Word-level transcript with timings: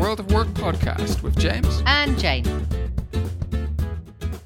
World 0.00 0.18
of 0.18 0.32
Work 0.32 0.48
podcast 0.48 1.22
with 1.22 1.38
James 1.38 1.82
and 1.84 2.18
Jane. 2.18 2.42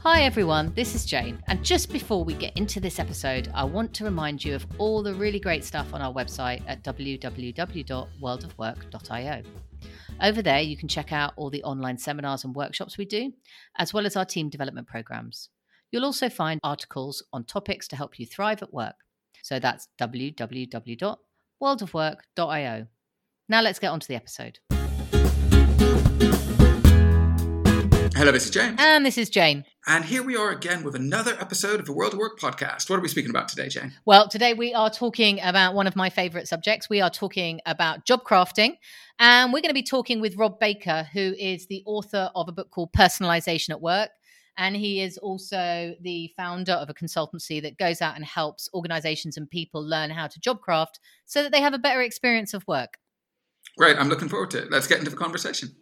Hi 0.00 0.24
everyone, 0.24 0.74
this 0.74 0.96
is 0.96 1.06
Jane, 1.06 1.40
and 1.46 1.64
just 1.64 1.92
before 1.92 2.24
we 2.24 2.34
get 2.34 2.56
into 2.56 2.80
this 2.80 2.98
episode, 2.98 3.52
I 3.54 3.62
want 3.62 3.94
to 3.94 4.02
remind 4.02 4.44
you 4.44 4.56
of 4.56 4.66
all 4.78 5.00
the 5.00 5.14
really 5.14 5.38
great 5.38 5.64
stuff 5.64 5.94
on 5.94 6.02
our 6.02 6.12
website 6.12 6.60
at 6.66 6.82
www.worldofwork.io. 6.82 9.42
Over 10.20 10.42
there, 10.42 10.60
you 10.60 10.76
can 10.76 10.88
check 10.88 11.12
out 11.12 11.34
all 11.36 11.50
the 11.50 11.62
online 11.62 11.98
seminars 11.98 12.42
and 12.42 12.52
workshops 12.52 12.98
we 12.98 13.04
do, 13.04 13.32
as 13.78 13.94
well 13.94 14.06
as 14.06 14.16
our 14.16 14.24
team 14.24 14.48
development 14.48 14.88
programs. 14.88 15.50
You'll 15.92 16.04
also 16.04 16.28
find 16.28 16.58
articles 16.64 17.22
on 17.32 17.44
topics 17.44 17.86
to 17.88 17.96
help 17.96 18.18
you 18.18 18.26
thrive 18.26 18.60
at 18.60 18.74
work. 18.74 18.96
So 19.44 19.60
that's 19.60 19.86
www.worldofwork.io. 20.00 22.86
Now 23.48 23.62
let's 23.62 23.78
get 23.78 23.92
on 23.92 24.00
to 24.00 24.08
the 24.08 24.16
episode. 24.16 24.58
Hello, 28.16 28.30
this 28.30 28.44
is 28.44 28.52
James. 28.52 28.76
And 28.78 29.04
this 29.04 29.18
is 29.18 29.28
Jane. 29.28 29.64
And 29.88 30.04
here 30.04 30.22
we 30.22 30.36
are 30.36 30.52
again 30.52 30.84
with 30.84 30.94
another 30.94 31.36
episode 31.40 31.80
of 31.80 31.86
the 31.86 31.92
World 31.92 32.12
of 32.12 32.20
Work 32.20 32.38
podcast. 32.38 32.88
What 32.88 32.96
are 32.96 33.02
we 33.02 33.08
speaking 33.08 33.30
about 33.30 33.48
today, 33.48 33.68
Jane? 33.68 33.92
Well, 34.04 34.28
today 34.28 34.54
we 34.54 34.72
are 34.72 34.88
talking 34.88 35.40
about 35.42 35.74
one 35.74 35.88
of 35.88 35.96
my 35.96 36.10
favorite 36.10 36.46
subjects. 36.46 36.88
We 36.88 37.00
are 37.00 37.10
talking 37.10 37.60
about 37.66 38.04
job 38.04 38.22
crafting. 38.22 38.76
And 39.18 39.52
we're 39.52 39.62
going 39.62 39.70
to 39.70 39.74
be 39.74 39.82
talking 39.82 40.20
with 40.20 40.36
Rob 40.36 40.60
Baker, 40.60 41.08
who 41.12 41.34
is 41.36 41.66
the 41.66 41.82
author 41.86 42.30
of 42.36 42.48
a 42.48 42.52
book 42.52 42.70
called 42.70 42.92
Personalization 42.92 43.70
at 43.70 43.80
Work. 43.80 44.10
And 44.56 44.76
he 44.76 45.00
is 45.00 45.18
also 45.18 45.96
the 46.00 46.30
founder 46.36 46.74
of 46.74 46.88
a 46.88 46.94
consultancy 46.94 47.60
that 47.62 47.78
goes 47.78 48.00
out 48.00 48.14
and 48.14 48.24
helps 48.24 48.68
organizations 48.72 49.36
and 49.36 49.50
people 49.50 49.84
learn 49.84 50.10
how 50.10 50.28
to 50.28 50.38
job 50.38 50.60
craft 50.60 51.00
so 51.24 51.42
that 51.42 51.50
they 51.50 51.60
have 51.60 51.74
a 51.74 51.78
better 51.78 52.00
experience 52.00 52.54
of 52.54 52.64
work. 52.68 52.98
Great. 53.76 53.98
I'm 53.98 54.08
looking 54.08 54.28
forward 54.28 54.52
to 54.52 54.58
it. 54.58 54.70
Let's 54.70 54.86
get 54.86 55.00
into 55.00 55.10
the 55.10 55.16
conversation. 55.16 55.74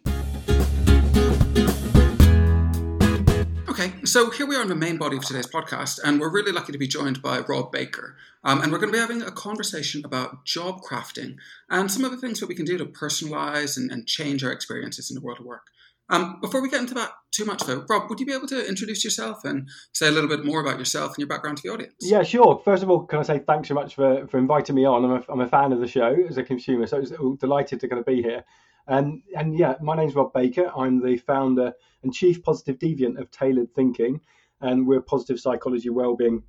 Okay, 3.73 3.91
so 4.05 4.29
here 4.29 4.45
we 4.45 4.55
are 4.55 4.61
in 4.61 4.67
the 4.67 4.75
main 4.75 4.99
body 4.99 5.17
of 5.17 5.25
today's 5.25 5.47
podcast, 5.47 5.99
and 6.03 6.19
we're 6.19 6.29
really 6.29 6.51
lucky 6.51 6.71
to 6.71 6.77
be 6.77 6.87
joined 6.87 7.23
by 7.23 7.39
Rob 7.39 7.71
Baker. 7.71 8.15
Um, 8.43 8.61
and 8.61 8.71
we're 8.71 8.77
going 8.77 8.91
to 8.91 8.95
be 8.95 8.99
having 8.99 9.23
a 9.23 9.31
conversation 9.31 10.05
about 10.05 10.45
job 10.45 10.81
crafting 10.83 11.37
and 11.71 11.91
some 11.91 12.05
of 12.05 12.11
the 12.11 12.17
things 12.17 12.39
that 12.39 12.45
we 12.45 12.53
can 12.53 12.65
do 12.65 12.77
to 12.77 12.85
personalize 12.85 13.75
and, 13.75 13.91
and 13.91 14.05
change 14.05 14.43
our 14.43 14.51
experiences 14.51 15.09
in 15.09 15.15
the 15.15 15.21
world 15.21 15.39
of 15.39 15.47
work. 15.47 15.71
Um, 16.11 16.39
before 16.39 16.61
we 16.61 16.69
get 16.69 16.81
into 16.81 16.93
that 16.93 17.13
too 17.31 17.45
much, 17.45 17.63
though, 17.63 17.83
Rob, 17.89 18.11
would 18.11 18.19
you 18.19 18.27
be 18.27 18.33
able 18.33 18.45
to 18.49 18.63
introduce 18.69 19.03
yourself 19.03 19.43
and 19.43 19.67
say 19.91 20.07
a 20.07 20.11
little 20.11 20.29
bit 20.29 20.45
more 20.45 20.61
about 20.61 20.77
yourself 20.77 21.13
and 21.13 21.17
your 21.17 21.27
background 21.27 21.57
to 21.57 21.63
the 21.63 21.73
audience? 21.73 21.95
Yeah, 21.99 22.21
sure. 22.21 22.61
First 22.63 22.83
of 22.83 22.91
all, 22.91 23.07
can 23.07 23.17
I 23.17 23.23
say 23.23 23.39
thanks 23.39 23.69
so 23.69 23.73
much 23.73 23.95
for, 23.95 24.27
for 24.27 24.37
inviting 24.37 24.75
me 24.75 24.85
on? 24.85 25.03
I'm 25.03 25.11
a, 25.13 25.23
I'm 25.29 25.41
a 25.41 25.49
fan 25.49 25.71
of 25.71 25.79
the 25.79 25.87
show 25.87 26.15
as 26.29 26.37
a 26.37 26.43
consumer, 26.43 26.85
so 26.85 26.97
I 26.97 26.99
was 26.99 27.11
delighted 27.39 27.79
to 27.79 27.87
kind 27.87 27.99
of 27.99 28.05
be 28.05 28.21
here. 28.21 28.43
And, 28.87 29.21
and 29.35 29.57
yeah, 29.57 29.75
my 29.81 29.95
name's 29.95 30.15
Rob 30.15 30.33
Baker. 30.33 30.71
I'm 30.75 30.99
the 30.99 31.17
founder 31.17 31.73
and 32.03 32.13
chief 32.13 32.43
positive 32.43 32.79
deviant 32.79 33.19
of 33.19 33.31
Tailored 33.31 33.73
Thinking, 33.73 34.21
and 34.61 34.85
we're 34.85 34.99
a 34.99 35.03
positive 35.03 35.39
psychology, 35.39 35.89
well-being, 35.89 36.43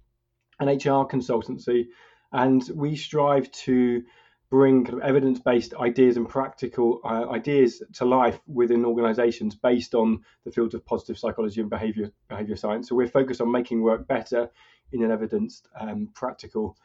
and 0.59 0.69
HR 0.69 1.07
consultancy. 1.07 1.87
And 2.33 2.69
we 2.75 2.97
strive 2.97 3.51
to 3.53 4.03
bring 4.51 4.85
kind 4.85 4.99
of 4.99 5.05
evidence-based 5.05 5.75
ideas 5.75 6.17
and 6.17 6.29
practical 6.29 7.01
uh, 7.05 7.29
ideas 7.31 7.83
to 7.95 8.05
life 8.05 8.39
within 8.47 8.85
organizations 8.85 9.55
based 9.57 9.95
on 9.95 10.21
the 10.45 10.51
field 10.51 10.75
of 10.75 10.87
positive 10.87 11.19
psychology 11.19 11.61
and 11.61 11.71
behavior 11.71 12.11
behavior 12.29 12.55
science 12.55 12.89
so 12.89 12.95
we're 12.95 13.09
focused 13.09 13.41
on 13.41 13.51
making 13.51 13.83
work 13.83 14.07
better 14.07 14.49
in 14.93 15.03
an 15.03 15.11
evidence 15.11 15.63
um, 15.81 16.09
practical 16.15 16.77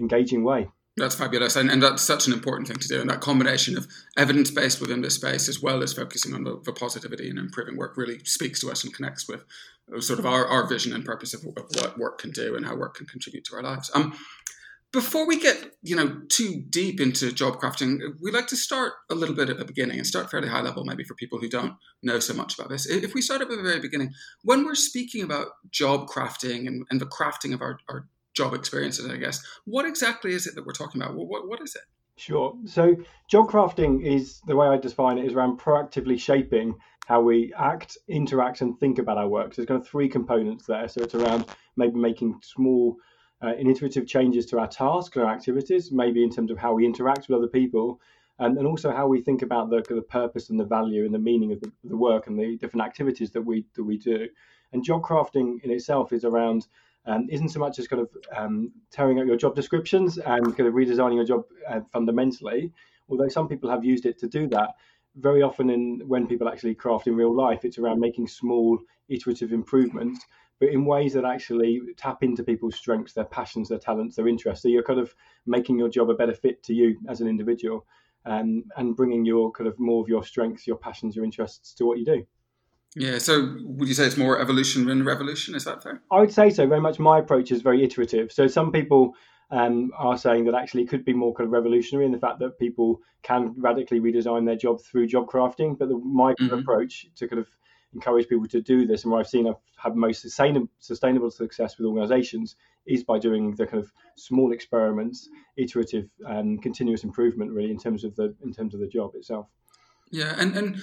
engaging 0.00 0.42
way 0.42 0.68
that's 0.98 1.14
fabulous. 1.14 1.56
And, 1.56 1.70
and 1.70 1.82
that's 1.82 2.02
such 2.02 2.26
an 2.26 2.32
important 2.32 2.68
thing 2.68 2.78
to 2.78 2.88
do. 2.88 3.00
And 3.00 3.10
that 3.10 3.20
combination 3.20 3.76
of 3.76 3.86
evidence 4.16 4.50
based 4.50 4.80
within 4.80 5.02
this 5.02 5.14
space, 5.14 5.48
as 5.48 5.62
well 5.62 5.82
as 5.82 5.92
focusing 5.92 6.34
on 6.34 6.44
the, 6.44 6.60
the, 6.64 6.72
positivity 6.72 7.28
and 7.28 7.38
improving 7.38 7.76
work, 7.76 7.96
really 7.96 8.18
speaks 8.24 8.60
to 8.60 8.70
us 8.70 8.84
and 8.84 8.94
connects 8.94 9.28
with 9.28 9.44
sort 10.00 10.18
of 10.18 10.26
our, 10.26 10.46
our 10.46 10.66
vision 10.66 10.92
and 10.92 11.04
purpose 11.04 11.34
of, 11.34 11.44
of 11.56 11.64
what 11.74 11.98
work 11.98 12.18
can 12.18 12.30
do 12.30 12.56
and 12.56 12.66
how 12.66 12.76
work 12.76 12.96
can 12.96 13.06
contribute 13.06 13.44
to 13.44 13.56
our 13.56 13.62
lives. 13.62 13.90
Um, 13.94 14.16
before 14.92 15.26
we 15.26 15.38
get 15.38 15.74
you 15.82 15.94
know 15.94 16.22
too 16.28 16.62
deep 16.70 17.00
into 17.00 17.30
job 17.32 17.60
crafting, 17.60 18.00
we 18.22 18.30
like 18.30 18.46
to 18.48 18.56
start 18.56 18.94
a 19.10 19.14
little 19.14 19.34
bit 19.34 19.50
at 19.50 19.58
the 19.58 19.64
beginning 19.64 19.98
and 19.98 20.06
start 20.06 20.30
fairly 20.30 20.48
high 20.48 20.62
level, 20.62 20.84
maybe 20.84 21.04
for 21.04 21.14
people 21.14 21.38
who 21.38 21.48
don't 21.48 21.74
know 22.02 22.18
so 22.18 22.32
much 22.32 22.58
about 22.58 22.70
this. 22.70 22.86
If 22.86 23.12
we 23.12 23.20
start 23.20 23.42
at 23.42 23.48
the 23.48 23.56
very 23.56 23.80
beginning, 23.80 24.12
when 24.42 24.64
we're 24.64 24.74
speaking 24.74 25.22
about 25.22 25.48
job 25.70 26.08
crafting 26.08 26.66
and, 26.66 26.86
and 26.90 27.00
the 27.00 27.06
crafting 27.06 27.52
of 27.52 27.60
our, 27.60 27.78
our 27.88 28.06
job 28.38 28.54
experiences, 28.54 29.10
I 29.10 29.16
guess, 29.16 29.44
what 29.64 29.84
exactly 29.84 30.32
is 30.32 30.46
it 30.46 30.54
that 30.54 30.64
we're 30.64 30.72
talking 30.72 31.02
about? 31.02 31.14
What, 31.16 31.48
what 31.48 31.60
is 31.60 31.74
it? 31.74 31.82
Sure. 32.16 32.54
So, 32.64 32.96
job 33.28 33.48
crafting 33.48 34.04
is 34.04 34.40
the 34.46 34.56
way 34.56 34.68
I 34.68 34.76
define 34.76 35.18
it 35.18 35.26
is 35.26 35.34
around 35.34 35.60
proactively 35.60 36.18
shaping 36.18 36.74
how 37.06 37.20
we 37.20 37.52
act, 37.58 37.98
interact, 38.08 38.60
and 38.60 38.78
think 38.78 38.98
about 38.98 39.18
our 39.18 39.28
work. 39.28 39.52
So, 39.52 39.62
there's 39.62 39.68
kind 39.68 39.80
of 39.80 39.86
three 39.86 40.08
components 40.08 40.66
there. 40.66 40.88
So, 40.88 41.02
it's 41.02 41.14
around 41.14 41.46
maybe 41.76 41.98
making 41.98 42.40
small 42.42 42.96
uh, 43.42 43.54
intuitive 43.56 44.06
changes 44.06 44.46
to 44.46 44.58
our 44.58 44.68
tasks 44.68 45.16
and 45.16 45.24
our 45.24 45.32
activities, 45.32 45.92
maybe 45.92 46.22
in 46.24 46.30
terms 46.30 46.50
of 46.50 46.58
how 46.58 46.74
we 46.74 46.84
interact 46.84 47.28
with 47.28 47.36
other 47.38 47.48
people, 47.48 48.00
and, 48.40 48.56
and 48.58 48.66
also 48.66 48.92
how 48.92 49.06
we 49.06 49.20
think 49.20 49.42
about 49.42 49.70
the, 49.70 49.82
the 49.88 50.02
purpose 50.02 50.50
and 50.50 50.58
the 50.58 50.64
value 50.64 51.04
and 51.04 51.14
the 51.14 51.18
meaning 51.30 51.52
of 51.52 51.60
the, 51.60 51.70
the 51.84 51.96
work 51.96 52.26
and 52.26 52.38
the 52.38 52.56
different 52.56 52.86
activities 52.86 53.30
that 53.32 53.42
we 53.42 53.64
that 53.74 53.84
we 53.84 53.96
do. 53.96 54.28
And 54.72 54.84
job 54.84 55.02
crafting 55.02 55.62
in 55.62 55.70
itself 55.70 56.12
is 56.12 56.24
around 56.24 56.66
um, 57.08 57.26
isn't 57.30 57.48
so 57.48 57.58
much 57.58 57.78
as 57.78 57.88
kind 57.88 58.02
of 58.02 58.08
um, 58.36 58.72
tearing 58.90 59.18
out 59.18 59.26
your 59.26 59.36
job 59.36 59.56
descriptions 59.56 60.18
and 60.18 60.56
kind 60.56 60.68
of 60.68 60.74
redesigning 60.74 61.16
your 61.16 61.24
job 61.24 61.44
uh, 61.68 61.80
fundamentally, 61.92 62.72
although 63.08 63.28
some 63.28 63.48
people 63.48 63.70
have 63.70 63.84
used 63.84 64.06
it 64.06 64.18
to 64.18 64.28
do 64.28 64.46
that. 64.48 64.70
Very 65.16 65.42
often, 65.42 65.70
in 65.70 66.02
when 66.06 66.26
people 66.26 66.48
actually 66.48 66.74
craft 66.74 67.08
in 67.08 67.16
real 67.16 67.34
life, 67.34 67.64
it's 67.64 67.78
around 67.78 67.98
making 67.98 68.28
small 68.28 68.78
iterative 69.08 69.52
improvements 69.52 70.20
but 70.60 70.70
in 70.70 70.84
ways 70.84 71.12
that 71.12 71.24
actually 71.24 71.80
tap 71.96 72.22
into 72.22 72.42
people's 72.42 72.74
strengths, 72.74 73.12
their 73.12 73.24
passions, 73.24 73.68
their 73.68 73.78
talents, 73.78 74.16
their 74.16 74.28
interests. 74.28 74.62
So 74.62 74.68
you're 74.68 74.82
kind 74.82 74.98
of 74.98 75.14
making 75.46 75.78
your 75.78 75.88
job 75.88 76.10
a 76.10 76.14
better 76.14 76.34
fit 76.34 76.62
to 76.64 76.74
you 76.74 76.98
as 77.08 77.20
an 77.20 77.28
individual, 77.28 77.86
um, 78.26 78.64
and 78.76 78.96
bringing 78.96 79.24
your 79.24 79.52
kind 79.52 79.68
of 79.68 79.78
more 79.78 80.02
of 80.02 80.08
your 80.08 80.24
strengths, 80.24 80.66
your 80.66 80.76
passions, 80.76 81.14
your 81.14 81.24
interests 81.24 81.74
to 81.74 81.86
what 81.86 81.98
you 81.98 82.04
do. 82.04 82.26
Yeah. 82.96 83.18
So 83.18 83.56
would 83.62 83.88
you 83.88 83.94
say 83.94 84.06
it's 84.06 84.16
more 84.16 84.40
evolution 84.40 84.86
than 84.86 85.04
revolution? 85.04 85.54
Is 85.54 85.64
that 85.64 85.82
fair? 85.82 86.02
I 86.10 86.20
would 86.20 86.32
say 86.32 86.50
so. 86.50 86.66
Very 86.66 86.80
much. 86.80 86.98
My 86.98 87.18
approach 87.18 87.52
is 87.52 87.62
very 87.62 87.84
iterative. 87.84 88.32
So 88.32 88.46
some 88.46 88.72
people. 88.72 89.14
Um, 89.50 89.92
are 89.96 90.18
saying 90.18 90.44
that 90.44 90.54
actually 90.54 90.82
it 90.82 90.90
could 90.90 91.06
be 91.06 91.14
more 91.14 91.32
kind 91.32 91.46
of 91.46 91.52
revolutionary 91.52 92.04
in 92.04 92.12
the 92.12 92.18
fact 92.18 92.38
that 92.40 92.58
people 92.58 93.00
can 93.22 93.54
radically 93.56 93.98
redesign 93.98 94.44
their 94.44 94.56
job 94.56 94.78
through 94.82 95.06
job 95.06 95.26
crafting. 95.26 95.78
But 95.78 95.88
the, 95.88 95.96
my 95.96 96.34
mm-hmm. 96.34 96.52
approach 96.52 97.06
to 97.16 97.26
kind 97.26 97.40
of 97.40 97.48
encourage 97.94 98.28
people 98.28 98.46
to 98.46 98.60
do 98.60 98.86
this 98.86 99.04
and 99.04 99.12
where 99.12 99.20
I've 99.20 99.28
seen 99.28 99.46
I've 99.46 99.54
had 99.76 99.96
most 99.96 100.22
sustainable 100.22 100.68
sustainable 100.78 101.30
success 101.30 101.78
with 101.78 101.86
organizations 101.86 102.56
is 102.86 103.04
by 103.04 103.18
doing 103.18 103.54
the 103.54 103.66
kind 103.66 103.82
of 103.82 103.92
small 104.16 104.52
experiments, 104.52 105.28
iterative 105.56 106.08
and 106.26 106.62
continuous 106.62 107.04
improvement 107.04 107.50
really 107.50 107.70
in 107.70 107.78
terms 107.78 108.04
of 108.04 108.14
the 108.16 108.34
in 108.44 108.52
terms 108.52 108.74
of 108.74 108.80
the 108.80 108.86
job 108.86 109.14
itself. 109.14 109.46
Yeah, 110.10 110.34
and 110.38 110.56
and 110.56 110.82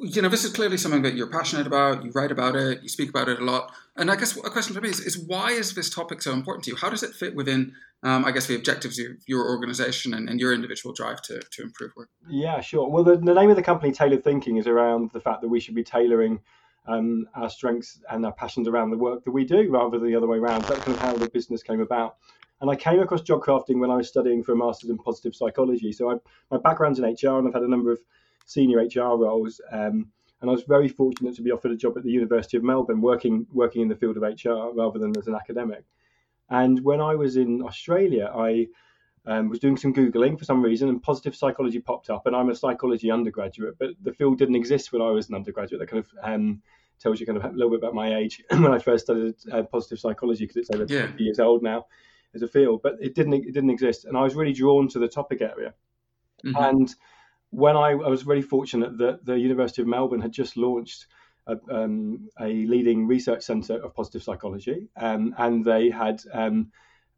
you 0.00 0.22
know 0.22 0.28
this 0.28 0.44
is 0.44 0.52
clearly 0.52 0.76
something 0.76 1.02
that 1.02 1.14
you're 1.14 1.30
passionate 1.30 1.66
about. 1.66 2.04
You 2.04 2.10
write 2.12 2.30
about 2.30 2.56
it, 2.56 2.82
you 2.82 2.88
speak 2.88 3.10
about 3.10 3.28
it 3.28 3.40
a 3.40 3.44
lot. 3.44 3.72
And 3.96 4.10
I 4.10 4.16
guess 4.16 4.36
a 4.36 4.50
question 4.50 4.74
for 4.74 4.80
me 4.80 4.90
is, 4.90 5.00
is 5.00 5.18
why 5.18 5.50
is 5.50 5.74
this 5.74 5.90
topic 5.90 6.22
so 6.22 6.32
important 6.32 6.64
to 6.64 6.70
you? 6.70 6.76
How 6.76 6.88
does 6.88 7.02
it 7.02 7.14
fit 7.14 7.34
within, 7.34 7.72
um, 8.04 8.24
I 8.24 8.30
guess, 8.30 8.46
the 8.46 8.54
objectives 8.54 9.00
of 9.00 9.06
your 9.26 9.48
organization 9.48 10.14
and, 10.14 10.28
and, 10.28 10.38
your 10.38 10.54
individual 10.54 10.94
drive 10.94 11.20
to, 11.22 11.40
to 11.40 11.62
improve 11.62 11.90
work? 11.96 12.08
Yeah, 12.28 12.60
sure. 12.60 12.88
Well, 12.88 13.02
the, 13.02 13.16
the 13.16 13.34
name 13.34 13.50
of 13.50 13.56
the 13.56 13.62
company, 13.62 13.90
Tailored 13.90 14.22
Thinking, 14.22 14.56
is 14.56 14.68
around 14.68 15.10
the 15.12 15.20
fact 15.20 15.42
that 15.42 15.48
we 15.48 15.58
should 15.58 15.74
be 15.74 15.82
tailoring 15.82 16.38
um, 16.86 17.26
our 17.34 17.50
strengths 17.50 18.00
and 18.08 18.24
our 18.24 18.32
passions 18.32 18.68
around 18.68 18.90
the 18.90 18.96
work 18.96 19.24
that 19.24 19.32
we 19.32 19.44
do 19.44 19.68
rather 19.68 19.98
than 19.98 20.08
the 20.08 20.16
other 20.16 20.28
way 20.28 20.38
around. 20.38 20.62
That's 20.64 20.84
kind 20.84 20.96
of 20.96 21.02
how 21.02 21.14
the 21.14 21.28
business 21.28 21.64
came 21.64 21.80
about. 21.80 22.18
And 22.60 22.70
I 22.70 22.76
came 22.76 23.00
across 23.00 23.22
job 23.22 23.40
crafting 23.42 23.80
when 23.80 23.90
I 23.90 23.96
was 23.96 24.08
studying 24.08 24.44
for 24.44 24.52
a 24.52 24.56
master's 24.56 24.90
in 24.90 24.98
positive 24.98 25.34
psychology. 25.34 25.92
So 25.92 26.10
I, 26.10 26.16
my 26.52 26.58
background's 26.58 27.00
in 27.00 27.04
HR 27.04 27.38
and 27.38 27.48
I've 27.48 27.54
had 27.54 27.62
a 27.64 27.68
number 27.68 27.90
of 27.90 27.98
senior 28.48 28.78
HR 28.78 29.16
roles. 29.16 29.60
Um, 29.70 30.08
and 30.40 30.50
I 30.50 30.52
was 30.52 30.62
very 30.64 30.88
fortunate 30.88 31.36
to 31.36 31.42
be 31.42 31.50
offered 31.50 31.72
a 31.72 31.76
job 31.76 31.96
at 31.96 32.02
the 32.02 32.10
University 32.10 32.56
of 32.56 32.64
Melbourne, 32.64 33.00
working 33.00 33.46
working 33.52 33.82
in 33.82 33.88
the 33.88 33.96
field 33.96 34.16
of 34.16 34.22
HR 34.22 34.74
rather 34.74 34.98
than 34.98 35.16
as 35.16 35.28
an 35.28 35.34
academic. 35.34 35.84
And 36.50 36.82
when 36.82 37.00
I 37.00 37.14
was 37.14 37.36
in 37.36 37.62
Australia, 37.62 38.32
I 38.34 38.68
um, 39.26 39.50
was 39.50 39.58
doing 39.58 39.76
some 39.76 39.92
googling 39.92 40.38
for 40.38 40.44
some 40.44 40.62
reason, 40.62 40.88
and 40.88 41.02
positive 41.02 41.36
psychology 41.36 41.80
popped 41.80 42.08
up. 42.08 42.26
And 42.26 42.34
I'm 42.34 42.48
a 42.48 42.54
psychology 42.54 43.10
undergraduate, 43.10 43.76
but 43.78 43.90
the 44.02 44.12
field 44.12 44.38
didn't 44.38 44.56
exist 44.56 44.92
when 44.92 45.02
I 45.02 45.10
was 45.10 45.28
an 45.28 45.34
undergraduate. 45.34 45.80
That 45.80 45.90
kind 45.90 46.04
of 46.04 46.10
um, 46.22 46.62
tells 47.00 47.20
you 47.20 47.26
kind 47.26 47.36
of 47.36 47.44
a 47.44 47.54
little 47.54 47.70
bit 47.70 47.80
about 47.80 47.94
my 47.94 48.16
age 48.16 48.42
when 48.50 48.72
I 48.72 48.78
first 48.78 49.06
studied 49.06 49.34
uh, 49.52 49.64
positive 49.64 49.98
psychology 49.98 50.44
because 50.44 50.56
it's 50.56 50.70
over 50.70 50.86
yeah. 50.88 51.08
50 51.08 51.22
years 51.22 51.40
old 51.40 51.62
now 51.62 51.86
as 52.34 52.42
a 52.42 52.48
field. 52.48 52.80
But 52.82 52.94
it 53.00 53.14
didn't 53.14 53.34
it 53.34 53.52
didn't 53.52 53.70
exist, 53.70 54.06
and 54.06 54.16
I 54.16 54.22
was 54.22 54.34
really 54.36 54.54
drawn 54.54 54.88
to 54.88 54.98
the 55.00 55.08
topic 55.08 55.42
area. 55.42 55.74
Mm-hmm. 56.44 56.56
And 56.56 56.94
when 57.50 57.76
I, 57.76 57.90
I, 57.90 58.08
was 58.08 58.22
very 58.22 58.42
fortunate 58.42 58.98
that 58.98 59.24
the 59.24 59.38
University 59.38 59.82
of 59.82 59.88
Melbourne 59.88 60.20
had 60.20 60.32
just 60.32 60.56
launched 60.56 61.06
a, 61.46 61.56
um, 61.70 62.28
a 62.38 62.46
leading 62.66 63.06
research 63.06 63.42
centre 63.42 63.82
of 63.82 63.94
positive 63.94 64.22
psychology, 64.22 64.88
um, 64.96 65.34
and 65.38 65.64
they 65.64 65.90
had 65.90 66.20
um, 66.32 66.70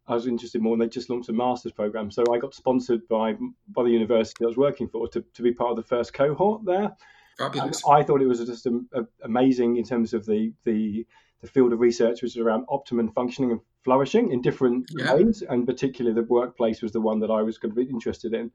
I 0.07 0.15
was 0.15 0.27
interested 0.27 0.61
more, 0.61 0.75
and 0.75 0.83
they 0.83 0.89
just 0.89 1.11
launched 1.11 1.29
a 1.29 1.33
master's 1.33 1.73
program. 1.73 2.11
So 2.11 2.25
I 2.33 2.39
got 2.39 2.55
sponsored 2.55 3.07
by 3.09 3.37
by 3.69 3.85
the 3.85 3.91
university 3.91 4.45
I 4.45 4.49
was 4.49 4.57
working 4.57 4.89
for 4.89 5.09
to, 5.09 5.25
to 5.35 5.43
be 5.43 5.53
part 5.53 5.71
of 5.71 5.77
the 5.77 5.83
first 5.83 6.15
cohort 6.15 6.65
there. 6.65 6.97
Fabulous. 7.39 7.83
And 7.85 7.95
I 7.95 8.03
thought 8.03 8.21
it 8.21 8.27
was 8.27 8.45
just 8.45 8.67
a, 8.67 8.81
a, 8.93 9.03
amazing 9.25 9.77
in 9.77 9.85
terms 9.85 10.15
of 10.15 10.27
the 10.27 10.53
the 10.65 11.07
the 11.43 11.49
field 11.49 11.73
of 11.73 11.81
research 11.81 12.23
which 12.23 12.33
is 12.33 12.39
around 12.39 12.67
optimum 12.69 13.11
functioning 13.13 13.53
and 13.53 13.61
flourishing 13.83 14.31
in 14.31 14.43
different 14.43 14.91
yeah. 14.91 15.15
ways, 15.15 15.43
and 15.49 15.67
particularly 15.67 16.15
the 16.15 16.27
workplace 16.27 16.83
was 16.83 16.93
the 16.93 17.01
one 17.01 17.21
that 17.21 17.31
I 17.31 17.43
was 17.43 17.59
going 17.59 17.75
to 17.75 17.85
be 17.85 17.91
interested 17.91 18.35
in. 18.35 18.51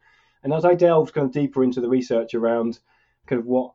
And 0.46 0.54
as 0.54 0.64
I 0.64 0.76
delved 0.76 1.12
kind 1.12 1.26
of 1.26 1.34
deeper 1.34 1.64
into 1.64 1.82
the 1.82 1.90
research 1.90 2.36
around 2.36 2.80
kind 3.26 3.40
of 3.40 3.48
what 3.48 3.72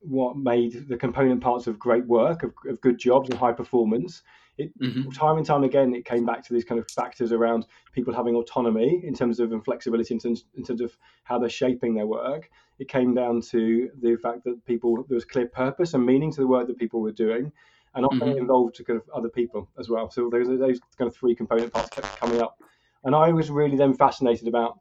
what 0.00 0.36
made 0.36 0.88
the 0.88 0.96
component 0.96 1.40
parts 1.40 1.66
of 1.66 1.78
great 1.78 2.04
work, 2.06 2.42
of, 2.42 2.52
of 2.68 2.80
good 2.80 2.98
jobs 2.98 3.28
and 3.28 3.38
high 3.38 3.52
performance, 3.52 4.22
it, 4.56 4.76
mm-hmm. 4.80 5.10
time 5.10 5.36
and 5.36 5.46
time 5.46 5.62
again, 5.62 5.94
it 5.94 6.04
came 6.04 6.26
back 6.26 6.44
to 6.44 6.52
these 6.52 6.64
kind 6.64 6.80
of 6.80 6.90
factors 6.90 7.30
around 7.30 7.66
people 7.92 8.12
having 8.12 8.34
autonomy 8.34 9.00
in 9.04 9.14
terms 9.14 9.38
of 9.38 9.52
and 9.52 9.64
flexibility 9.64 10.12
in 10.12 10.18
terms, 10.18 10.46
in 10.56 10.64
terms 10.64 10.80
of 10.80 10.96
how 11.22 11.38
they're 11.38 11.48
shaping 11.48 11.94
their 11.94 12.06
work. 12.06 12.50
It 12.80 12.88
came 12.88 13.14
down 13.14 13.40
to 13.52 13.88
the 14.02 14.16
fact 14.16 14.42
that 14.44 14.64
people 14.66 15.04
there 15.08 15.14
was 15.14 15.24
clear 15.24 15.46
purpose 15.46 15.94
and 15.94 16.04
meaning 16.04 16.32
to 16.32 16.40
the 16.40 16.48
work 16.48 16.66
that 16.66 16.78
people 16.78 17.00
were 17.00 17.12
doing, 17.12 17.52
and 17.94 18.04
often 18.04 18.20
mm-hmm. 18.20 18.38
involved 18.38 18.74
to 18.76 18.84
kind 18.84 18.98
of 18.98 19.08
other 19.14 19.28
people 19.28 19.68
as 19.78 19.88
well. 19.88 20.10
So 20.10 20.28
those 20.28 20.48
those 20.48 20.80
kind 20.98 21.08
of 21.08 21.14
three 21.14 21.36
component 21.36 21.72
parts 21.72 21.90
kept 21.90 22.18
coming 22.18 22.42
up, 22.42 22.58
and 23.04 23.14
I 23.14 23.30
was 23.30 23.50
really 23.50 23.76
then 23.76 23.94
fascinated 23.94 24.48
about 24.48 24.80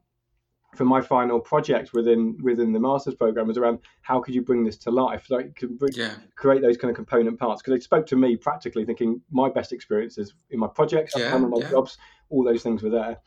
for 0.78 0.86
my 0.86 1.02
final 1.02 1.40
project 1.40 1.94
within 1.94 2.38
within 2.42 2.72
the 2.72 2.80
master's 2.80 3.16
program 3.16 3.48
was 3.48 3.58
around 3.58 3.80
how 4.02 4.20
could 4.20 4.34
you 4.34 4.42
bring 4.42 4.64
this 4.64 4.78
to 4.78 4.92
life 4.92 5.26
like 5.30 5.60
yeah. 5.94 6.14
create 6.36 6.62
those 6.62 6.78
kind 6.78 6.92
of 6.92 6.96
component 6.96 7.40
parts 7.40 7.62
because 7.62 7.78
it 7.78 7.84
spoke 7.84 8.06
to 8.06 8.16
me 8.16 8.36
practically 8.36 8.86
thinking 8.86 9.20
my 9.32 9.50
best 9.50 9.74
experiences 9.74 10.34
in 10.52 10.60
my 10.60 10.68
projects 10.68 11.14
yeah, 11.18 11.36
my 11.38 11.58
yeah. 11.60 11.70
jobs 11.70 11.98
all 12.30 12.44
those 12.44 12.62
things 12.62 12.84
were 12.84 12.90
there 12.90 13.18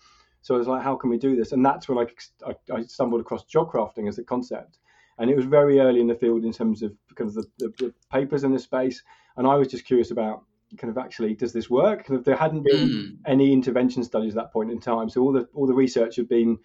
so 0.42 0.54
I 0.54 0.58
was 0.58 0.68
like 0.68 0.82
how 0.82 0.94
can 0.94 1.10
we 1.10 1.18
do 1.18 1.34
this 1.34 1.52
and 1.52 1.64
that's 1.66 1.88
when 1.88 1.98
I, 1.98 2.06
I, 2.46 2.76
I, 2.76 2.82
stumbled 2.84 3.20
across 3.20 3.44
job 3.44 3.70
crafting 3.70 4.08
as 4.08 4.18
a 4.18 4.24
concept 4.24 4.78
and 5.18 5.28
it 5.28 5.36
was 5.36 5.44
very 5.44 5.80
early 5.80 6.00
in 6.00 6.06
the 6.06 6.14
field 6.14 6.44
in 6.44 6.52
terms 6.52 6.82
of 6.82 6.92
kind 7.16 7.28
of 7.28 7.34
the, 7.34 7.46
the, 7.58 7.68
the 7.78 7.94
papers 8.10 8.44
in 8.44 8.52
the 8.52 8.58
space 8.58 9.02
and 9.36 9.46
I 9.46 9.56
was 9.56 9.68
just 9.68 9.84
curious 9.84 10.12
about 10.12 10.44
kind 10.76 10.90
of 10.90 10.98
actually 10.98 11.34
does 11.34 11.52
this 11.52 11.68
work? 11.68 12.06
There 12.08 12.36
hadn't 12.36 12.62
been 12.62 12.88
mm. 12.88 13.16
any 13.26 13.52
intervention 13.52 14.04
studies 14.04 14.36
at 14.36 14.42
that 14.42 14.52
point 14.52 14.70
in 14.70 14.80
time, 14.80 15.08
so 15.08 15.22
all 15.22 15.32
the 15.32 15.48
all 15.54 15.66
the 15.66 15.74
research 15.74 16.16
had 16.16 16.28
been 16.28 16.58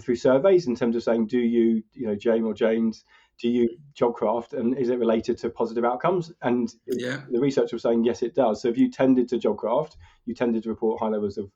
through 0.00 0.16
surveys 0.16 0.66
in 0.66 0.76
terms 0.76 0.96
of 0.96 1.02
saying, 1.02 1.26
do 1.26 1.38
you, 1.38 1.82
you 1.92 2.06
know, 2.06 2.14
James 2.14 2.44
or 2.44 2.54
James, 2.54 3.04
do 3.40 3.48
you 3.48 3.68
job 3.94 4.14
craft 4.14 4.52
and 4.52 4.76
is 4.78 4.88
it 4.90 4.98
related 4.98 5.38
to 5.38 5.50
positive 5.50 5.84
outcomes? 5.84 6.32
And 6.42 6.72
yeah. 6.86 7.22
the 7.30 7.40
research 7.40 7.72
was 7.72 7.82
saying, 7.82 8.04
yes, 8.04 8.22
it 8.22 8.34
does. 8.34 8.62
So 8.62 8.68
if 8.68 8.78
you 8.78 8.90
tended 8.90 9.28
to 9.30 9.38
job 9.38 9.58
craft, 9.58 9.96
you 10.26 10.34
tended 10.34 10.62
to 10.64 10.68
report 10.68 11.00
high 11.00 11.08
levels 11.08 11.38
of 11.38 11.50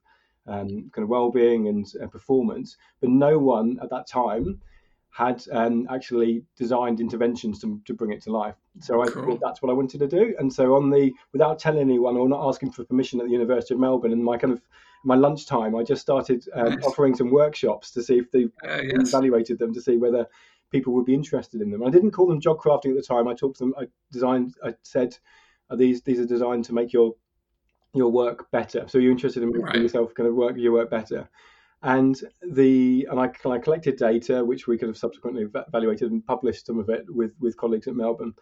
um, 0.47 0.89
kind 0.93 1.03
of 1.03 1.09
well-being 1.09 1.67
and 1.67 1.85
uh, 2.01 2.07
performance, 2.07 2.77
but 3.01 3.09
no 3.09 3.37
one 3.37 3.77
at 3.81 3.89
that 3.89 4.07
time 4.07 4.61
had 5.09 5.43
um, 5.51 5.87
actually 5.89 6.43
designed 6.55 6.99
interventions 6.99 7.59
to, 7.59 7.81
to 7.85 7.93
bring 7.93 8.11
it 8.11 8.21
to 8.21 8.31
life. 8.31 8.55
So 8.79 9.01
I 9.01 9.07
cool. 9.07 9.25
thought 9.25 9.39
that's 9.43 9.61
what 9.61 9.71
I 9.71 9.73
wanted 9.73 9.99
to 9.99 10.07
do. 10.07 10.35
And 10.37 10.53
so 10.53 10.75
on 10.75 10.89
the 10.91 11.11
without 11.33 11.57
telling 11.57 11.81
anyone 11.81 12.17
or 12.17 12.29
not 12.29 12.47
asking 12.47 12.71
for 12.71 12.83
permission 12.83 13.19
at 13.19 13.25
the 13.25 13.31
University 13.31 13.73
of 13.73 13.79
Melbourne, 13.79 14.13
and 14.13 14.23
my 14.23 14.37
kind 14.37 14.53
of 14.53 14.61
my 15.03 15.15
lunchtime, 15.15 15.75
I 15.75 15.83
just 15.83 16.01
started 16.01 16.45
um, 16.53 16.75
nice. 16.75 16.85
offering 16.85 17.15
some 17.15 17.31
workshops 17.31 17.91
to 17.91 18.03
see 18.03 18.17
if 18.17 18.31
they 18.31 18.45
uh, 18.67 18.81
yes. 18.81 19.09
evaluated 19.09 19.59
them 19.59 19.73
to 19.73 19.81
see 19.81 19.97
whether 19.97 20.27
people 20.71 20.93
would 20.93 21.05
be 21.05 21.13
interested 21.13 21.61
in 21.61 21.71
them. 21.71 21.83
I 21.83 21.89
didn't 21.89 22.11
call 22.11 22.27
them 22.27 22.41
job 22.41 22.57
crafting 22.59 22.89
at 22.89 22.95
the 22.95 23.01
time. 23.01 23.27
I 23.27 23.33
talked 23.33 23.57
to 23.57 23.65
them. 23.65 23.73
I 23.79 23.87
designed. 24.11 24.55
I 24.63 24.73
said, 24.83 25.17
these 25.75 26.01
these 26.01 26.19
are 26.19 26.25
designed 26.25 26.65
to 26.65 26.73
make 26.73 26.93
your 26.93 27.15
your 27.93 28.11
work 28.11 28.49
better. 28.51 28.85
So 28.87 28.97
you're 28.97 29.11
interested 29.11 29.43
in 29.43 29.49
making 29.49 29.65
right. 29.65 29.75
yourself 29.81 30.13
kind 30.13 30.27
of 30.29 30.35
work 30.35 30.55
your 30.57 30.73
work 30.73 30.89
better. 30.89 31.29
And 31.83 32.19
the 32.41 33.07
and 33.09 33.19
I, 33.19 33.31
I 33.49 33.59
collected 33.59 33.97
data, 33.97 34.43
which 34.43 34.67
we 34.67 34.77
could 34.77 34.87
have 34.87 34.97
subsequently 34.97 35.43
evaluated 35.43 36.11
and 36.11 36.25
published 36.25 36.65
some 36.65 36.79
of 36.79 36.89
it 36.89 37.05
with 37.07 37.33
with 37.39 37.57
colleagues 37.57 37.87
at 37.87 37.95
Melbourne. 37.95 38.33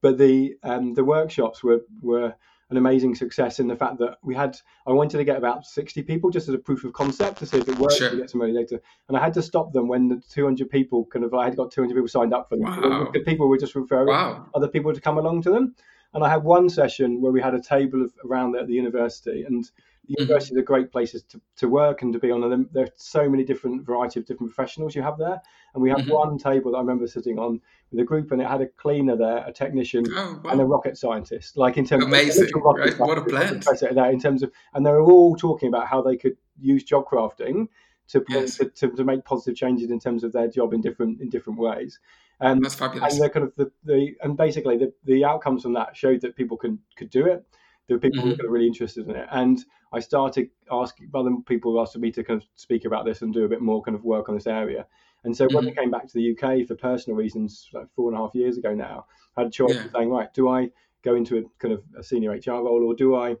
But 0.00 0.18
the 0.18 0.56
um, 0.62 0.94
the 0.94 1.04
workshops 1.04 1.62
were 1.62 1.80
were 2.02 2.34
an 2.70 2.76
amazing 2.76 3.14
success 3.14 3.60
in 3.60 3.68
the 3.68 3.76
fact 3.76 3.98
that 3.98 4.18
we 4.22 4.34
had 4.34 4.58
I 4.86 4.92
wanted 4.92 5.18
to 5.18 5.24
get 5.24 5.36
about 5.36 5.66
60 5.66 6.02
people 6.02 6.30
just 6.30 6.48
as 6.48 6.54
a 6.54 6.58
proof 6.58 6.84
of 6.84 6.92
concept 6.92 7.38
to 7.38 7.46
see 7.46 7.58
if 7.58 7.68
it 7.68 7.78
worked 7.78 7.96
sure. 7.96 8.10
to 8.10 8.16
get 8.16 8.30
some 8.30 8.42
early 8.42 8.52
data 8.52 8.80
and 9.08 9.16
I 9.16 9.20
had 9.20 9.34
to 9.34 9.42
stop 9.42 9.72
them 9.72 9.88
when 9.88 10.08
the 10.08 10.22
200 10.30 10.68
people 10.70 11.06
kind 11.06 11.24
of 11.24 11.34
I 11.34 11.44
had 11.44 11.56
got 11.56 11.70
200 11.70 11.94
people 11.94 12.08
signed 12.08 12.32
up 12.32 12.48
for 12.48 12.56
them 12.56 12.64
wow. 12.64 13.12
people 13.24 13.48
were 13.48 13.58
just 13.58 13.74
referring 13.74 14.08
wow. 14.08 14.46
other 14.54 14.68
people 14.68 14.92
to 14.92 15.00
come 15.00 15.18
along 15.18 15.42
to 15.42 15.50
them 15.50 15.74
and 16.14 16.24
I 16.24 16.28
had 16.28 16.44
one 16.44 16.68
session 16.68 17.20
where 17.20 17.32
we 17.32 17.42
had 17.42 17.54
a 17.54 17.60
table 17.60 18.02
of 18.02 18.12
around 18.24 18.52
there 18.52 18.62
at 18.62 18.68
the 18.68 18.74
university 18.74 19.42
and 19.42 19.64
the 20.06 20.16
university 20.18 20.52
mm-hmm. 20.52 20.60
are 20.60 20.64
great 20.64 20.92
places 20.92 21.22
to, 21.24 21.40
to 21.56 21.68
work 21.68 22.02
and 22.02 22.12
to 22.12 22.18
be 22.18 22.30
on. 22.30 22.44
And 22.44 22.68
there 22.72 22.84
are 22.84 22.92
so 22.96 23.28
many 23.28 23.42
different 23.42 23.86
variety 23.86 24.20
of 24.20 24.26
different 24.26 24.54
professionals 24.54 24.94
you 24.94 25.02
have 25.02 25.18
there. 25.18 25.40
And 25.72 25.82
we 25.82 25.88
had 25.88 26.00
mm-hmm. 26.00 26.12
one 26.12 26.38
table 26.38 26.72
that 26.72 26.78
I 26.78 26.80
remember 26.80 27.06
sitting 27.06 27.38
on 27.38 27.60
with 27.90 28.00
a 28.00 28.04
group, 28.04 28.30
and 28.32 28.40
it 28.40 28.46
had 28.46 28.60
a 28.60 28.66
cleaner 28.66 29.16
there, 29.16 29.38
a 29.46 29.52
technician, 29.52 30.04
oh, 30.10 30.40
wow. 30.44 30.50
and 30.50 30.60
a 30.60 30.64
rocket 30.64 30.98
scientist. 30.98 31.56
Like 31.56 31.78
in 31.78 31.86
terms 31.86 32.04
amazing, 32.04 32.50
of 32.54 32.62
right? 32.62 32.98
what 32.98 33.18
a 33.18 33.22
blend. 33.22 33.64
In 33.66 34.20
terms 34.20 34.42
of, 34.42 34.52
and 34.74 34.84
they 34.84 34.90
were 34.90 35.02
all 35.02 35.36
talking 35.36 35.68
about 35.68 35.88
how 35.88 36.02
they 36.02 36.16
could 36.16 36.36
use 36.60 36.84
job 36.84 37.06
crafting 37.06 37.68
to, 38.08 38.24
yes. 38.28 38.58
to, 38.58 38.66
to, 38.66 38.90
to, 38.90 39.04
make 39.04 39.24
positive 39.24 39.56
changes 39.56 39.90
in 39.90 39.98
terms 39.98 40.24
of 40.24 40.32
their 40.32 40.48
job 40.48 40.74
in 40.74 40.80
different 40.80 41.20
in 41.20 41.30
different 41.30 41.58
ways. 41.58 41.98
Um, 42.44 42.60
That's 42.60 42.74
fabulous. 42.74 43.14
And 43.14 43.22
the 43.22 43.30
kind 43.30 43.46
of 43.46 43.54
the, 43.56 43.70
the 43.84 44.14
and 44.22 44.36
basically 44.36 44.76
the, 44.76 44.92
the 45.04 45.24
outcomes 45.24 45.62
from 45.62 45.72
that 45.74 45.96
showed 45.96 46.20
that 46.22 46.36
people 46.36 46.56
can 46.56 46.78
could 46.96 47.10
do 47.10 47.26
it 47.26 47.44
there 47.86 47.96
were 47.96 48.00
people 48.00 48.22
mm-hmm. 48.22 48.40
who 48.40 48.46
were 48.46 48.52
really 48.52 48.66
interested 48.66 49.08
in 49.08 49.16
it. 49.16 49.28
And 49.30 49.62
I 49.92 50.00
started 50.00 50.50
asking 50.70 51.10
other 51.14 51.30
people 51.46 51.80
asked 51.80 51.96
me 51.96 52.10
to 52.12 52.24
kind 52.24 52.40
of 52.40 52.48
speak 52.54 52.84
about 52.84 53.04
this 53.04 53.22
and 53.22 53.32
do 53.32 53.44
a 53.44 53.48
bit 53.48 53.60
more 53.60 53.82
kind 53.82 53.94
of 53.94 54.04
work 54.04 54.28
on 54.28 54.34
this 54.34 54.46
area. 54.46 54.86
And 55.24 55.36
so 55.36 55.46
mm-hmm. 55.46 55.56
when 55.56 55.68
I 55.68 55.72
came 55.72 55.90
back 55.90 56.06
to 56.08 56.14
the 56.14 56.32
UK 56.32 56.66
for 56.66 56.74
personal 56.74 57.16
reasons, 57.16 57.68
like 57.72 57.86
four 57.94 58.10
and 58.10 58.18
a 58.18 58.22
half 58.22 58.34
years 58.34 58.56
ago 58.56 58.74
now, 58.74 59.06
I 59.36 59.42
had 59.42 59.48
a 59.48 59.50
choice 59.50 59.74
yeah. 59.74 59.84
of 59.84 59.90
saying, 59.92 60.10
right, 60.10 60.32
do 60.32 60.48
I 60.48 60.70
go 61.02 61.14
into 61.14 61.38
a 61.38 61.42
kind 61.58 61.74
of 61.74 61.82
a 61.98 62.02
senior 62.02 62.30
HR 62.30 62.62
role 62.62 62.84
or 62.86 62.94
do 62.94 63.16
I 63.16 63.36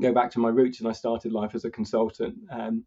go 0.00 0.12
back 0.12 0.30
to 0.32 0.38
my 0.38 0.48
roots? 0.48 0.80
And 0.80 0.88
I 0.88 0.92
started 0.92 1.32
life 1.32 1.54
as 1.54 1.64
a 1.64 1.70
consultant. 1.70 2.36
Um, 2.50 2.84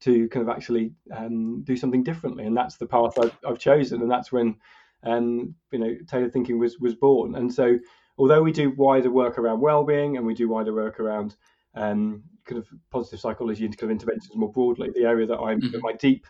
to 0.00 0.30
kind 0.30 0.48
of 0.48 0.56
actually 0.56 0.94
um, 1.14 1.60
do 1.62 1.76
something 1.76 2.02
differently, 2.02 2.46
and 2.46 2.56
that's 2.56 2.78
the 2.78 2.86
path 2.86 3.18
I've, 3.18 3.36
I've 3.46 3.58
chosen, 3.58 4.00
and 4.00 4.10
that's 4.10 4.32
when 4.32 4.56
um, 5.02 5.54
you 5.70 5.78
know 5.78 5.96
tailored 6.08 6.32
thinking 6.32 6.58
was 6.58 6.78
was 6.78 6.94
born. 6.94 7.34
And 7.34 7.52
so 7.52 7.78
although 8.18 8.42
we 8.42 8.52
do 8.52 8.70
wider 8.76 9.10
work 9.10 9.38
around 9.38 9.60
well-being 9.60 10.16
and 10.16 10.26
we 10.26 10.34
do 10.34 10.48
wider 10.48 10.74
work 10.74 11.00
around 11.00 11.36
um, 11.74 12.22
kind 12.44 12.58
of 12.58 12.68
positive 12.90 13.20
psychology 13.20 13.64
and 13.64 13.76
kind 13.76 13.90
of 13.90 13.94
interventions 13.94 14.36
more 14.36 14.52
broadly, 14.52 14.90
the 14.94 15.04
area 15.04 15.26
that 15.26 15.38
I'm 15.38 15.60
mm-hmm. 15.60 15.80
my 15.80 15.92
deep 15.92 16.26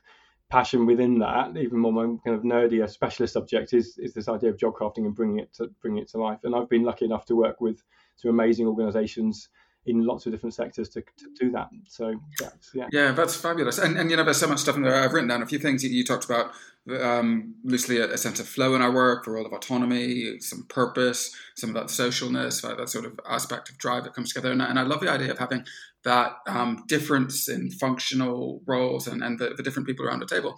passion 0.50 0.84
within 0.84 1.18
that, 1.20 1.56
even 1.56 1.78
more 1.78 1.92
my 1.92 2.04
kind 2.24 2.36
of 2.36 2.42
nerdy 2.42 2.88
specialist 2.90 3.34
subject 3.34 3.72
is 3.72 3.96
is 3.98 4.12
this 4.12 4.28
idea 4.28 4.50
of 4.50 4.58
job 4.58 4.74
crafting 4.74 5.06
and 5.06 5.14
bringing 5.14 5.38
it 5.38 5.52
to 5.54 5.70
bringing 5.80 6.02
it 6.02 6.08
to 6.10 6.18
life. 6.18 6.40
And 6.44 6.54
I've 6.54 6.68
been 6.68 6.84
lucky 6.84 7.04
enough 7.04 7.24
to 7.26 7.36
work 7.36 7.60
with 7.60 7.82
some 8.16 8.30
amazing 8.30 8.66
organisations 8.66 9.48
in 9.86 10.04
lots 10.04 10.26
of 10.26 10.32
different 10.32 10.54
sectors 10.54 10.88
to, 10.90 11.00
to 11.00 11.26
do 11.38 11.50
that. 11.52 11.68
So 11.88 12.14
that's, 12.38 12.70
yeah, 12.74 12.88
yeah, 12.92 13.12
that's 13.12 13.34
fabulous. 13.34 13.78
And 13.78 13.98
and 13.98 14.10
you 14.10 14.16
know, 14.16 14.24
there's 14.24 14.40
so 14.40 14.48
much 14.48 14.60
stuff 14.60 14.76
in 14.76 14.82
there. 14.82 14.94
I've 14.94 15.12
written 15.12 15.28
down 15.28 15.42
a 15.42 15.46
few 15.46 15.58
things 15.58 15.82
you, 15.82 15.90
you 15.90 16.04
talked 16.04 16.24
about. 16.24 16.52
Um, 16.98 17.56
loosely, 17.62 17.98
a, 17.98 18.10
a, 18.10 18.16
sense 18.16 18.40
of 18.40 18.48
flow 18.48 18.74
in 18.74 18.80
our 18.80 18.90
work, 18.90 19.26
a 19.26 19.30
role 19.30 19.44
of 19.44 19.52
autonomy, 19.52 20.40
some 20.40 20.64
purpose, 20.70 21.32
some 21.54 21.70
of 21.70 21.74
that 21.74 21.86
socialness, 21.86 22.62
that, 22.62 22.78
that 22.78 22.88
sort 22.88 23.04
of 23.04 23.20
aspect 23.28 23.68
of 23.68 23.76
drive 23.76 24.04
that 24.04 24.14
comes 24.14 24.32
together. 24.32 24.50
And, 24.50 24.62
and 24.62 24.78
I 24.78 24.82
love 24.82 25.00
the 25.00 25.10
idea 25.10 25.30
of 25.30 25.38
having 25.38 25.66
that 26.04 26.36
um, 26.46 26.82
difference 26.88 27.50
in 27.50 27.70
functional 27.70 28.62
roles 28.66 29.06
and, 29.06 29.22
and 29.22 29.38
the, 29.38 29.50
the 29.50 29.62
different 29.62 29.86
people 29.86 30.06
around 30.06 30.20
the 30.20 30.26
table 30.26 30.56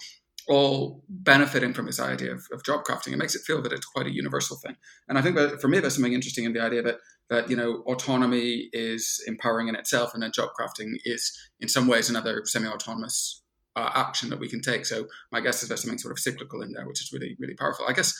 all 0.49 1.03
benefiting 1.09 1.73
from 1.73 1.87
this 1.87 2.01
idea 2.01 2.33
of, 2.33 2.47
of, 2.53 2.65
job 2.65 2.85
crafting. 2.85 3.13
It 3.13 3.19
makes 3.19 3.35
it 3.35 3.43
feel 3.43 3.63
that 3.63 3.73
it's 3.73 3.87
quite 3.87 4.07
a 4.07 4.13
universal 4.13 4.57
thing. 4.57 4.77
And 5.09 5.19
I 5.19 5.23
think 5.23 5.37
that 5.37 5.61
for 5.61 5.69
me, 5.69 5.79
there's 5.79 5.95
something 5.95 6.13
interesting 6.13 6.45
in 6.45 6.53
the 6.53 6.61
idea 6.61 6.83
that 6.83 6.99
that 7.31 7.51
you 7.51 7.57
know 7.57 7.83
autonomy 7.87 8.69
is 8.73 9.23
empowering 9.27 9.69
in 9.69 9.77
itself, 9.77 10.15
and 10.15 10.23
then 10.23 10.33
job 10.33 10.51
crafting 10.59 10.93
is 11.05 11.37
in 11.61 11.69
some 11.69 11.87
ways 11.87 12.11
another 12.11 12.43
semi-autonomous 12.45 13.43
uh, 13.77 13.91
action 13.95 14.29
that 14.31 14.39
we 14.39 14.49
can 14.49 14.61
take. 14.61 14.85
So 14.85 15.07
my 15.31 15.41
guess 15.41 15.63
is 15.63 15.69
there's 15.69 15.83
something 15.83 15.99
sort 15.99 16.13
of 16.13 16.19
cyclical 16.19 16.63
in 16.63 16.73
there, 16.73 16.87
which 16.87 17.01
is 17.01 17.13
really 17.13 17.37
really 17.39 17.55
powerful. 17.55 17.87
I 17.89 17.93
guess 17.93 18.15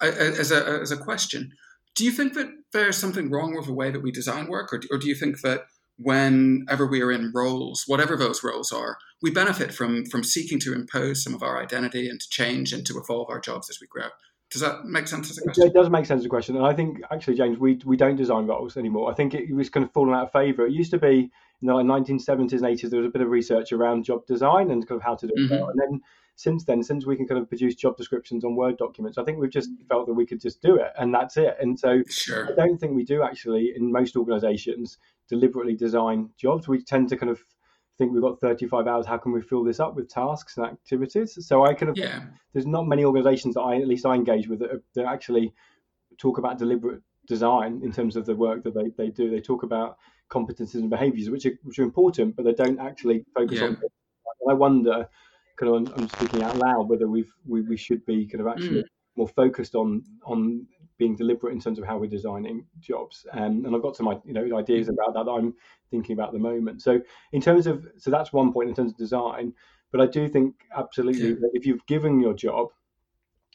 as 0.00 0.52
a 0.52 0.80
as 0.80 0.92
a 0.92 0.96
question, 0.96 1.52
do 1.94 2.04
you 2.04 2.12
think 2.12 2.34
that 2.34 2.48
there's 2.72 2.96
something 2.96 3.30
wrong 3.30 3.54
with 3.54 3.66
the 3.66 3.72
way 3.72 3.90
that 3.90 4.02
we 4.02 4.12
design 4.12 4.48
work, 4.48 4.72
or 4.72 4.78
do, 4.78 4.88
or 4.90 4.98
do 4.98 5.08
you 5.08 5.14
think 5.14 5.40
that 5.40 5.62
whenever 5.98 6.86
we 6.86 7.02
are 7.02 7.10
in 7.10 7.32
roles, 7.34 7.84
whatever 7.86 8.16
those 8.16 8.44
roles 8.44 8.70
are, 8.70 8.98
we 9.20 9.30
benefit 9.30 9.74
from 9.74 10.04
from 10.06 10.22
seeking 10.22 10.60
to 10.60 10.74
impose 10.74 11.22
some 11.22 11.34
of 11.34 11.42
our 11.42 11.60
identity 11.60 12.08
and 12.08 12.20
to 12.20 12.28
change 12.28 12.72
and 12.72 12.86
to 12.86 12.98
evolve 12.98 13.28
our 13.30 13.40
jobs 13.40 13.68
as 13.68 13.80
we 13.80 13.86
grow. 13.86 14.08
Does 14.50 14.62
that 14.62 14.86
make 14.86 15.06
sense 15.08 15.30
as 15.30 15.38
a 15.38 15.42
question? 15.42 15.66
It 15.66 15.74
does 15.74 15.90
make 15.90 16.06
sense 16.06 16.20
as 16.20 16.26
a 16.26 16.30
question, 16.30 16.56
and 16.56 16.64
I 16.64 16.72
think 16.72 17.00
actually, 17.10 17.36
James, 17.36 17.58
we 17.58 17.78
we 17.84 17.96
don't 17.96 18.16
design 18.16 18.46
roles 18.46 18.76
anymore. 18.76 19.10
I 19.10 19.14
think 19.14 19.34
it 19.34 19.54
was 19.54 19.68
kind 19.68 19.84
of 19.84 19.92
fallen 19.92 20.14
out 20.14 20.26
of 20.26 20.32
favour. 20.32 20.66
It 20.66 20.72
used 20.72 20.90
to 20.92 20.98
be 20.98 21.30
in 21.60 21.66
the 21.66 21.74
1970s 21.74 22.52
and 22.52 22.62
80s. 22.62 22.90
There 22.90 23.00
was 23.00 23.08
a 23.08 23.12
bit 23.12 23.20
of 23.20 23.28
research 23.28 23.72
around 23.72 24.04
job 24.04 24.26
design 24.26 24.70
and 24.70 24.86
kind 24.88 24.98
of 24.98 25.04
how 25.04 25.16
to 25.16 25.26
do 25.26 25.32
it, 25.36 25.50
mm-hmm. 25.50 25.70
and 25.70 25.78
then 25.78 26.00
since 26.38 26.64
then, 26.64 26.84
since 26.84 27.04
we 27.04 27.16
can 27.16 27.26
kind 27.26 27.40
of 27.40 27.48
produce 27.48 27.74
job 27.74 27.96
descriptions 27.96 28.44
on 28.44 28.54
Word 28.54 28.78
documents, 28.78 29.18
I 29.18 29.24
think 29.24 29.38
we've 29.38 29.50
just 29.50 29.70
felt 29.88 30.06
that 30.06 30.14
we 30.14 30.24
could 30.24 30.40
just 30.40 30.62
do 30.62 30.76
it 30.76 30.92
and 30.96 31.12
that's 31.12 31.36
it. 31.36 31.56
And 31.60 31.76
so 31.76 32.04
sure. 32.08 32.48
I 32.48 32.54
don't 32.54 32.78
think 32.78 32.94
we 32.94 33.02
do 33.02 33.24
actually 33.24 33.72
in 33.74 33.90
most 33.90 34.14
organisations 34.14 34.98
deliberately 35.28 35.74
design 35.74 36.30
jobs. 36.38 36.68
We 36.68 36.80
tend 36.80 37.08
to 37.08 37.16
kind 37.16 37.30
of 37.30 37.42
think 37.98 38.12
we've 38.12 38.22
got 38.22 38.40
35 38.40 38.86
hours. 38.86 39.06
How 39.06 39.18
can 39.18 39.32
we 39.32 39.42
fill 39.42 39.64
this 39.64 39.80
up 39.80 39.94
with 39.94 40.08
tasks 40.08 40.56
and 40.56 40.66
activities? 40.66 41.36
So 41.46 41.64
I 41.64 41.74
kind 41.74 41.90
of 41.90 41.98
yeah. 41.98 42.22
there's 42.52 42.66
not 42.66 42.86
many 42.86 43.04
organisations 43.04 43.54
that 43.54 43.62
I 43.62 43.76
at 43.76 43.88
least 43.88 44.06
I 44.06 44.14
engage 44.14 44.48
with 44.48 44.60
that, 44.60 44.82
that 44.94 45.04
actually 45.04 45.52
talk 46.16 46.38
about 46.38 46.58
deliberate 46.58 47.02
design 47.26 47.80
in 47.84 47.92
terms 47.92 48.16
of 48.16 48.24
the 48.24 48.34
work 48.34 48.62
that 48.64 48.74
they, 48.74 48.90
they 48.96 49.10
do. 49.10 49.30
They 49.30 49.40
talk 49.40 49.64
about 49.64 49.98
competencies 50.30 50.76
and 50.76 50.90
behaviours, 50.90 51.28
which 51.28 51.46
are 51.46 51.58
which 51.62 51.78
are 51.78 51.84
important, 51.84 52.36
but 52.36 52.44
they 52.44 52.54
don't 52.54 52.78
actually 52.78 53.24
focus 53.34 53.58
Yeah. 53.58 53.66
on. 53.66 53.82
I 54.48 54.54
wonder, 54.54 55.06
kind 55.56 55.88
of, 55.88 55.98
I'm 55.98 56.08
speaking 56.08 56.42
out 56.42 56.56
loud, 56.56 56.88
whether 56.88 57.08
we've 57.08 57.32
we, 57.46 57.62
we 57.62 57.76
should 57.76 58.06
be 58.06 58.26
kind 58.26 58.40
of 58.40 58.46
actually 58.46 58.82
mm. 58.82 58.88
more 59.16 59.28
focused 59.28 59.74
on 59.74 60.04
on 60.24 60.66
being 60.98 61.16
deliberate 61.16 61.52
in 61.52 61.60
terms 61.60 61.78
of 61.78 61.84
how 61.86 61.96
we're 61.98 62.08
designing 62.10 62.66
jobs. 62.80 63.26
Um, 63.32 63.64
and 63.64 63.74
I've 63.74 63.82
got 63.82 63.96
some 63.96 64.20
you 64.24 64.32
know 64.32 64.56
ideas 64.58 64.88
about 64.88 65.14
that 65.14 65.24
that 65.24 65.30
I'm 65.30 65.54
thinking 65.90 66.14
about 66.14 66.28
at 66.28 66.32
the 66.34 66.38
moment. 66.40 66.82
So 66.82 67.00
in 67.32 67.40
terms 67.40 67.66
of 67.66 67.86
so 67.96 68.10
that's 68.10 68.32
one 68.32 68.52
point 68.52 68.68
in 68.68 68.74
terms 68.74 68.92
of 68.92 68.98
design. 68.98 69.54
But 69.90 70.02
I 70.02 70.06
do 70.06 70.28
think 70.28 70.66
absolutely 70.76 71.28
Yeah. 71.28 71.34
that 71.34 71.50
if 71.54 71.64
you've 71.64 71.86
given 71.86 72.20
your 72.20 72.34
job, 72.34 72.68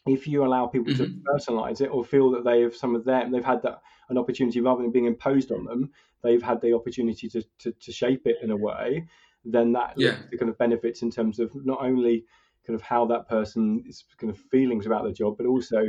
if 0.05 0.27
you 0.27 0.43
allow 0.45 0.67
people 0.67 0.91
to 0.93 1.07
Mhm. 1.07 1.33
personalize 1.33 1.79
it 1.79 1.87
or 1.87 2.03
feel 2.03 2.29
that 2.31 2.43
they 2.43 2.61
have 2.61 2.75
some 2.75 2.95
of 2.95 3.05
them, 3.05 3.31
they've 3.31 3.45
had 3.45 3.61
that 3.61 3.81
an 4.09 4.17
opportunity 4.17 4.59
rather 4.59 4.81
than 4.81 4.91
being 4.91 5.05
imposed 5.05 5.51
on 5.51 5.63
them, 5.63 5.91
they've 6.21 6.41
had 6.43 6.59
the 6.61 6.73
opportunity 6.73 7.29
to, 7.29 7.41
to, 7.59 7.71
to 7.71 7.91
shape 7.91 8.27
it 8.27 8.37
in 8.41 8.51
a 8.51 8.57
way, 8.57 9.07
then 9.45 9.71
that 9.73 9.95
Yeah. 9.95 10.17
kind 10.37 10.49
of 10.49 10.57
benefits 10.57 11.01
in 11.03 11.09
terms 11.11 11.39
of 11.39 11.53
not 11.65 11.81
only 11.81 12.25
kind 12.67 12.75
of 12.75 12.81
how 12.81 13.05
that 13.05 13.29
person 13.29 13.83
is 13.87 14.03
kind 14.17 14.29
of 14.29 14.37
feelings 14.37 14.85
about 14.85 15.05
the 15.05 15.11
job, 15.13 15.37
but 15.37 15.45
also 15.45 15.83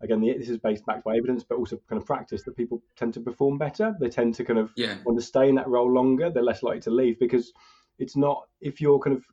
again 0.00 0.20
the, 0.20 0.36
this 0.38 0.48
is 0.48 0.58
based 0.58 0.86
back 0.86 1.04
by 1.04 1.16
evidence, 1.16 1.44
but 1.44 1.58
also 1.58 1.78
kind 1.88 2.00
of 2.00 2.06
practice 2.06 2.42
that 2.44 2.56
people 2.56 2.82
tend 2.96 3.14
to 3.14 3.20
perform 3.20 3.58
better. 3.58 3.94
They 4.00 4.08
tend 4.08 4.34
to 4.34 4.44
kind 4.44 4.58
of 4.58 4.74
Yeah. 4.76 4.98
want 5.04 5.18
to 5.18 5.24
stay 5.24 5.48
in 5.48 5.54
that 5.56 5.68
role 5.68 5.92
longer. 5.92 6.30
They're 6.30 6.42
less 6.42 6.62
likely 6.62 6.80
to 6.82 6.90
leave 6.90 7.18
because 7.18 7.52
it's 7.98 8.16
not 8.16 8.46
if 8.60 8.80
you're 8.80 8.98
kind 8.98 9.16
of 9.16 9.24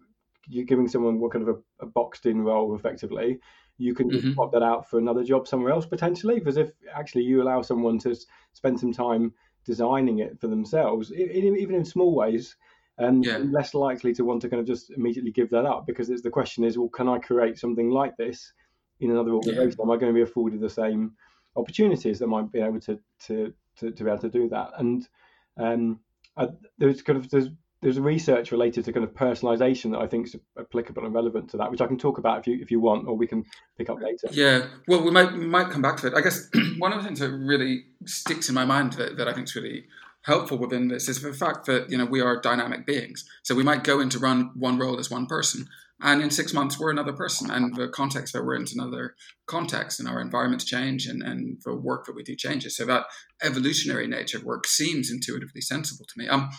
you're 0.47 0.65
giving 0.65 0.87
someone 0.87 1.19
what 1.19 1.31
kind 1.31 1.47
of 1.47 1.55
a, 1.55 1.85
a 1.85 1.87
boxed 1.87 2.25
in 2.25 2.41
role 2.41 2.75
effectively 2.75 3.39
you 3.77 3.93
can 3.93 4.09
just 4.09 4.23
Mhm. 4.23 4.33
swap 4.33 4.51
that 4.53 4.63
out 4.63 4.89
for 4.89 4.99
another 4.99 5.23
job 5.23 5.47
somewhere 5.47 5.73
else 5.73 5.85
potentially. 5.85 6.35
Because 6.39 6.55
if 6.57 6.71
actually 6.93 7.23
you 7.23 7.41
allow 7.41 7.61
someone 7.61 7.99
to 7.99 8.15
spend 8.53 8.79
some 8.79 8.93
time 8.93 9.33
designing 9.65 10.19
it 10.19 10.39
for 10.39 10.47
themselves, 10.47 11.11
even 11.11 11.75
in 11.75 11.83
small 11.83 12.15
ways, 12.15 12.55
and 12.97 13.25
Yeah. 13.25 13.37
less 13.51 13.73
likely 13.73 14.13
to 14.13 14.23
want 14.23 14.41
to 14.43 14.49
kind 14.49 14.61
of 14.61 14.65
just 14.67 14.91
immediately 14.91 15.31
give 15.31 15.49
that 15.49 15.65
up. 15.65 15.85
Because 15.85 16.09
it's 16.09 16.21
the 16.21 16.29
question 16.29 16.63
is, 16.63 16.77
well, 16.77 16.87
can 16.87 17.09
I 17.09 17.19
create 17.19 17.57
something 17.57 17.89
like 17.89 18.15
this 18.15 18.53
in 18.99 19.11
another 19.11 19.31
organization? 19.31 19.79
Am 19.81 19.91
I 19.91 19.97
going 19.97 20.13
to 20.13 20.13
be 20.13 20.21
afforded 20.21 20.59
the 20.59 20.69
same 20.69 21.13
opportunities 21.55 22.19
that 22.19 22.27
might 22.27 22.51
be 22.51 22.59
able 22.59 22.79
to 22.81 22.99
to 23.27 23.53
to, 23.77 23.91
to 23.91 24.03
be 24.03 24.09
able 24.09 24.21
to 24.21 24.29
do 24.29 24.49
that? 24.49 24.71
And 24.77 25.07
um, 25.57 25.99
I, 26.37 26.47
there's 26.77 27.01
kind 27.01 27.17
of 27.17 27.29
there's 27.29 27.49
there's 27.81 27.99
research 27.99 28.51
related 28.51 28.83
to 28.85 28.91
kind 28.91 29.03
of 29.03 29.13
personalization 29.13 29.91
that 29.91 29.99
I 29.99 30.07
think 30.07 30.25
is 30.25 30.35
applicable 30.59 31.05
and 31.05 31.13
relevant 31.13 31.51
to 31.51 31.57
that, 31.57 31.69
which 31.69 31.81
I 31.81 31.87
can 31.87 31.99
talk 31.99 32.17
about 32.17 32.39
if 32.39 32.47
you 32.47 32.57
if 32.59 32.71
you 32.71 32.79
want, 32.79 33.07
or 33.07 33.15
we 33.15 33.27
can 33.27 33.45
pick 33.77 33.89
up 33.89 34.01
later. 34.01 34.27
Yeah, 34.31 34.65
well, 34.87 35.03
we 35.03 35.11
might 35.11 35.31
we 35.33 35.45
might 35.45 35.69
come 35.69 35.81
back 35.81 35.97
to 35.97 36.07
it. 36.07 36.13
I 36.15 36.21
guess 36.21 36.49
one 36.79 36.93
of 36.93 36.99
the 36.99 37.05
things 37.05 37.19
that 37.19 37.29
really 37.29 37.83
sticks 38.05 38.49
in 38.49 38.55
my 38.55 38.65
mind 38.65 38.93
that, 38.93 39.17
that 39.17 39.27
I 39.27 39.33
think 39.33 39.47
is 39.47 39.55
really 39.55 39.85
helpful 40.23 40.57
within 40.57 40.87
this 40.87 41.07
is 41.07 41.21
the 41.21 41.33
fact 41.33 41.67
that 41.67 41.89
you 41.91 41.97
know 41.97 42.05
we 42.05 42.21
are 42.21 42.41
dynamic 42.41 42.85
beings. 42.87 43.23
So 43.43 43.53
we 43.53 43.63
might 43.63 43.83
go 43.83 43.99
into 43.99 44.17
run 44.17 44.51
one 44.55 44.79
role 44.79 44.99
as 44.99 45.11
one 45.11 45.27
person, 45.27 45.67
and 46.01 46.21
in 46.21 46.29
six 46.29 46.53
months 46.53 46.79
we're 46.79 46.91
another 46.91 47.13
person, 47.13 47.49
and 47.49 47.75
the 47.75 47.87
context 47.87 48.33
that 48.33 48.43
we're 48.43 48.55
in 48.55 48.63
is 48.63 48.73
another 48.73 49.15
context, 49.45 49.99
and 49.99 50.09
our 50.09 50.21
environments 50.21 50.65
change, 50.65 51.07
and 51.07 51.21
and 51.23 51.61
the 51.63 51.75
work 51.75 52.05
that 52.05 52.15
we 52.15 52.23
do 52.23 52.35
changes. 52.35 52.77
So 52.77 52.85
that 52.85 53.05
evolutionary 53.41 54.07
nature 54.07 54.37
of 54.37 54.43
work 54.43 54.67
seems 54.67 55.11
intuitively 55.11 55.61
sensible 55.61 56.05
to 56.05 56.19
me. 56.19 56.27
Um, 56.27 56.49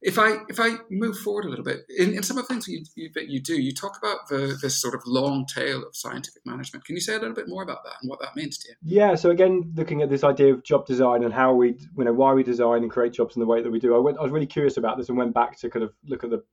if 0.00 0.18
I 0.18 0.36
if 0.48 0.60
I 0.60 0.76
move 0.90 1.18
forward 1.18 1.44
a 1.44 1.48
little 1.48 1.64
bit 1.64 1.80
in, 1.88 2.14
in 2.14 2.22
some 2.22 2.38
of 2.38 2.46
the 2.46 2.54
things 2.54 2.68
you, 2.68 2.84
you, 2.94 3.10
that 3.14 3.28
you 3.28 3.40
do, 3.40 3.60
you 3.60 3.72
talk 3.74 3.98
about 3.98 4.28
the 4.28 4.56
this 4.62 4.80
sort 4.80 4.94
of 4.94 5.02
long 5.06 5.44
tail 5.44 5.78
of 5.78 5.96
scientific 5.96 6.42
management. 6.46 6.84
Can 6.84 6.94
you 6.94 7.00
say 7.00 7.16
a 7.16 7.18
little 7.18 7.34
bit 7.34 7.48
more 7.48 7.64
about 7.64 7.82
that 7.84 7.94
and 8.00 8.08
what 8.08 8.20
that 8.20 8.36
means 8.36 8.58
to 8.58 8.68
you? 8.68 8.74
Yeah, 9.00 9.16
so 9.16 9.30
again, 9.30 9.72
looking 9.74 10.02
at 10.02 10.08
this 10.08 10.22
idea 10.22 10.54
of 10.54 10.62
job 10.62 10.86
design 10.86 11.24
and 11.24 11.34
how 11.34 11.52
we, 11.52 11.70
you 11.96 12.04
know, 12.04 12.12
why 12.12 12.32
we 12.32 12.44
design 12.44 12.82
and 12.82 12.90
create 12.92 13.12
jobs 13.12 13.34
in 13.34 13.40
the 13.40 13.46
way 13.46 13.60
that 13.60 13.70
we 13.70 13.80
do, 13.80 13.96
I 13.96 13.98
went, 13.98 14.18
I 14.18 14.22
was 14.22 14.30
really 14.30 14.46
curious 14.46 14.76
about 14.76 14.98
this 14.98 15.08
and 15.08 15.18
went 15.18 15.34
back 15.34 15.58
to 15.58 15.68
kind 15.68 15.82
of 15.82 15.92
look 16.06 16.22
at 16.22 16.30
the, 16.30 16.44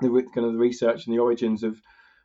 the 0.00 0.08
kind 0.34 0.46
of 0.46 0.52
the 0.52 0.58
research 0.58 1.06
and 1.06 1.14
the 1.14 1.20
origins 1.20 1.62
of, 1.62 1.80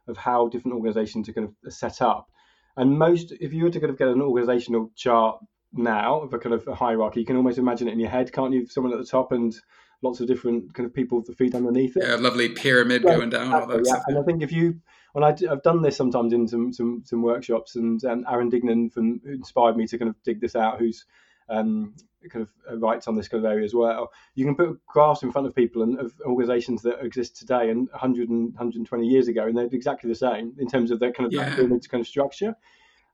of 0.07 0.17
how 0.17 0.47
different 0.47 0.75
organisations 0.75 1.29
are 1.29 1.33
kind 1.33 1.49
of 1.65 1.73
set 1.73 2.01
up. 2.01 2.29
And 2.77 2.97
most, 2.97 3.33
if 3.39 3.53
you 3.53 3.63
were 3.63 3.69
to 3.69 3.79
kind 3.79 3.91
of 3.91 3.97
get 3.97 4.07
an 4.07 4.19
organisational 4.19 4.89
chart 4.95 5.39
now 5.73 6.21
of 6.21 6.33
a 6.33 6.39
kind 6.39 6.55
of 6.55 6.67
a 6.67 6.75
hierarchy, 6.75 7.19
you 7.19 7.25
can 7.25 7.35
almost 7.35 7.57
imagine 7.57 7.87
it 7.87 7.93
in 7.93 7.99
your 7.99 8.09
head, 8.09 8.31
can't 8.31 8.53
you? 8.53 8.65
Someone 8.67 8.93
at 8.93 8.99
the 8.99 9.05
top 9.05 9.31
and 9.31 9.53
lots 10.01 10.19
of 10.19 10.27
different 10.27 10.73
kind 10.73 10.85
of 10.85 10.93
people 10.93 11.17
with 11.17 11.27
the 11.27 11.35
feet 11.35 11.55
underneath 11.55 11.97
it. 11.97 12.03
Yeah, 12.07 12.15
lovely 12.15 12.49
pyramid 12.49 13.03
Yeah, 13.03 13.17
going 13.17 13.29
down, 13.29 13.53
all 13.53 13.67
that 13.67 13.79
Exactly, 13.79 14.13
yeah. 14.13 14.15
And 14.15 14.23
I 14.23 14.25
think 14.25 14.43
if 14.43 14.51
you, 14.51 14.79
when 15.13 15.23
I, 15.23 15.35
have 15.47 15.63
done 15.63 15.81
this 15.81 15.97
sometimes 15.97 16.33
in 16.33 16.47
some 16.47 16.71
some, 16.71 17.03
some 17.05 17.21
workshops, 17.21 17.75
and 17.75 18.03
um, 18.05 18.25
Aaron 18.29 18.49
Dignan 18.49 18.91
from, 18.91 19.19
who 19.23 19.33
inspired 19.33 19.75
me 19.75 19.87
to 19.87 19.97
kind 19.97 20.09
of 20.09 20.15
dig 20.23 20.39
this 20.39 20.55
out, 20.55 20.79
who's 20.79 21.05
um, 21.49 21.95
kind 22.29 22.43
of 22.43 22.51
uh, 22.69 22.77
writes 22.77 23.07
on 23.07 23.15
this 23.15 23.27
kind 23.27 23.43
of 23.43 23.49
area 23.51 23.65
as 23.65 23.73
well. 23.73 24.11
You 24.35 24.45
can 24.45 24.55
put 24.55 24.85
graphs 24.85 25.23
in 25.23 25.31
front 25.31 25.47
of 25.47 25.55
people 25.55 25.83
and 25.83 25.99
of 25.99 26.13
organisations 26.25 26.81
that 26.83 27.03
exist 27.03 27.37
today 27.37 27.69
and 27.69 27.89
100 27.89 28.29
and 28.29 28.47
120 28.53 29.07
years 29.07 29.27
ago, 29.27 29.47
and 29.47 29.57
they're 29.57 29.65
exactly 29.71 30.09
the 30.09 30.15
same 30.15 30.55
in 30.59 30.67
terms 30.67 30.91
of 30.91 30.99
their 30.99 31.11
kind 31.13 31.27
of 31.27 31.33
Yeah. 31.33 31.49
pyramid 31.55 31.89
kind 31.89 32.01
of 32.01 32.07
structure. 32.07 32.55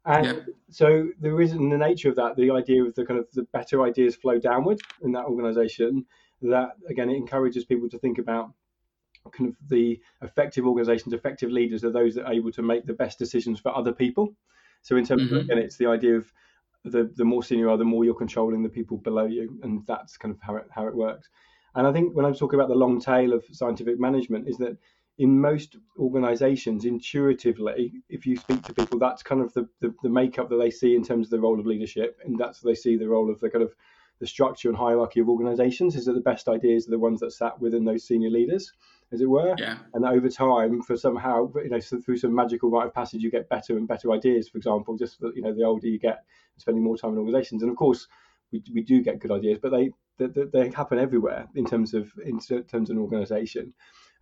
And 0.06 0.28
Yeah. 0.28 0.54
so 0.70 1.10
there 1.20 1.42
is 1.42 1.52
in 1.54 1.70
the 1.70 1.78
nature 1.78 2.10
of 2.10 2.16
that 2.18 2.36
the 2.36 2.52
idea 2.52 2.84
of 2.84 2.94
the 2.96 3.06
kind 3.06 3.20
of 3.20 3.30
the 3.32 3.44
better 3.44 3.84
ideas 3.84 4.16
flow 4.16 4.38
downward 4.40 4.80
in 5.02 5.12
that 5.14 5.26
organisation. 5.26 6.06
That 6.42 6.74
again 6.90 7.10
it 7.10 7.16
encourages 7.16 7.66
people 7.66 7.90
to 7.90 7.98
think 7.98 8.18
about 8.20 8.54
kind 9.32 9.50
of 9.50 9.56
the 9.70 10.00
effective 10.22 10.68
organizations, 10.68 11.14
effective 11.14 11.50
leaders 11.50 11.84
are 11.84 11.92
those 11.92 12.16
that 12.16 12.26
are 12.26 12.34
able 12.34 12.52
to 12.52 12.62
make 12.62 12.86
the 12.86 12.94
best 12.94 13.18
decisions 13.18 13.60
for 13.60 13.76
other 13.76 13.94
people. 13.94 14.36
So 14.84 14.98
in 14.98 15.06
terms 15.06 15.24
Mhm. 15.24 15.36
of 15.36 15.42
again, 15.42 15.58
it's 15.58 15.78
the 15.78 15.88
idea 15.88 16.16
of 16.16 16.32
the 16.86 17.12
the 17.16 17.26
more 17.26 17.44
senior 17.44 17.66
you 17.66 17.72
are, 17.72 17.78
the 17.78 17.84
more 17.84 18.06
you're 18.06 18.14
controlling 18.14 18.64
the 18.64 18.70
people 18.70 18.98
below 18.98 19.26
you, 19.26 19.60
and 19.64 19.86
that's 19.88 20.18
kind 20.18 20.34
of 20.34 20.40
how 20.42 20.56
it 20.56 20.66
how 20.70 20.88
it 20.88 20.96
works. 20.96 21.30
And 21.76 21.86
I 21.86 21.92
think 21.92 22.16
when 22.16 22.26
I'm 22.26 22.34
talking 22.34 22.60
about 22.60 22.70
the 22.70 22.76
long 22.76 23.02
tail 23.02 23.34
of 23.34 23.44
scientific 23.52 24.00
management, 24.00 24.48
is 24.48 24.58
that 24.58 24.78
in 25.18 25.40
most 25.40 25.78
organizations, 25.98 26.86
intuitively, 26.86 27.94
if 28.10 28.26
you 28.26 28.36
speak 28.36 28.62
to 28.64 28.74
people, 28.74 29.00
that's 29.00 29.24
kind 29.24 29.42
of 29.42 29.54
the, 29.54 29.68
the, 29.80 29.94
the 30.04 30.10
makeup 30.10 30.50
that 30.50 30.58
they 30.58 30.70
see 30.70 30.96
in 30.96 31.04
terms 31.04 31.28
of 31.28 31.32
the 31.32 31.40
role 31.40 31.60
of 31.60 31.66
leadership, 31.66 32.18
and 32.24 32.38
that's 32.38 32.62
they 32.62 32.76
see 32.76 32.98
the 32.98 33.08
role 33.08 33.30
of 33.32 33.40
the 33.40 33.50
kind 33.50 33.64
of 33.64 33.74
the 34.20 34.28
structure 34.28 34.70
and 34.70 34.78
hierarchy 34.78 35.20
of 35.20 35.30
organizations 35.30 35.96
is 35.96 36.06
that 36.06 36.14
the 36.14 36.22
best 36.22 36.48
ideas 36.48 36.88
are 36.88 36.92
the 36.92 37.00
ones 37.00 37.20
that 37.20 37.32
sat 37.32 37.60
within 37.60 37.84
those 37.84 38.08
senior 38.08 38.30
leaders, 38.30 38.72
as 39.12 39.22
it 39.22 39.30
were. 39.30 39.56
Yeah, 39.58 39.78
And 39.94 40.06
over 40.06 40.30
time, 40.30 40.82
for 40.82 40.98
somehow, 40.98 41.52
you 41.56 41.70
know, 41.70 41.80
so 41.80 42.00
through 42.00 42.18
some 42.18 42.34
magical 42.34 42.70
rite 42.70 42.88
of 42.88 42.94
passage, 42.94 43.22
you 43.22 43.32
get 43.32 43.50
better 43.50 43.78
and 43.78 43.88
better 43.88 44.12
ideas. 44.12 44.50
For 44.50 44.58
example, 44.58 44.98
just 44.98 45.22
you 45.36 45.42
know, 45.42 45.54
the 45.54 45.64
older 45.64 45.88
you 45.88 46.00
get, 46.00 46.24
spending 46.58 46.84
more 46.84 46.98
time 46.98 47.14
in 47.14 47.20
organizations, 47.20 47.62
and 47.62 47.72
of 47.72 47.78
course, 47.78 48.08
we, 48.52 48.64
we 48.74 48.82
do 48.82 49.02
get 49.02 49.20
good 49.20 49.32
ideas, 49.32 49.60
but 49.62 49.72
they, 49.72 49.92
they 50.18 50.44
they 50.54 50.70
happen 50.70 51.00
everywhere 51.00 51.48
in 51.56 51.66
terms 51.66 51.94
of 51.94 52.12
in 52.24 52.40
terms 52.40 52.90
of 52.90 52.96
an 52.96 53.02
organization. 53.02 53.74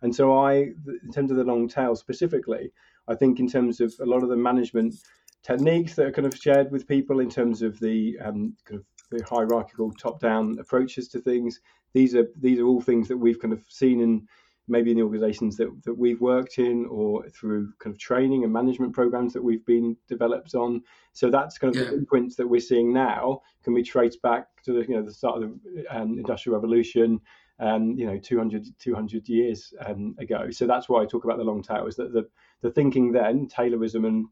And 0.02 0.14
so 0.14 0.36
I, 0.36 0.54
in 0.54 1.12
terms 1.12 1.30
of 1.30 1.36
the 1.36 1.44
long 1.44 1.68
tail 1.68 1.96
specifically, 1.96 2.72
I 3.08 3.14
think 3.14 3.40
in 3.40 3.48
terms 3.48 3.80
of 3.80 3.94
a 4.00 4.04
lot 4.04 4.22
of 4.22 4.28
the 4.28 4.36
management 4.36 4.94
techniques 5.42 5.94
that 5.94 6.06
are 6.06 6.12
kind 6.12 6.26
of 6.26 6.36
shared 6.36 6.70
with 6.70 6.88
people 6.88 7.20
in 7.20 7.30
terms 7.30 7.62
of 7.62 7.78
the 7.78 8.18
um, 8.22 8.56
kind 8.64 8.80
of 8.80 8.86
the 9.10 9.24
hierarchical 9.24 9.92
top-down 9.92 10.58
approaches 10.58 11.08
to 11.08 11.20
things. 11.20 11.60
These 11.92 12.14
are 12.14 12.26
these 12.40 12.58
are 12.58 12.66
all 12.66 12.80
things 12.80 13.08
that 13.08 13.16
we've 13.16 13.38
kind 13.38 13.52
of 13.52 13.64
seen 13.68 14.00
in 14.00 14.26
maybe 14.66 14.90
in 14.90 14.96
the 14.96 15.02
organisations 15.02 15.56
that, 15.56 15.70
that 15.84 15.94
we've 15.96 16.20
worked 16.20 16.58
in, 16.58 16.86
or 16.86 17.28
through 17.28 17.72
kind 17.78 17.94
of 17.94 17.98
training 17.98 18.44
and 18.44 18.52
management 18.52 18.92
programs 18.92 19.32
that 19.32 19.42
we've 19.42 19.64
been 19.66 19.96
developed 20.08 20.54
on. 20.54 20.82
So 21.12 21.30
that's 21.30 21.58
kind 21.58 21.74
of 21.74 21.80
Yeah. 21.82 21.90
the 21.90 21.96
imprints 21.96 22.36
that 22.36 22.48
we're 22.48 22.60
seeing 22.60 22.92
now 22.92 23.42
can 23.62 23.74
be 23.74 23.82
traced 23.82 24.22
back 24.22 24.46
to 24.64 24.72
the 24.72 24.80
you 24.88 24.96
know 24.96 25.02
the 25.02 25.12
start 25.12 25.42
of 25.42 25.50
the 25.62 25.84
um, 25.90 26.18
industrial 26.18 26.56
revolution. 26.58 27.20
Um, 27.60 27.92
you 27.92 28.04
know, 28.04 28.18
200, 28.18 28.66
200 28.80 29.28
years 29.28 29.72
um, 29.86 30.16
ago. 30.18 30.50
So 30.50 30.66
that's 30.66 30.88
why 30.88 31.02
I 31.02 31.06
talk 31.06 31.22
about 31.22 31.38
the 31.38 31.44
long 31.44 31.62
tail. 31.62 31.86
Is 31.86 31.94
that 31.94 32.12
the 32.12 32.28
the 32.62 32.70
thinking 32.72 33.12
then, 33.12 33.46
Taylorism 33.46 34.08
and 34.08 34.26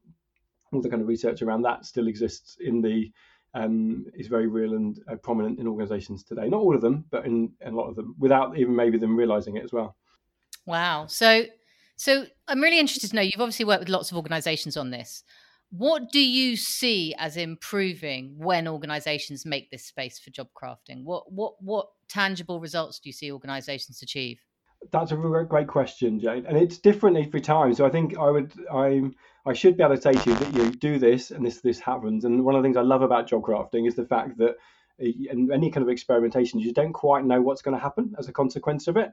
all 0.73 0.83
the 0.83 0.91
kind 0.91 1.03
of 1.03 1.07
research 1.07 1.41
around 1.41 1.63
that 1.63 1.87
still 1.87 2.09
exists 2.09 2.57
in 2.59 2.81
the 2.83 3.13
um, 3.55 4.07
is 4.15 4.27
very 4.27 4.49
real 4.49 4.75
and 4.75 4.99
uh, 5.09 5.17
prominent 5.17 5.61
in 5.61 5.69
organisations 5.69 6.25
today. 6.25 6.49
Not 6.49 6.61
all 6.63 6.75
of 6.75 6.81
them, 6.81 7.05
but 7.11 7.25
in, 7.27 7.53
in 7.61 7.75
a 7.75 7.77
lot 7.77 7.89
of 7.89 7.95
them, 7.97 8.17
without 8.19 8.59
even 8.59 8.75
maybe 8.75 8.99
them 8.99 9.15
realising 9.17 9.57
it 9.57 9.65
as 9.65 9.73
well. 9.73 9.95
Wow. 10.67 11.07
So, 11.07 11.45
so 11.97 12.27
I'm 12.49 12.61
really 12.61 12.79
interested 12.79 13.11
to 13.11 13.17
know. 13.17 13.23
You've 13.23 13.41
obviously 13.41 13.65
worked 13.65 13.81
with 13.81 13.89
lots 13.89 14.11
of 14.11 14.17
organisations 14.17 14.77
on 14.77 14.91
this. 14.91 15.25
What 15.71 16.13
do 16.13 16.21
you 16.21 16.57
see 16.57 17.15
as 17.19 17.37
improving 17.37 18.35
when 18.37 18.69
organisations 18.69 19.47
make 19.47 19.71
this 19.71 19.87
space 19.87 20.19
for 20.19 20.31
job 20.31 20.49
crafting? 20.55 21.05
What 21.05 21.33
what 21.33 21.55
what 21.63 21.87
tangible 22.09 22.61
results 22.61 22.99
do 22.99 23.09
you 23.09 23.13
see 23.13 23.33
organisations 23.33 24.03
achieve? 24.03 24.39
That's 24.91 25.13
a 25.13 25.17
great 25.17 25.69
question, 25.69 26.19
Jane, 26.19 26.45
and 26.47 26.59
it's 26.59 26.77
different 26.77 27.17
every 27.17 27.41
time. 27.41 27.73
So 27.73 27.87
I 27.87 27.89
think 27.89 28.19
I 28.19 28.31
would, 28.31 28.53
I'm 28.71 29.15
I 29.47 29.53
should 29.53 29.77
be 29.77 29.83
able 29.83 29.97
to 29.97 30.03
say 30.03 30.13
to 30.13 30.31
you 30.31 30.37
that 30.37 30.55
you 30.55 30.71
do 30.71 30.99
this 30.99 31.31
and 31.31 31.45
this 31.45 31.61
this 31.61 31.81
happens. 31.81 32.25
And 32.25 32.45
one 32.45 32.55
of 32.55 32.63
the 32.63 32.67
things 32.67 32.77
I 32.77 32.83
love 32.83 33.03
about 33.03 33.27
job 33.27 33.43
crafting 33.43 33.89
is 33.89 33.95
the 33.95 34.05
fact 34.05 34.39
that, 34.39 34.57
eh, 35.01 35.13
in 35.31 35.51
any 35.53 35.71
kind 35.71 35.83
of 35.83 35.91
experimentation, 35.91 36.61
you 36.61 36.73
don't 36.73 36.93
quite 36.93 37.25
know 37.25 37.41
what's 37.41 37.63
going 37.63 37.77
to 37.77 37.83
happen 37.83 38.15
as 38.19 38.29
a 38.29 38.33
consequence 38.33 38.89
of 38.89 38.97
it. 38.97 39.13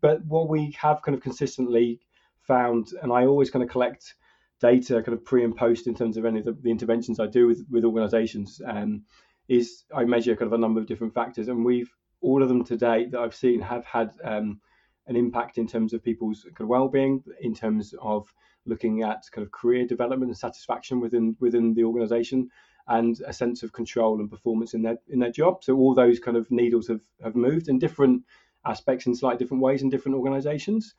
But 0.00 0.24
what 0.24 0.48
we 0.48 0.76
have 0.80 1.02
kind 1.02 1.16
of 1.16 1.22
consistently 1.22 2.00
found, 2.40 2.88
and 3.02 3.12
I 3.12 3.26
always 3.26 3.50
kind 3.50 3.62
of 3.62 3.70
collect 3.70 4.14
data 4.60 5.02
kind 5.02 5.16
of 5.16 5.24
pre 5.24 5.44
and 5.44 5.56
post 5.56 5.86
in 5.86 5.94
terms 5.94 6.16
of 6.16 6.24
any 6.24 6.40
of 6.40 6.44
the, 6.44 6.52
the 6.52 6.70
interventions 6.70 7.20
I 7.20 7.26
do 7.26 7.46
with, 7.46 7.64
with 7.70 7.84
organizations, 7.84 8.60
um, 8.66 9.04
is 9.48 9.84
I 9.94 10.04
measure 10.04 10.36
kind 10.36 10.46
of 10.46 10.58
a 10.58 10.58
number 10.58 10.80
of 10.80 10.86
different 10.86 11.14
factors. 11.14 11.48
And 11.48 11.64
we've, 11.64 11.90
all 12.20 12.42
of 12.42 12.48
them 12.48 12.64
to 12.64 12.76
date 12.76 13.10
that 13.10 13.20
I've 13.20 13.34
seen 13.34 13.60
have 13.60 13.84
had 13.84 14.12
um, 14.24 14.60
an 15.06 15.16
impact 15.16 15.58
in 15.58 15.66
terms 15.66 15.92
of 15.92 16.02
people's 16.02 16.44
kind 16.44 16.62
of 16.62 16.68
well-being, 16.68 17.22
in 17.40 17.54
terms 17.54 17.94
of 18.00 18.32
looking 18.66 19.02
at 19.02 19.22
kind 19.32 19.44
of 19.44 19.52
career 19.52 19.86
development 19.86 20.30
and 20.30 20.38
satisfaction 20.38 21.00
within 21.00 21.36
within 21.40 21.74
the 21.74 21.84
organization 21.84 22.48
and 22.88 23.20
a 23.26 23.32
sense 23.32 23.62
of 23.62 23.72
control 23.72 24.20
and 24.20 24.30
performance 24.30 24.74
in 24.74 24.82
their 24.82 24.96
in 25.08 25.18
their 25.18 25.30
job. 25.30 25.62
So 25.62 25.76
all 25.76 25.94
those 25.94 26.18
kind 26.18 26.36
of 26.36 26.50
needles 26.50 26.88
have, 26.88 27.02
have 27.22 27.36
moved 27.36 27.68
and 27.68 27.80
different 27.80 28.22
aspects 28.66 29.06
in 29.06 29.14
slightly 29.14 29.38
different 29.38 29.62
ways 29.62 29.82
in 29.82 29.90
different 29.90 30.16
organizations. 30.16 30.94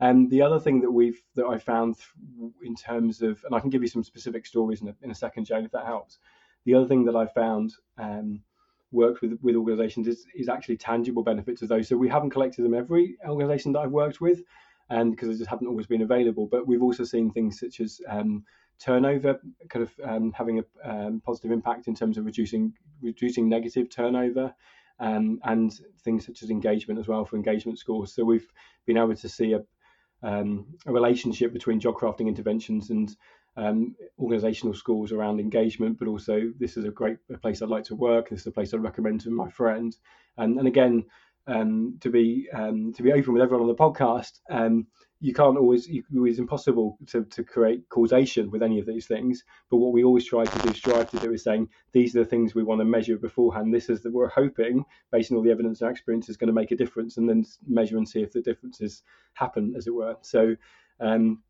And 0.00 0.30
the 0.30 0.42
other 0.42 0.60
thing 0.60 0.80
that 0.80 0.90
we've 0.90 1.20
that 1.34 1.46
I 1.46 1.58
found 1.58 1.96
in 2.62 2.74
terms 2.76 3.20
of, 3.20 3.42
and 3.44 3.54
I 3.54 3.60
can 3.60 3.70
give 3.70 3.82
you 3.82 3.88
some 3.88 4.04
specific 4.04 4.46
stories 4.46 4.80
in 4.80 4.88
a, 4.88 4.94
in 5.02 5.10
a 5.10 5.14
second, 5.14 5.44
Jane, 5.46 5.64
if 5.64 5.72
that 5.72 5.86
helps. 5.86 6.18
The 6.64 6.74
other 6.74 6.86
thing 6.86 7.04
that 7.06 7.16
I 7.16 7.26
found 7.26 7.74
um, 7.98 8.40
worked 8.92 9.22
with 9.22 9.38
with 9.42 9.56
organisations 9.56 10.06
is, 10.06 10.24
is 10.34 10.48
actually 10.48 10.76
tangible 10.76 11.24
benefits 11.24 11.62
of 11.62 11.68
those. 11.68 11.88
So 11.88 11.96
we 11.96 12.08
haven't 12.08 12.30
collected 12.30 12.62
them 12.62 12.74
every 12.74 13.16
organisation 13.26 13.72
that 13.72 13.80
I've 13.80 13.90
worked 13.90 14.20
with, 14.20 14.42
and 14.90 15.10
because 15.10 15.28
they 15.28 15.34
just 15.34 15.50
haven't 15.50 15.66
always 15.66 15.86
been 15.86 16.02
available. 16.02 16.46
But 16.46 16.66
we've 16.68 16.82
also 16.82 17.04
seen 17.04 17.32
things 17.32 17.58
such 17.58 17.80
as 17.80 18.00
um, 18.08 18.44
turnover 18.78 19.40
kind 19.68 19.82
of 19.82 19.92
um, 20.04 20.32
having 20.32 20.60
a 20.60 20.88
um, 20.88 21.20
positive 21.24 21.50
impact 21.50 21.88
in 21.88 21.94
terms 21.94 22.18
of 22.18 22.24
reducing 22.24 22.72
reducing 23.02 23.48
negative 23.48 23.90
turnover. 23.90 24.54
Um, 25.00 25.40
and 25.44 25.72
things 26.02 26.26
such 26.26 26.42
as 26.42 26.50
engagement 26.50 26.98
as 26.98 27.06
well 27.06 27.24
for 27.24 27.36
engagement 27.36 27.78
scores. 27.78 28.12
So 28.12 28.24
we've 28.24 28.48
been 28.84 28.96
able 28.96 29.14
to 29.14 29.28
see 29.28 29.52
a, 29.52 29.62
um, 30.22 30.66
a 30.86 30.92
relationship 30.92 31.52
between 31.52 31.78
job 31.78 31.94
crafting 31.94 32.26
interventions 32.26 32.90
and 32.90 33.16
um, 33.56 33.94
organizational 34.18 34.74
scores 34.74 35.12
around 35.12 35.40
engagement, 35.40 35.98
but 35.98 36.08
also 36.08 36.52
this 36.58 36.76
is 36.76 36.84
a 36.84 36.90
great 36.90 37.18
place 37.42 37.62
I'd 37.62 37.68
like 37.68 37.84
to 37.84 37.96
work. 37.96 38.30
This 38.30 38.40
is 38.40 38.46
a 38.46 38.52
place 38.52 38.74
I'd 38.74 38.82
recommend 38.82 39.20
to 39.22 39.30
my 39.30 39.50
friends. 39.50 39.98
And, 40.36 40.58
and 40.58 40.68
again, 40.68 41.04
um, 41.48 41.98
to 42.00 42.10
be 42.10 42.48
um, 42.52 42.92
to 42.92 43.02
be 43.02 43.12
open 43.12 43.32
with 43.32 43.42
everyone 43.42 43.62
on 43.62 43.68
the 43.68 43.74
podcast, 43.74 44.40
um, 44.50 44.86
you 45.20 45.34
can't 45.34 45.58
always 45.58 45.88
it's 45.90 46.38
impossible 46.38 46.96
to, 47.08 47.24
to 47.24 47.42
create 47.42 47.88
causation 47.88 48.50
with 48.50 48.62
any 48.62 48.78
of 48.78 48.86
these 48.86 49.06
things. 49.06 49.42
But 49.70 49.78
what 49.78 49.92
we 49.92 50.04
always 50.04 50.26
try 50.26 50.44
to 50.44 50.58
do 50.60 50.72
strive 50.74 51.10
to 51.10 51.18
do 51.18 51.32
is 51.32 51.42
saying 51.42 51.68
these 51.92 52.14
are 52.14 52.20
the 52.20 52.30
things 52.30 52.54
we 52.54 52.62
want 52.62 52.80
to 52.80 52.84
measure 52.84 53.16
beforehand. 53.16 53.74
This 53.74 53.88
is 53.88 54.02
that 54.02 54.12
we're 54.12 54.28
hoping 54.28 54.84
based 55.10 55.32
on 55.32 55.36
all 55.36 55.42
the 55.42 55.50
evidence 55.50 55.80
and 55.80 55.90
experience 55.90 56.28
is 56.28 56.36
going 56.36 56.48
to 56.48 56.52
make 56.52 56.70
a 56.70 56.76
difference 56.76 57.16
and 57.16 57.28
then 57.28 57.44
measure 57.66 57.96
and 57.96 58.08
see 58.08 58.22
if 58.22 58.32
the 58.32 58.42
differences 58.42 59.02
happen 59.34 59.74
as 59.76 59.86
it 59.86 59.94
were. 59.94 60.16
So 60.20 60.54
um, 61.00 61.42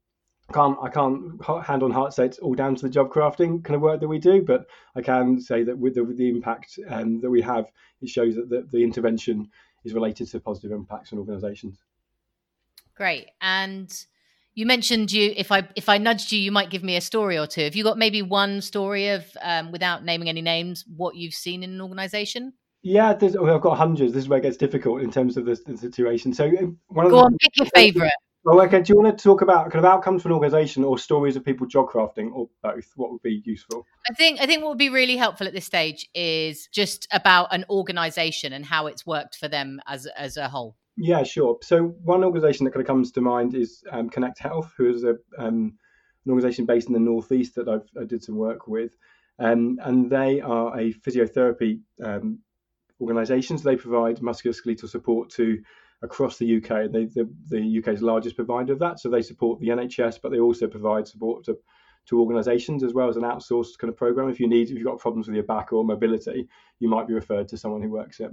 can't 0.53 0.79
I 0.83 0.89
can't 0.89 1.43
hand 1.63 1.83
on 1.83 1.91
heart 1.91 2.15
say 2.15 2.25
it's 2.25 2.39
all 2.39 2.55
down 2.55 2.75
to 2.77 2.83
the 2.83 2.89
job 2.89 3.11
crafting 3.11 3.63
kind 3.63 3.77
of 3.77 3.83
work 3.83 4.01
that 4.01 4.09
we 4.09 4.19
do, 4.19 4.43
but 4.43 4.67
I 4.95 5.03
can 5.03 5.41
say 5.41 5.63
that 5.65 5.79
with 5.79 5.95
the, 5.95 6.05
with 6.05 6.17
the 6.17 6.31
impact 6.31 6.79
um, 6.89 7.21
that 7.21 7.29
we 7.29 7.43
have, 7.43 7.71
it 8.01 8.09
shows 8.09 8.37
that 8.37 8.49
the, 8.49 8.67
the 8.71 8.83
intervention 8.83 9.51
is 9.85 9.95
related 9.95 10.29
to 10.29 10.41
positive 10.41 10.73
impacts 10.73 11.13
on 11.13 11.19
organisations. 11.19 11.79
Great. 12.95 13.29
And 13.41 13.93
you 14.55 14.67
mentioned 14.67 15.13
you 15.13 15.33
if 15.37 15.53
I 15.53 15.69
if 15.77 15.89
I 15.89 15.99
nudged 15.99 16.33
you, 16.33 16.39
you 16.41 16.51
might 16.51 16.71
give 16.71 16.83
me 16.83 16.97
a 16.97 17.01
story 17.01 17.39
or 17.39 17.47
two. 17.47 17.63
Have 17.63 17.77
you 17.77 17.85
got 17.85 17.97
maybe 17.97 18.23
one 18.23 18.61
story 18.61 19.09
of 19.11 19.25
um, 19.41 19.71
without 19.71 20.05
naming 20.05 20.29
any 20.29 20.43
names, 20.43 20.85
what 20.97 21.15
you've 21.15 21.35
seen 21.35 21.63
in 21.63 21.73
an 21.73 21.81
organisation? 21.81 22.53
Yeah, 22.83 23.13
well, 23.21 23.55
I've 23.55 23.61
got 23.61 23.77
hundreds. 23.77 24.13
This 24.13 24.25
is 24.25 24.29
where 24.29 24.39
it 24.39 24.43
gets 24.43 24.57
difficult 24.57 25.03
in 25.03 25.11
terms 25.11 25.37
of 25.37 25.45
the, 25.45 25.61
the 25.67 25.77
situation. 25.77 26.33
So 26.33 26.47
uh, 26.47 26.67
one 26.89 27.07
of 27.07 27.13
Go 27.13 27.19
the, 27.19 27.25
on, 27.25 27.37
pick 27.41 27.57
your 27.57 27.67
favourite. 27.67 28.13
Well, 28.49 28.63
okay. 28.63 28.81
Do 28.81 28.95
you 28.95 28.99
want 28.99 29.19
to 29.19 29.23
talk 29.23 29.43
about 29.43 29.71
kind 29.71 29.85
of 29.85 29.93
outcomes 29.93 30.23
for 30.23 30.29
an 30.31 30.33
organisation 30.33 30.83
or 30.83 30.99
stories 30.99 31.37
of 31.37 31.45
people 31.45 31.67
job 31.67 31.91
crafting, 31.91 32.33
or 32.33 32.49
both? 32.63 32.91
What 32.97 33.13
would 33.13 33.21
be 33.21 33.43
useful? 33.45 33.87
I 34.11 34.15
think 34.15 34.41
I 34.41 34.47
think 34.47 34.63
what 34.63 34.71
would 34.71 34.79
be 34.79 34.89
really 34.89 35.19
helpful 35.19 35.47
at 35.47 35.53
this 35.53 35.67
stage 35.67 36.09
is 36.15 36.67
just 36.69 37.07
about 37.13 37.53
an 37.53 37.67
organisation 37.69 38.55
and 38.55 38.65
how 38.65 38.87
it's 38.87 39.05
worked 39.05 39.37
for 39.37 39.49
them 39.49 39.83
as 39.87 40.07
as 40.17 40.39
a 40.39 40.49
whole. 40.49 40.77
Yeah, 40.97 41.25
sure. 41.25 41.59
So 41.63 41.89
one 42.03 42.25
organisation 42.25 42.65
that 42.65 42.71
kind 42.71 42.81
of 42.81 42.87
comes 42.87 43.13
to 43.13 43.21
mind 43.21 43.55
is 43.55 43.85
um, 43.93 44.09
Connect 44.09 44.39
Health, 44.39 44.73
who 44.79 44.89
is 44.95 45.05
a 45.05 45.17
um, 45.37 45.75
an 46.25 46.31
organisation 46.31 46.65
based 46.65 46.87
in 46.87 46.95
the 46.95 47.01
northeast 47.01 47.55
that 47.57 47.69
I've, 47.69 47.87
i 48.01 48.05
did 48.05 48.25
some 48.25 48.37
work 48.37 48.67
with, 48.67 48.93
um, 49.39 49.79
and 49.83 50.09
they 50.09 50.41
are 50.41 50.75
a 50.75 50.95
physiotherapy 50.95 51.81
um, 52.03 52.39
organisation. 52.99 53.59
So 53.59 53.69
they 53.69 53.77
provide 53.77 54.21
musculoskeletal 54.21 54.89
support 54.89 55.29
to 55.33 55.63
across 56.03 56.39
the 56.39 56.57
UK. 56.57 56.91
They, 56.91 57.07
the, 57.07 57.29
the 57.49 57.79
UK's 57.79 58.03
largest 58.03 58.37
provider 58.37 58.73
of 58.73 58.79
that. 58.79 59.01
So 59.01 59.09
they 59.09 59.23
support 59.23 59.61
the 59.61 59.69
NHS, 59.69 60.21
but 60.23 60.31
they 60.31 60.39
also 60.39 60.67
provide 60.67 61.09
support 61.09 61.45
to 61.45 61.59
to 62.07 62.21
organisations 62.21 62.83
as 62.83 62.95
well 62.95 63.11
as 63.11 63.17
an 63.17 63.23
outsourced 63.23 63.77
kind 63.79 63.91
of 63.91 63.97
program. 63.97 64.31
If 64.31 64.41
you 64.41 64.49
need, 64.49 64.71
if 64.71 64.77
you've 64.77 64.87
got 64.87 64.99
problems 64.99 65.27
with 65.27 65.35
your 65.35 65.45
back 65.45 65.75
or 65.75 65.85
mobility, 65.85 66.49
you 66.79 66.89
might 66.89 67.07
be 67.07 67.13
referred 67.13 67.49
to 67.49 67.59
someone 67.59 67.83
who 67.83 67.91
works 67.91 68.19
at 68.21 68.31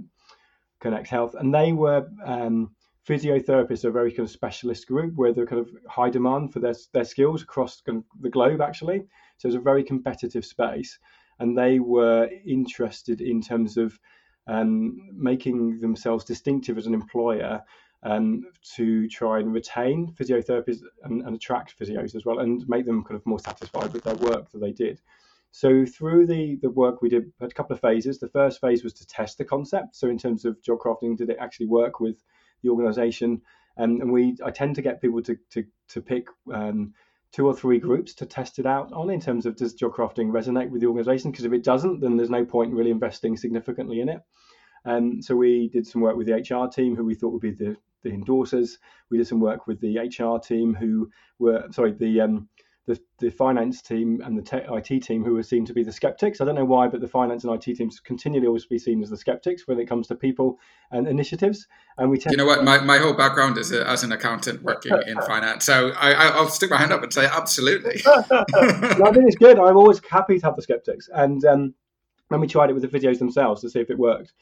Connect 0.80 1.06
Health, 1.06 1.34
and 1.34 1.54
they 1.54 1.72
were 1.72 2.08
um, 2.24 2.74
physiotherapists, 3.06 3.84
a 3.84 3.90
very 3.90 4.10
kind 4.10 4.26
of 4.26 4.30
specialist 4.30 4.86
group 4.86 5.14
where 5.16 5.32
they're 5.32 5.46
kind 5.46 5.60
of 5.60 5.70
high 5.88 6.08
demand 6.08 6.52
for 6.52 6.60
their 6.60 6.74
their 6.92 7.04
skills 7.04 7.42
across 7.42 7.82
kind 7.82 7.98
of 7.98 8.04
the 8.20 8.30
globe 8.30 8.60
actually. 8.62 9.04
So 9.36 9.48
it's 9.48 9.56
a 9.56 9.60
very 9.60 9.84
competitive 9.84 10.46
space, 10.46 10.98
and 11.38 11.56
they 11.56 11.78
were 11.78 12.30
interested 12.46 13.20
in 13.20 13.42
terms 13.42 13.76
of 13.76 13.98
um, 14.46 15.10
making 15.12 15.80
themselves 15.80 16.24
distinctive 16.24 16.78
as 16.78 16.86
an 16.86 16.94
employer 16.94 17.62
um, 18.02 18.46
to 18.76 19.08
try 19.08 19.40
and 19.40 19.52
retain 19.52 20.14
physiotherapists 20.18 20.82
and, 21.02 21.22
and, 21.22 21.34
attract 21.34 21.78
physios 21.78 22.14
as 22.14 22.24
well 22.24 22.38
and 22.38 22.68
make 22.68 22.86
them 22.86 23.02
kind 23.02 23.16
of 23.16 23.26
more 23.26 23.40
satisfied 23.40 23.92
with 23.92 24.04
their 24.04 24.14
work 24.16 24.50
that 24.52 24.60
they 24.60 24.72
did. 24.72 25.00
So 25.50 25.86
through 25.86 26.26
the 26.26 26.58
the 26.60 26.70
work 26.70 27.00
we 27.00 27.08
did 27.08 27.32
a 27.40 27.48
couple 27.48 27.74
of 27.74 27.80
phases. 27.80 28.18
The 28.18 28.28
first 28.28 28.60
phase 28.60 28.84
was 28.84 28.92
to 28.94 29.06
test 29.06 29.38
the 29.38 29.44
concept. 29.44 29.96
So 29.96 30.08
in 30.08 30.18
terms 30.18 30.44
of 30.44 30.62
job 30.62 30.80
crafting, 30.80 31.16
did 31.16 31.30
it 31.30 31.38
actually 31.40 31.66
work 31.66 31.98
with 31.98 32.22
the 32.62 32.68
organisation? 32.68 33.40
Um, 33.78 34.00
and 34.00 34.12
we 34.12 34.36
I 34.44 34.50
tend 34.50 34.74
to 34.74 34.82
get 34.82 35.00
people 35.00 35.22
to 35.22 35.36
to 35.50 35.64
to 35.88 36.02
pick 36.02 36.26
um, 36.52 36.92
two 37.36 37.46
or 37.46 37.54
three 37.54 37.78
groups 37.78 38.14
to 38.14 38.24
test 38.24 38.58
it 38.58 38.64
out 38.64 38.90
on 38.94 39.10
in 39.10 39.20
terms 39.20 39.44
of 39.44 39.54
does 39.56 39.74
job 39.74 39.92
crafting 39.92 40.30
resonate 40.30 40.70
with 40.70 40.80
the 40.80 40.86
organisation? 40.86 41.30
Because 41.30 41.44
if 41.44 41.52
it 41.52 41.62
doesn't, 41.62 42.00
then 42.00 42.16
there's 42.16 42.30
no 42.30 42.46
point 42.46 42.70
in 42.70 42.76
really 42.76 42.90
investing 42.90 43.36
significantly 43.36 44.00
in 44.00 44.08
it. 44.08 44.22
And 44.86 45.16
um, 45.16 45.22
so 45.22 45.36
we 45.36 45.68
did 45.68 45.86
some 45.86 46.00
work 46.00 46.16
with 46.16 46.26
the 46.26 46.32
HR 46.32 46.66
team, 46.66 46.96
who 46.96 47.04
we 47.04 47.14
thought 47.14 47.32
would 47.32 47.42
be 47.42 47.50
the 47.50 47.76
the 48.04 48.10
endorsers. 48.10 48.78
We 49.10 49.18
did 49.18 49.26
some 49.26 49.40
work 49.40 49.66
with 49.66 49.80
the 49.80 49.98
HR 49.98 50.38
team, 50.38 50.74
who 50.74 51.10
were 51.38 51.66
sorry 51.72 51.92
the 51.92 52.22
um, 52.22 52.48
the, 52.86 53.00
the 53.18 53.30
finance 53.30 53.82
team 53.82 54.20
and 54.24 54.38
the 54.38 54.42
te- 54.42 54.64
IT 54.68 55.02
team 55.02 55.24
who 55.24 55.36
are 55.36 55.42
seen 55.42 55.64
to 55.66 55.74
be 55.74 55.82
the 55.82 55.90
skeptics. 55.90 56.40
I 56.40 56.44
don't 56.44 56.54
know 56.54 56.64
why, 56.64 56.86
but 56.86 57.00
the 57.00 57.08
finance 57.08 57.42
and 57.42 57.52
IT 57.52 57.76
teams 57.76 57.98
continually 57.98 58.46
always 58.46 58.64
be 58.64 58.78
seen 58.78 59.02
as 59.02 59.10
the 59.10 59.16
skeptics 59.16 59.66
when 59.66 59.80
it 59.80 59.86
comes 59.86 60.06
to 60.06 60.14
people 60.14 60.60
and 60.92 61.08
initiatives. 61.08 61.66
And 61.98 62.10
we, 62.10 62.18
tend- 62.18 62.32
you 62.32 62.36
know 62.36 62.46
what, 62.46 62.62
my, 62.62 62.78
my 62.78 62.98
whole 62.98 63.12
background 63.12 63.58
is 63.58 63.72
a, 63.72 63.86
as 63.88 64.04
an 64.04 64.12
accountant 64.12 64.62
working 64.62 64.96
in 65.06 65.20
finance, 65.22 65.64
so 65.64 65.90
I, 65.96 66.40
will 66.40 66.48
stick 66.48 66.70
my 66.70 66.76
hand 66.76 66.92
up 66.92 67.02
and 67.02 67.12
say 67.12 67.26
absolutely. 67.26 68.02
no, 68.06 68.22
I 68.30 69.12
think 69.12 69.26
it's 69.26 69.36
good. 69.36 69.58
I'm 69.58 69.76
always 69.76 70.00
happy 70.08 70.38
to 70.38 70.46
have 70.46 70.54
the 70.54 70.62
skeptics, 70.62 71.08
and 71.12 71.44
um, 71.44 71.74
when 72.28 72.40
we 72.40 72.46
tried 72.46 72.70
it 72.70 72.74
with 72.74 72.82
the 72.82 72.88
physios 72.88 73.18
themselves 73.18 73.62
to 73.62 73.70
see 73.70 73.80
if 73.80 73.90
it 73.90 73.98
worked. 73.98 74.32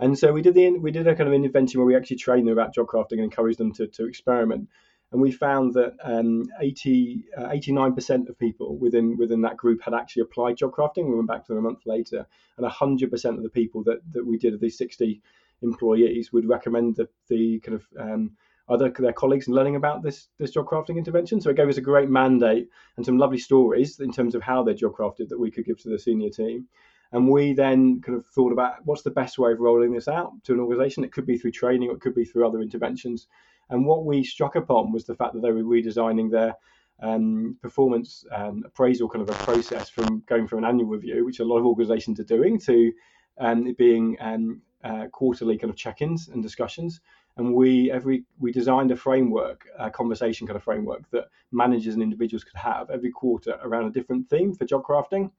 And 0.00 0.16
so 0.16 0.32
we 0.32 0.42
did 0.42 0.54
the 0.54 0.70
we 0.78 0.92
did 0.92 1.08
a 1.08 1.16
kind 1.16 1.28
of 1.28 1.34
intervention 1.34 1.80
where 1.80 1.86
we 1.86 1.96
actually 1.96 2.18
trained 2.18 2.46
them 2.46 2.52
about 2.52 2.72
job 2.72 2.86
crafting 2.86 3.14
and 3.14 3.24
encouraged 3.24 3.58
them 3.58 3.72
to, 3.74 3.88
to 3.88 4.06
experiment 4.06 4.68
and 5.10 5.20
we 5.20 5.32
found 5.32 5.72
that 5.74 5.94
um, 6.02 6.44
80, 6.60 7.24
uh, 7.36 7.48
89% 7.48 8.28
of 8.28 8.38
people 8.38 8.76
within 8.76 9.16
within 9.16 9.40
that 9.42 9.56
group 9.56 9.80
had 9.82 9.94
actually 9.94 10.22
applied 10.22 10.58
job 10.58 10.72
crafting. 10.72 11.08
We 11.08 11.14
went 11.14 11.28
back 11.28 11.46
to 11.46 11.52
them 11.52 11.64
a 11.64 11.68
month 11.68 11.86
later, 11.86 12.26
and 12.56 12.66
100% 12.66 13.24
of 13.36 13.42
the 13.42 13.48
people 13.48 13.82
that, 13.84 14.00
that 14.12 14.26
we 14.26 14.36
did 14.36 14.54
of 14.54 14.60
these 14.60 14.76
60 14.76 15.22
employees 15.62 16.32
would 16.32 16.48
recommend 16.48 16.96
the, 16.96 17.08
the 17.28 17.58
kind 17.60 17.74
of 17.74 17.86
um, 17.98 18.32
other 18.68 18.90
their 18.90 19.12
colleagues 19.12 19.46
and 19.46 19.56
learning 19.56 19.76
about 19.76 20.02
this 20.02 20.28
this 20.38 20.50
job 20.50 20.66
crafting 20.66 20.98
intervention. 20.98 21.40
So 21.40 21.50
it 21.50 21.56
gave 21.56 21.68
us 21.68 21.78
a 21.78 21.82
great 21.82 22.10
mandate 22.10 22.68
and 22.96 23.06
some 23.06 23.18
lovely 23.18 23.38
stories 23.38 24.00
in 24.00 24.12
terms 24.12 24.34
of 24.34 24.42
how 24.42 24.62
they're 24.62 24.74
job 24.74 24.92
crafted 24.92 25.28
that 25.28 25.40
we 25.40 25.50
could 25.50 25.64
give 25.64 25.78
to 25.82 25.88
the 25.88 25.98
senior 25.98 26.30
team. 26.30 26.66
And 27.12 27.30
we 27.30 27.54
then 27.54 28.02
kind 28.02 28.18
of 28.18 28.26
thought 28.26 28.52
about 28.52 28.84
what's 28.84 29.02
the 29.02 29.10
best 29.10 29.38
way 29.38 29.52
of 29.52 29.60
rolling 29.60 29.94
this 29.94 30.08
out 30.08 30.32
to 30.44 30.52
an 30.52 30.60
organization. 30.60 31.04
It 31.04 31.12
could 31.12 31.24
be 31.24 31.38
through 31.38 31.52
training, 31.52 31.88
or 31.88 31.94
it 31.94 32.02
could 32.02 32.14
be 32.14 32.26
through 32.26 32.46
other 32.46 32.60
interventions. 32.60 33.28
And 33.70 33.86
what 33.86 34.04
we 34.04 34.24
struck 34.24 34.56
upon 34.56 34.92
was 34.92 35.04
the 35.04 35.14
fact 35.14 35.34
that 35.34 35.40
they 35.40 35.52
were 35.52 35.62
redesigning 35.62 36.30
their 36.30 36.54
um, 37.00 37.56
performance 37.62 38.24
um, 38.32 38.62
appraisal 38.66 39.08
kind 39.08 39.28
of 39.28 39.34
a 39.34 39.44
process 39.44 39.88
from 39.88 40.22
going 40.26 40.48
from 40.48 40.58
an 40.58 40.64
annual 40.64 40.88
review, 40.88 41.24
which 41.24 41.40
a 41.40 41.44
lot 41.44 41.58
of 41.58 41.66
organizations 41.66 42.18
are 42.18 42.24
doing, 42.24 42.58
to 42.60 42.92
um, 43.38 43.74
being 43.78 44.16
um, 44.20 44.62
uh, 44.82 45.06
quarterly 45.12 45.58
kind 45.58 45.70
of 45.70 45.76
check-ins 45.76 46.28
and 46.28 46.42
discussions. 46.42 47.00
And 47.36 47.54
we 47.54 47.90
every 47.92 48.24
we 48.40 48.50
designed 48.50 48.90
a 48.90 48.96
framework, 48.96 49.64
a 49.78 49.90
conversation 49.90 50.46
kind 50.46 50.56
of 50.56 50.64
framework 50.64 51.08
that 51.10 51.26
managers 51.52 51.94
and 51.94 52.02
individuals 52.02 52.42
could 52.42 52.58
have 52.58 52.90
every 52.90 53.12
quarter 53.12 53.58
around 53.62 53.84
a 53.86 53.90
different 53.90 54.28
theme 54.28 54.54
for 54.54 54.64
job 54.64 54.82
crafting. 54.82 55.30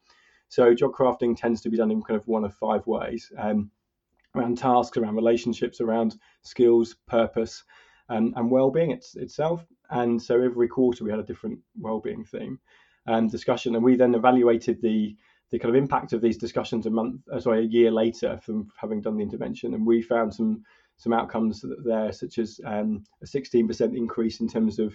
So 0.48 0.74
job 0.74 0.94
crafting 0.94 1.36
tends 1.36 1.62
to 1.62 1.70
be 1.70 1.78
done 1.78 1.92
in 1.92 2.02
kind 2.02 2.20
of 2.20 2.26
one 2.26 2.46
of 2.46 2.54
five 2.56 2.88
ways. 2.88 3.32
Um, 3.38 3.70
around 4.36 4.58
tasks, 4.58 4.96
around 4.98 5.15
relationships, 5.15 5.82
around 5.82 6.18
skills, 6.44 6.96
purpose, 7.08 7.63
um, 8.10 8.34
and 8.36 8.52
well-being 8.52 8.91
it's, 8.91 9.15
itself. 9.15 9.65
And 9.89 10.22
so 10.22 10.41
every 10.41 10.67
quarter 10.67 11.04
we 11.04 11.12
had 11.12 11.19
a 11.19 11.24
different 11.24 11.60
well-being 11.80 12.26
theme 12.26 12.60
and 13.06 13.15
um, 13.15 13.28
discussion, 13.28 13.76
and 13.76 13.84
we 13.84 13.95
then 13.95 14.15
evaluated 14.15 14.82
the 14.82 15.15
the 15.52 15.58
kind 15.58 15.76
of 15.76 15.82
impact 15.82 16.13
of 16.13 16.22
these 16.22 16.38
discussions 16.38 16.86
a 16.86 16.91
month, 16.91 17.22
uh, 17.34 17.39
sorry, 17.39 17.62
a 17.62 17.67
year 17.67 17.89
later 17.89 18.39
from 18.43 18.67
having 18.80 19.02
done 19.02 19.17
the 19.17 19.24
intervention, 19.24 19.74
and 19.74 19.86
we 19.86 20.02
found 20.02 20.34
some 20.34 20.63
some 20.98 21.13
outcomes 21.13 21.63
there, 21.86 22.12
such 22.12 22.38
as 22.38 22.60
um, 22.65 23.04
a 23.24 23.26
16% 23.26 23.98
increase 23.98 24.41
in 24.41 24.50
terms 24.50 24.80
of 24.80 24.93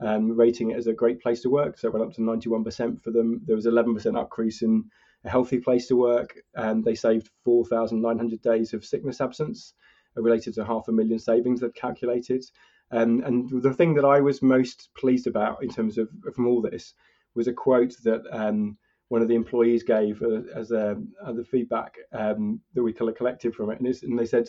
um, 0.00 0.36
rating 0.36 0.72
it 0.72 0.76
as 0.76 0.88
a 0.88 0.92
great 0.92 1.22
place 1.22 1.42
to 1.42 1.48
work. 1.48 1.78
So 1.78 1.86
it 1.86 1.94
went 1.94 2.04
up 2.04 2.12
to 2.14 2.22
91% 2.22 3.00
for 3.00 3.12
them. 3.12 3.40
There 3.46 3.54
was 3.54 3.64
11% 3.64 4.20
increase 4.20 4.62
in 4.62 4.84
a 5.24 5.30
healthy 5.30 5.60
place 5.60 5.86
to 5.86 5.96
work, 5.96 6.36
and 6.56 6.84
they 6.84 6.96
saved 6.96 7.30
4,900 7.44 8.42
days 8.42 8.74
of 8.74 8.84
sickness 8.84 9.20
absence 9.20 9.74
related 10.16 10.54
to 10.54 10.64
half 10.64 10.88
a 10.88 10.92
million 10.92 11.18
savings 11.18 11.60
they've 11.60 11.74
calculated. 11.74 12.44
Um, 12.90 13.22
and 13.24 13.62
the 13.62 13.72
thing 13.72 13.94
that 13.94 14.04
I 14.04 14.20
was 14.20 14.42
most 14.42 14.90
pleased 14.96 15.26
about 15.26 15.62
in 15.62 15.68
terms 15.68 15.98
of 15.98 16.08
from 16.34 16.46
all 16.46 16.60
this 16.60 16.94
was 17.34 17.48
a 17.48 17.52
quote 17.52 17.94
that 18.04 18.22
um, 18.30 18.76
one 19.08 19.22
of 19.22 19.28
the 19.28 19.34
employees 19.34 19.82
gave 19.82 20.22
uh, 20.22 20.42
as 20.54 20.70
a, 20.70 20.96
uh, 21.24 21.32
the 21.32 21.44
feedback 21.44 21.96
um, 22.12 22.60
that 22.74 22.82
we 22.82 22.92
collected 22.92 23.54
from 23.54 23.70
it, 23.70 23.80
and, 23.80 24.02
and 24.02 24.18
they 24.18 24.26
said, 24.26 24.48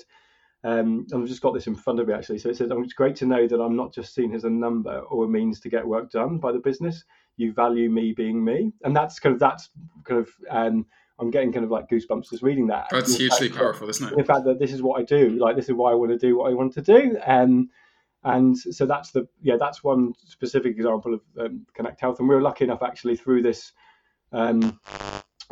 um, 0.64 1.06
I've 1.14 1.28
just 1.28 1.42
got 1.42 1.54
this 1.54 1.68
in 1.68 1.76
front 1.76 2.00
of 2.00 2.08
me 2.08 2.16
actually. 2.16 2.40
So 2.40 2.50
it 2.50 2.58
says, 2.58 2.72
"It's 2.72 2.94
great 2.94 3.16
to 3.18 3.28
know 3.28 3.48
that 3.48 3.62
I'm 3.62 3.76
not 3.76 3.94
just 3.94 4.16
seen 4.16 4.34
as 4.34 4.46
a 4.46 4.50
number 4.50 5.00
or 5.00 5.26
a 5.26 5.28
means 5.28 5.60
to 5.60 5.70
get 5.70 5.88
work 5.88 6.10
done 6.10 6.40
by 6.40 6.52
the 6.52 6.60
business. 6.60 7.04
You 7.38 7.54
value 7.54 7.90
me 7.90 8.14
being 8.14 8.44
me, 8.44 8.72
and 8.84 8.96
that's 8.96 9.20
kind 9.20 9.34
of 9.34 9.40
that's 9.40 9.70
kind 10.06 10.22
of 10.22 10.30
um, 10.50 10.88
I'm 11.20 11.32
getting 11.32 11.54
kind 11.54 11.64
of 11.64 11.72
like 11.72 11.90
goosebumps 11.90 12.30
just 12.30 12.44
reading 12.44 12.68
that. 12.68 12.88
That's 12.92 13.16
hugely 13.16 13.50
powerful, 13.50 13.90
isn't 13.90 14.08
it? 14.12 14.18
The 14.18 14.24
fact 14.24 14.46
that 14.46 14.60
this 14.60 14.74
is 14.74 14.82
what 14.82 15.00
I 15.00 15.04
do, 15.04 15.30
like 15.30 15.56
this 15.56 15.70
is 15.70 15.74
why 15.74 15.92
I 15.92 15.96
want 15.96 16.12
to 16.12 16.18
do 16.18 16.38
what 16.38 16.52
I 16.52 16.54
want 16.54 16.74
to 16.74 16.82
do, 16.82 17.18
and 17.26 17.70
and 18.24 18.58
so 18.58 18.86
that's 18.86 19.12
the 19.12 19.28
yeah 19.42 19.56
that's 19.58 19.84
one 19.84 20.14
specific 20.26 20.76
example 20.76 21.14
of 21.14 21.22
um, 21.40 21.66
Connect 21.74 22.02
Health, 22.02 22.20
and 22.20 22.28
we 22.28 22.36
were 22.36 22.42
lucky 22.42 22.66
enough 22.66 22.84
actually 22.84 23.16
through 23.16 23.44
this 23.44 23.72
um, 24.34 24.80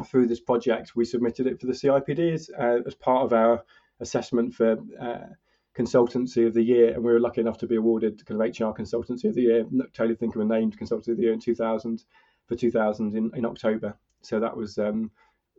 through 0.08 0.28
this 0.28 0.42
project 0.42 0.96
we 0.96 1.06
submitted 1.06 1.48
it 1.48 1.62
for 1.62 1.68
the 1.68 1.74
CIPD 1.74 2.34
as, 2.34 2.50
uh, 2.60 2.80
as 2.86 2.96
part 2.96 3.26
of 3.26 3.34
our 3.34 3.64
assessment 4.00 4.54
for. 4.54 4.78
Uh, 5.00 5.28
consultancy 5.76 6.46
of 6.46 6.54
the 6.54 6.62
year, 6.62 6.94
and 6.94 7.04
we 7.04 7.12
were 7.12 7.20
lucky 7.20 7.42
enough 7.42 7.58
to 7.58 7.66
be 7.66 7.78
awarded 7.78 8.24
kind 8.28 8.40
of 8.40 8.48
HR 8.48 8.80
consultancy 8.80 9.26
of 9.26 9.34
the 9.34 9.42
year. 9.42 9.66
Tailored 9.94 10.20
Thinking 10.20 10.48
named 10.48 10.78
consultancy 10.78 11.08
of 11.08 11.18
the 11.18 11.24
year 11.24 11.34
in 11.34 11.40
2000 11.40 12.04
for 12.46 12.56
2000 12.56 13.16
in, 13.16 13.32
in 13.34 13.44
October. 13.44 13.98
So 14.22 14.40
that 14.40 14.56
was 14.56 14.78
um, 14.78 15.10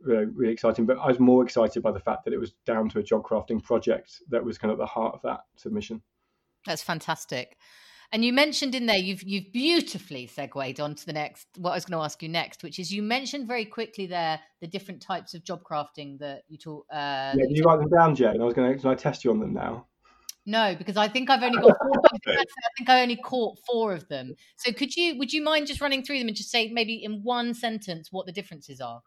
really, 0.05 0.25
really 0.25 0.53
exciting. 0.53 0.85
But 0.85 0.97
I 0.99 1.07
was 1.07 1.19
more 1.19 1.43
excited 1.43 1.83
by 1.83 1.91
the 1.91 1.99
fact 1.99 2.25
that 2.25 2.33
it 2.33 2.39
was 2.39 2.53
down 2.65 2.89
to 2.89 2.99
a 2.99 3.03
job 3.03 3.23
crafting 3.23 3.61
project 3.61 4.21
that 4.29 4.43
was 4.43 4.57
kind 4.57 4.71
of 4.71 4.77
the 4.77 4.85
heart 4.85 5.15
of 5.15 5.21
that 5.23 5.41
submission. 5.57 6.01
That's 6.65 6.83
fantastic. 6.83 7.57
And 8.11 8.23
you 8.23 8.33
mentioned 8.33 8.75
in 8.75 8.85
there 8.85 8.97
you've 8.97 9.23
you've 9.23 9.51
beautifully 9.51 10.27
segued 10.27 10.79
on 10.79 10.95
to 10.95 11.05
the 11.05 11.13
next 11.13 11.47
what 11.57 11.71
I 11.71 11.75
was 11.75 11.85
going 11.85 11.99
to 11.99 12.03
ask 12.05 12.21
you 12.21 12.29
next, 12.29 12.63
which 12.63 12.79
is 12.79 12.93
you 12.93 13.01
mentioned 13.01 13.47
very 13.47 13.65
quickly 13.65 14.05
there 14.05 14.39
the 14.61 14.67
different 14.67 15.01
types 15.01 15.33
of 15.33 15.43
job 15.43 15.63
crafting 15.69 16.19
that 16.19 16.43
you 16.47 16.57
talk. 16.57 16.85
Uh, 16.91 17.33
yeah, 17.35 17.45
did 17.47 17.57
you 17.57 17.63
write 17.63 17.79
them 17.79 17.89
down, 17.89 18.15
Jane? 18.15 18.39
I 18.39 18.45
was 18.45 18.53
going 18.53 18.71
to. 18.71 18.79
Can 18.79 18.89
I 18.89 18.95
test 18.95 19.23
you 19.23 19.31
on 19.31 19.39
them 19.39 19.53
now? 19.53 19.87
No, 20.45 20.75
because 20.75 20.95
I 20.95 21.07
think 21.07 21.29
I've 21.31 21.41
only 21.41 21.59
got. 21.59 21.75
Four, 21.81 22.01
I 22.27 22.43
think 22.77 22.89
I 22.89 23.01
only 23.01 23.15
caught 23.15 23.57
four 23.65 23.93
of 23.93 24.07
them. 24.07 24.35
So 24.57 24.71
could 24.71 24.95
you? 24.95 25.17
Would 25.17 25.33
you 25.33 25.43
mind 25.43 25.67
just 25.67 25.81
running 25.81 26.03
through 26.03 26.19
them 26.19 26.27
and 26.27 26.37
just 26.37 26.51
say 26.51 26.69
maybe 26.71 27.03
in 27.03 27.21
one 27.23 27.55
sentence 27.55 28.09
what 28.11 28.27
the 28.27 28.31
differences 28.31 28.79
are? 28.79 29.01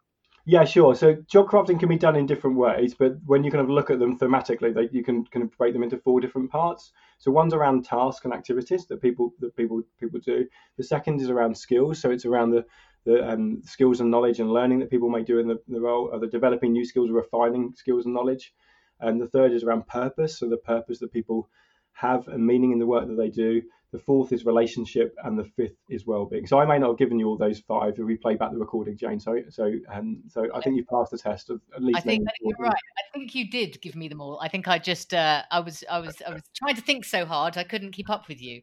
Yeah, 0.51 0.65
sure. 0.65 0.95
So 0.95 1.15
job 1.27 1.49
crafting 1.49 1.79
can 1.79 1.91
be 1.91 1.99
done 1.99 2.17
in 2.17 2.25
different 2.25 2.57
ways, 2.57 2.95
but 2.95 3.19
when 3.27 3.45
you 3.45 3.51
kind 3.51 3.61
of 3.63 3.69
look 3.69 3.91
at 3.91 3.99
them 3.99 4.19
thematically, 4.19 4.73
they, 4.73 4.89
you 4.97 5.05
can 5.05 5.27
kind 5.27 5.43
of 5.43 5.55
break 5.59 5.75
them 5.75 5.83
into 5.83 5.99
four 5.99 6.23
different 6.23 6.51
parts. 6.51 6.91
So 7.19 7.31
one's 7.31 7.53
around 7.53 7.85
tasks 7.85 8.25
and 8.25 8.33
activities 8.33 8.87
that 8.87 9.03
people 9.03 9.35
that 9.41 9.55
people 9.57 9.83
people 10.01 10.21
do. 10.21 10.47
The 10.79 10.85
second 10.85 11.21
is 11.21 11.29
around 11.29 11.55
skills. 11.59 12.01
So 12.01 12.11
it's 12.11 12.25
around 12.25 12.53
the 12.53 12.65
the 13.05 13.31
um, 13.31 13.61
skills 13.63 14.01
and 14.01 14.11
knowledge 14.11 14.41
and 14.41 14.51
learning 14.51 14.79
that 14.79 14.89
people 14.91 15.11
may 15.11 15.23
do 15.23 15.39
in 15.39 15.49
the, 15.49 15.61
the 15.69 15.83
role, 15.83 16.09
or 16.11 16.19
the 16.19 16.27
developing 16.27 16.73
new 16.73 16.87
skills, 16.87 17.11
or 17.11 17.15
refining 17.15 17.75
skills 17.77 18.07
and 18.07 18.15
knowledge. 18.15 18.55
And 19.01 19.21
the 19.21 19.29
third 19.29 19.53
is 19.53 19.65
around 19.65 19.87
purpose. 19.87 20.39
So 20.39 20.49
the 20.49 20.57
purpose 20.57 20.99
that 21.01 21.13
people 21.13 21.51
have 21.93 22.27
and 22.27 22.47
meaning 22.47 22.73
in 22.73 22.79
the 22.79 22.87
work 22.87 23.07
that 23.07 23.19
they 23.19 23.29
do. 23.29 23.61
The 23.91 23.99
fourth 23.99 24.33
is 24.33 24.45
relationship, 24.45 25.15
and 25.25 25.39
the 25.39 25.45
fifth 25.45 25.79
is 25.89 26.07
well-being. 26.07 26.47
So 26.47 26.59
I 26.59 26.67
may 26.67 26.79
not 26.79 26.89
have 26.89 26.99
given 26.99 27.19
you 27.19 27.27
all 27.27 27.39
those 27.39 27.61
five 27.61 27.95
if 27.99 28.05
we 28.05 28.19
play 28.19 28.35
back 28.35 28.53
the 28.53 28.59
recording, 28.59 28.99
Jane. 28.99 29.19
So, 29.19 29.41
so, 29.49 29.73
um, 29.91 30.23
so 30.29 30.47
I 30.55 30.61
think 30.61 30.77
you 30.77 30.85
passed 30.85 31.11
the 31.11 31.17
test 31.17 31.49
of 31.49 31.63
at 31.75 31.83
least. 31.83 31.97
I 31.97 32.01
think, 32.03 32.29
you're 32.43 32.55
right. 32.59 32.75
I 32.75 33.19
think 33.19 33.35
you 33.35 33.49
did 33.49 33.81
give 33.81 33.97
me 33.97 34.09
them 34.09 34.21
all. 34.21 34.39
I 34.43 34.49
think 34.49 34.69
I 34.69 34.79
just, 34.79 35.15
uh, 35.15 35.43
I 35.51 35.61
was, 35.61 35.85
I 35.91 36.01
was, 36.01 36.21
I 36.27 36.35
was 36.35 36.43
trying 36.55 36.77
to 36.77 36.83
think 36.83 37.07
so 37.07 37.25
hard 37.25 37.57
I 37.57 37.65
couldn't 37.65 37.93
keep 37.93 38.11
up 38.11 38.29
with 38.29 38.43
you. 38.43 38.61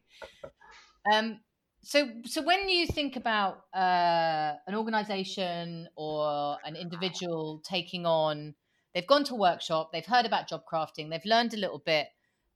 Um, 1.12 1.40
so, 1.82 2.08
so 2.26 2.44
when 2.44 2.70
you 2.70 2.86
think 2.86 3.16
about 3.16 3.64
uh, 3.74 4.54
an 4.68 4.76
organization 4.76 5.88
or 5.96 6.58
an 6.64 6.76
individual 6.76 7.64
taking 7.64 8.06
on, 8.06 8.54
they've 8.94 9.08
gone 9.08 9.24
to 9.24 9.34
a 9.34 9.38
workshop, 9.38 9.90
they've 9.92 10.06
heard 10.06 10.28
about 10.28 10.48
job 10.48 10.62
crafting, 10.72 11.10
they've 11.10 11.26
learned 11.26 11.56
a 11.56 11.58
little 11.58 11.82
bit 11.84 12.10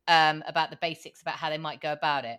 um, 0.08 0.44
about 0.48 0.70
the 0.70 0.78
basics 0.80 1.24
about 1.24 1.36
how 1.36 1.50
they 1.50 1.58
might 1.58 1.82
go 1.82 1.92
about 1.92 2.26
it 2.26 2.38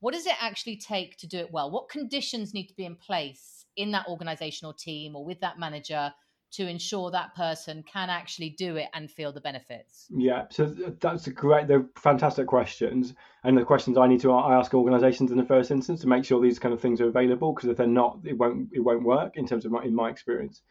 what 0.00 0.14
does 0.14 0.26
it 0.26 0.34
actually 0.40 0.76
take 0.76 1.16
to 1.18 1.26
do 1.26 1.38
it 1.38 1.52
well? 1.52 1.70
What 1.70 1.88
conditions 1.88 2.54
need 2.54 2.66
to 2.66 2.74
be 2.74 2.84
in 2.84 2.96
place 2.96 3.64
in 3.76 3.92
that 3.92 4.06
organizational 4.08 4.72
team 4.72 5.14
or 5.14 5.24
with 5.24 5.40
that 5.40 5.58
manager 5.58 6.12
to 6.52 6.66
ensure 6.66 7.12
that 7.12 7.34
person 7.36 7.84
can 7.84 8.10
actually 8.10 8.50
do 8.58 8.76
it 8.76 8.88
and 8.92 9.10
feel 9.10 9.32
the 9.32 9.40
benefits? 9.40 10.06
Yeah, 10.10 10.46
so 10.50 10.66
that's 11.00 11.26
a 11.28 11.32
great, 11.32 11.68
they're 11.68 11.86
fantastic 11.96 12.46
questions, 12.46 13.14
and 13.44 13.56
the 13.56 13.64
questions 13.64 13.96
I 13.96 14.08
need 14.08 14.20
to 14.20 14.32
I 14.32 14.56
ask 14.56 14.74
organisations 14.74 15.30
in 15.30 15.36
the 15.36 15.44
first 15.44 15.70
instance 15.70 16.00
to 16.00 16.08
make 16.08 16.24
sure 16.24 16.40
these 16.40 16.58
kind 16.58 16.74
of 16.74 16.80
things 16.80 17.00
are 17.00 17.08
available. 17.08 17.54
Because 17.54 17.68
if 17.68 17.76
they're 17.76 17.86
not, 17.86 18.18
it 18.24 18.36
won't 18.36 18.70
it 18.72 18.80
won't 18.80 19.04
work 19.04 19.36
in 19.36 19.46
terms 19.46 19.64
of 19.64 19.70
my, 19.70 19.84
in 19.84 19.94
my 19.94 20.10
experience. 20.10 20.62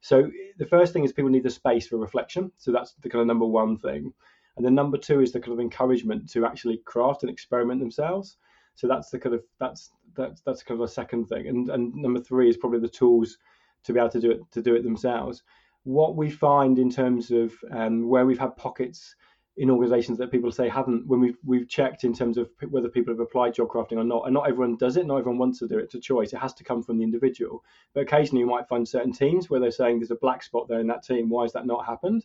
So 0.00 0.30
the 0.58 0.66
first 0.66 0.92
thing 0.92 1.04
is 1.04 1.12
people 1.12 1.30
need 1.30 1.44
the 1.44 1.50
space 1.50 1.86
for 1.86 1.96
reflection. 1.96 2.50
So 2.58 2.72
that's 2.72 2.92
the 3.00 3.08
kind 3.08 3.20
of 3.20 3.28
number 3.28 3.46
one 3.46 3.78
thing, 3.78 4.12
and 4.56 4.66
then 4.66 4.74
number 4.74 4.98
two 4.98 5.20
is 5.20 5.32
the 5.32 5.40
kind 5.40 5.54
of 5.54 5.60
encouragement 5.60 6.28
to 6.30 6.44
actually 6.44 6.82
craft 6.84 7.22
and 7.22 7.30
experiment 7.30 7.80
themselves. 7.80 8.36
So 8.74 8.88
that's 8.88 9.10
the 9.10 9.18
kind 9.18 9.34
of 9.34 9.42
that's 9.58 9.90
that's 10.14 10.40
that's 10.42 10.62
kind 10.62 10.80
of 10.80 10.84
a 10.84 10.92
second 10.92 11.26
thing. 11.26 11.48
And 11.48 11.70
and 11.70 11.94
number 11.94 12.20
three 12.20 12.48
is 12.48 12.56
probably 12.56 12.80
the 12.80 12.88
tools 12.88 13.38
to 13.84 13.92
be 13.92 13.98
able 13.98 14.10
to 14.10 14.20
do 14.20 14.30
it 14.30 14.40
to 14.52 14.62
do 14.62 14.74
it 14.74 14.82
themselves. 14.82 15.42
What 15.84 16.16
we 16.16 16.30
find 16.30 16.78
in 16.78 16.90
terms 16.90 17.30
of 17.30 17.52
um, 17.70 18.08
where 18.08 18.24
we've 18.24 18.38
had 18.38 18.56
pockets 18.56 19.16
in 19.58 19.68
organisations 19.68 20.16
that 20.16 20.30
people 20.30 20.50
say 20.50 20.68
haven't 20.68 21.06
when 21.06 21.20
we've 21.20 21.36
we've 21.44 21.68
checked 21.68 22.04
in 22.04 22.14
terms 22.14 22.38
of 22.38 22.48
whether 22.70 22.88
people 22.88 23.12
have 23.12 23.20
applied 23.20 23.54
job 23.54 23.68
crafting 23.68 23.98
or 23.98 24.04
not, 24.04 24.24
and 24.24 24.32
not 24.32 24.48
everyone 24.48 24.76
does 24.76 24.96
it, 24.96 25.06
not 25.06 25.18
everyone 25.18 25.38
wants 25.38 25.58
to 25.58 25.68
do 25.68 25.78
it. 25.78 25.84
It's 25.84 25.94
a 25.94 26.00
choice. 26.00 26.32
It 26.32 26.38
has 26.38 26.54
to 26.54 26.64
come 26.64 26.82
from 26.82 26.96
the 26.96 27.04
individual. 27.04 27.62
But 27.92 28.02
occasionally 28.02 28.40
you 28.40 28.46
might 28.46 28.68
find 28.68 28.88
certain 28.88 29.12
teams 29.12 29.50
where 29.50 29.60
they're 29.60 29.70
saying 29.70 29.98
there's 29.98 30.10
a 30.10 30.16
black 30.16 30.42
spot 30.42 30.68
there 30.68 30.80
in 30.80 30.86
that 30.86 31.04
team. 31.04 31.28
Why 31.28 31.42
has 31.42 31.52
that 31.52 31.66
not 31.66 31.84
happened? 31.84 32.24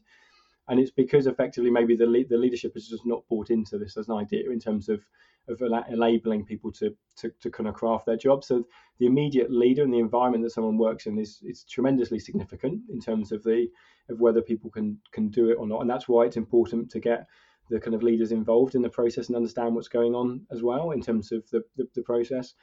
And 0.69 0.79
it's 0.79 0.91
because 0.91 1.27
effectively 1.27 1.71
maybe 1.71 1.95
the 1.95 2.05
le- 2.05 2.25
the 2.25 2.37
leadership 2.37 2.73
has 2.73 2.87
just 2.87 3.05
not 3.05 3.27
bought 3.29 3.49
into 3.49 3.77
this 3.77 3.97
as 3.97 4.09
an 4.09 4.15
idea 4.15 4.49
in 4.51 4.59
terms 4.59 4.89
of 4.89 5.01
of 5.49 5.61
enabling 5.89 6.45
people 6.45 6.71
to, 6.73 6.93
to, 7.15 7.31
to 7.39 7.49
kind 7.49 7.69
of 7.69 7.75
craft 7.75 8.05
their 8.05 8.17
job. 8.17 8.43
So 8.43 8.67
the 8.99 9.05
immediate 9.05 9.49
leader 9.49 9.83
and 9.83 9.93
the 9.93 9.99
environment 9.99 10.43
that 10.43 10.51
someone 10.51 10.77
works 10.77 11.05
in 11.05 11.17
is 11.17 11.41
is 11.43 11.63
tremendously 11.63 12.19
significant 12.19 12.81
in 12.89 12.99
terms 12.99 13.31
of 13.31 13.43
the 13.43 13.67
of 14.09 14.19
whether 14.19 14.41
people 14.41 14.69
can 14.69 14.97
can 15.11 15.29
do 15.29 15.49
it 15.49 15.55
or 15.55 15.67
not. 15.67 15.81
And 15.81 15.89
that's 15.89 16.07
why 16.07 16.25
it's 16.25 16.37
important 16.37 16.89
to 16.91 16.99
get 16.99 17.27
the 17.69 17.79
kind 17.79 17.95
of 17.95 18.03
leaders 18.03 18.31
involved 18.31 18.75
in 18.75 18.81
the 18.81 18.89
process 18.89 19.27
and 19.27 19.35
understand 19.35 19.75
what's 19.75 19.89
going 19.89 20.15
on 20.15 20.45
as 20.51 20.63
well 20.63 20.91
in 20.91 21.01
terms 21.01 21.31
of 21.33 21.49
the, 21.49 21.61
the, 21.75 21.85
the 21.95 22.01
process. 22.01 22.53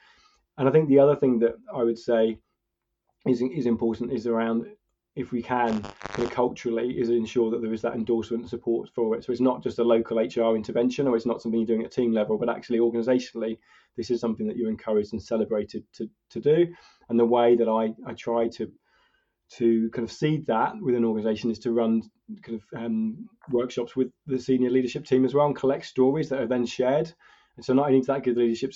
And 0.57 0.67
I 0.67 0.71
think 0.71 0.87
the 0.87 0.99
other 0.99 1.15
thing 1.15 1.39
that 1.39 1.55
I 1.73 1.83
would 1.83 1.99
say 1.99 2.37
is 3.25 3.41
is 3.41 3.65
important 3.65 4.13
is 4.13 4.27
around 4.27 4.65
if 5.15 5.31
we 5.31 5.41
can, 5.41 5.87
kind 6.13 6.25
of 6.25 6.29
culturally, 6.29 6.99
is 6.99 7.09
ensure 7.09 7.49
that 7.51 7.61
there 7.61 7.73
is 7.73 7.81
that 7.81 7.93
endorsement 7.93 8.43
and 8.43 8.49
support 8.49 8.89
for 8.93 9.15
it. 9.15 9.23
So 9.23 9.31
it's 9.31 9.41
not 9.41 9.63
just 9.63 9.79
a 9.79 9.83
local 9.83 10.17
HR 10.17 10.55
intervention, 10.55 11.07
or 11.07 11.15
it's 11.15 11.25
not 11.25 11.41
something 11.41 11.59
you're 11.59 11.67
doing 11.67 11.85
at 11.85 11.91
team 11.91 12.11
level, 12.11 12.37
but 12.37 12.49
actually 12.49 12.79
organisationally, 12.79 13.57
this 13.97 14.11
is 14.11 14.19
something 14.19 14.47
that 14.47 14.57
you're 14.57 14.69
encouraged 14.69 15.13
and 15.13 15.21
celebrated 15.21 15.83
to, 15.93 16.09
to 16.31 16.39
do. 16.39 16.67
And 17.09 17.19
the 17.19 17.25
way 17.25 17.55
that 17.55 17.69
I, 17.69 17.93
I 18.09 18.13
try 18.13 18.47
to 18.49 18.71
to 19.47 19.89
kind 19.91 20.07
of 20.07 20.11
seed 20.11 20.45
that 20.47 20.73
within 20.81 21.03
an 21.03 21.05
organisation 21.05 21.51
is 21.51 21.59
to 21.59 21.71
run 21.71 22.01
kind 22.41 22.59
of 22.59 22.79
um, 22.79 23.29
workshops 23.51 23.95
with 23.95 24.07
the 24.25 24.39
senior 24.39 24.71
leadership 24.71 25.05
team 25.05 25.23
as 25.23 25.35
well 25.35 25.45
and 25.45 25.55
collect 25.55 25.85
stories 25.85 26.29
that 26.29 26.41
are 26.41 26.47
then 26.47 26.65
shared 26.65 27.13
and 27.55 27.63
so 27.63 27.73
not 27.73 27.87
only 27.87 27.99
does 27.99 28.07
that 28.07 28.23
give 28.23 28.35
the 28.35 28.41
leadership 28.41 28.73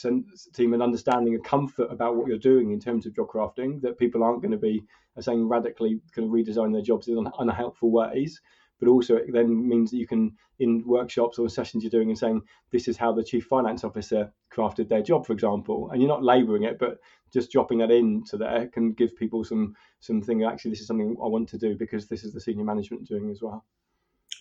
team 0.54 0.74
an 0.74 0.82
understanding 0.82 1.34
and 1.34 1.44
comfort 1.44 1.92
about 1.92 2.16
what 2.16 2.28
you're 2.28 2.38
doing 2.38 2.72
in 2.72 2.80
terms 2.80 3.06
of 3.06 3.16
job 3.16 3.28
crafting, 3.28 3.82
that 3.82 3.98
people 3.98 4.24
aren't 4.24 4.42
going 4.42 4.52
to 4.52 4.58
be 4.58 4.84
uh, 5.18 5.22
saying 5.22 5.48
radically 5.48 6.00
kind 6.16 6.28
of 6.28 6.34
redesign 6.34 6.72
their 6.72 6.82
jobs 6.82 7.08
in 7.08 7.28
unhelpful 7.40 7.92
ways, 7.92 8.40
but 8.80 8.88
also 8.88 9.18
it 9.18 9.34
then 9.34 9.68
means 9.68 9.92
that 9.92 9.98
you 9.98 10.08
can 10.08 10.36
in 10.60 10.84
workshops 10.86 11.40
or 11.40 11.50
sessions 11.50 11.84
you're 11.84 11.92
doing 11.92 12.10
and 12.10 12.18
saying 12.18 12.42
this 12.72 12.88
is 12.88 12.98
how 12.98 13.12
the 13.12 13.24
chief 13.24 13.46
finance 13.46 13.84
officer 13.84 14.32
crafted 14.54 14.88
their 14.88 15.02
job, 15.02 15.26
for 15.26 15.34
example, 15.34 15.90
and 15.92 16.02
you're 16.02 16.10
not 16.10 16.24
labouring 16.24 16.64
it, 16.64 16.80
but 16.80 17.00
just 17.34 17.52
dropping 17.52 17.80
that 17.80 17.92
into 17.92 18.38
there 18.38 18.68
can 18.68 18.94
give 18.94 19.16
people 19.16 19.44
some 19.44 19.76
something. 20.00 20.44
Actually, 20.44 20.72
this 20.72 20.82
is 20.82 20.88
something 20.88 21.16
I 21.22 21.28
want 21.28 21.50
to 21.50 21.58
do 21.58 21.76
because 21.76 22.08
this 22.08 22.24
is 22.24 22.34
the 22.34 22.42
senior 22.42 22.66
management 22.66 23.08
doing 23.08 23.30
as 23.30 23.42
well. 23.42 23.66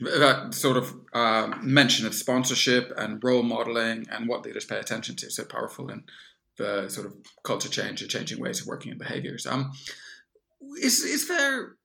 That 0.01 0.55
sort 0.55 0.77
of 0.77 0.95
uh, 1.13 1.53
mention 1.63 2.07
of 2.07 2.15
sponsorship 2.15 2.93
and 2.97 3.23
role 3.23 3.43
modeling 3.43 4.07
and 4.11 4.29
what 4.29 4.45
leaders 4.45 4.65
pay 4.65 4.79
attention 4.79 5.17
to 5.17 5.27
is 5.27 5.37
so 5.37 5.45
powerful 5.45 5.91
in 5.91 6.05
the 6.57 6.89
sort 6.89 7.07
of 7.07 7.15
culture 7.45 7.69
change 7.69 8.03
and 8.03 8.11
changing 8.11 8.41
ways 8.41 8.61
of 8.61 8.67
working 8.67 8.91
and 8.91 8.99
behaviors. 8.99 9.47
Um, 9.47 9.73
is 10.83 11.03
is 11.03 11.29
there 11.29 11.77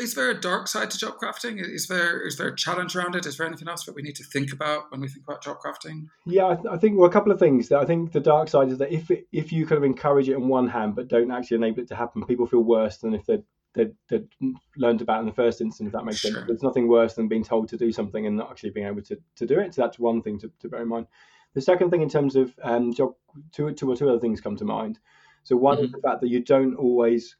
is 0.00 0.14
there 0.14 0.30
a 0.30 0.40
dark 0.40 0.68
side 0.68 0.90
to 0.90 0.98
job 0.98 1.14
crafting? 1.22 1.60
Is 1.60 1.88
there 1.88 2.20
is 2.26 2.36
there 2.36 2.48
a 2.48 2.56
challenge 2.56 2.94
around 2.94 3.16
it? 3.16 3.26
Is 3.26 3.36
there 3.36 3.46
anything 3.46 3.68
else 3.68 3.84
that 3.84 3.94
we 3.94 4.02
need 4.02 4.16
to 4.16 4.24
think 4.24 4.52
about 4.52 4.90
when 4.90 5.00
we 5.00 5.08
think 5.08 5.24
about 5.26 5.42
job 5.42 5.58
crafting? 5.64 6.06
Yeah, 6.26 6.46
I, 6.46 6.54
th- 6.54 6.66
I 6.70 6.76
think 6.76 6.96
well, 6.96 7.08
a 7.08 7.12
couple 7.12 7.32
of 7.32 7.38
things. 7.38 7.70
I 7.72 7.84
think 7.84 8.12
the 8.12 8.20
dark 8.20 8.48
side 8.48 8.68
is 8.68 8.78
that 8.78 8.92
if 8.92 9.10
it, 9.10 9.26
if 9.32 9.52
you 9.52 9.66
kind 9.66 9.78
of 9.78 9.84
encourage 9.84 10.28
it 10.28 10.36
on 10.36 10.48
one 10.48 10.68
hand 10.68 10.94
but 10.94 11.08
don't 11.08 11.30
actually 11.30 11.56
enable 11.56 11.80
it 11.80 11.88
to 11.88 11.96
happen, 11.96 12.24
people 12.24 12.46
feel 12.46 12.62
worse 12.62 12.98
than 12.98 13.14
if 13.14 13.26
they'd 13.26 13.44
they'd, 13.74 13.94
they'd 14.08 14.28
learned 14.76 15.02
about 15.02 15.20
in 15.20 15.26
the 15.26 15.32
first 15.32 15.60
instance. 15.60 15.88
If 15.88 15.92
that 15.92 16.04
makes 16.04 16.18
sure. 16.18 16.32
sense, 16.32 16.44
there's 16.46 16.62
nothing 16.62 16.88
worse 16.88 17.14
than 17.14 17.28
being 17.28 17.44
told 17.44 17.68
to 17.68 17.76
do 17.76 17.92
something 17.92 18.26
and 18.26 18.36
not 18.36 18.50
actually 18.50 18.70
being 18.70 18.86
able 18.86 19.02
to, 19.02 19.18
to 19.36 19.46
do 19.46 19.58
it. 19.58 19.74
So 19.74 19.82
that's 19.82 19.98
one 19.98 20.22
thing 20.22 20.38
to, 20.40 20.50
to 20.60 20.68
bear 20.68 20.82
in 20.82 20.88
mind. 20.88 21.06
The 21.54 21.60
second 21.60 21.90
thing 21.90 22.02
in 22.02 22.08
terms 22.08 22.36
of 22.36 22.52
um, 22.62 22.92
job, 22.92 23.14
two, 23.52 23.72
two 23.72 23.90
or 23.90 23.96
two 23.96 24.08
other 24.08 24.20
things 24.20 24.40
come 24.40 24.56
to 24.56 24.64
mind. 24.64 24.98
So 25.42 25.56
one 25.56 25.76
mm-hmm. 25.76 25.86
is 25.86 25.92
the 25.92 25.98
fact 25.98 26.20
that 26.20 26.28
you 26.28 26.40
don't 26.40 26.74
always 26.76 27.36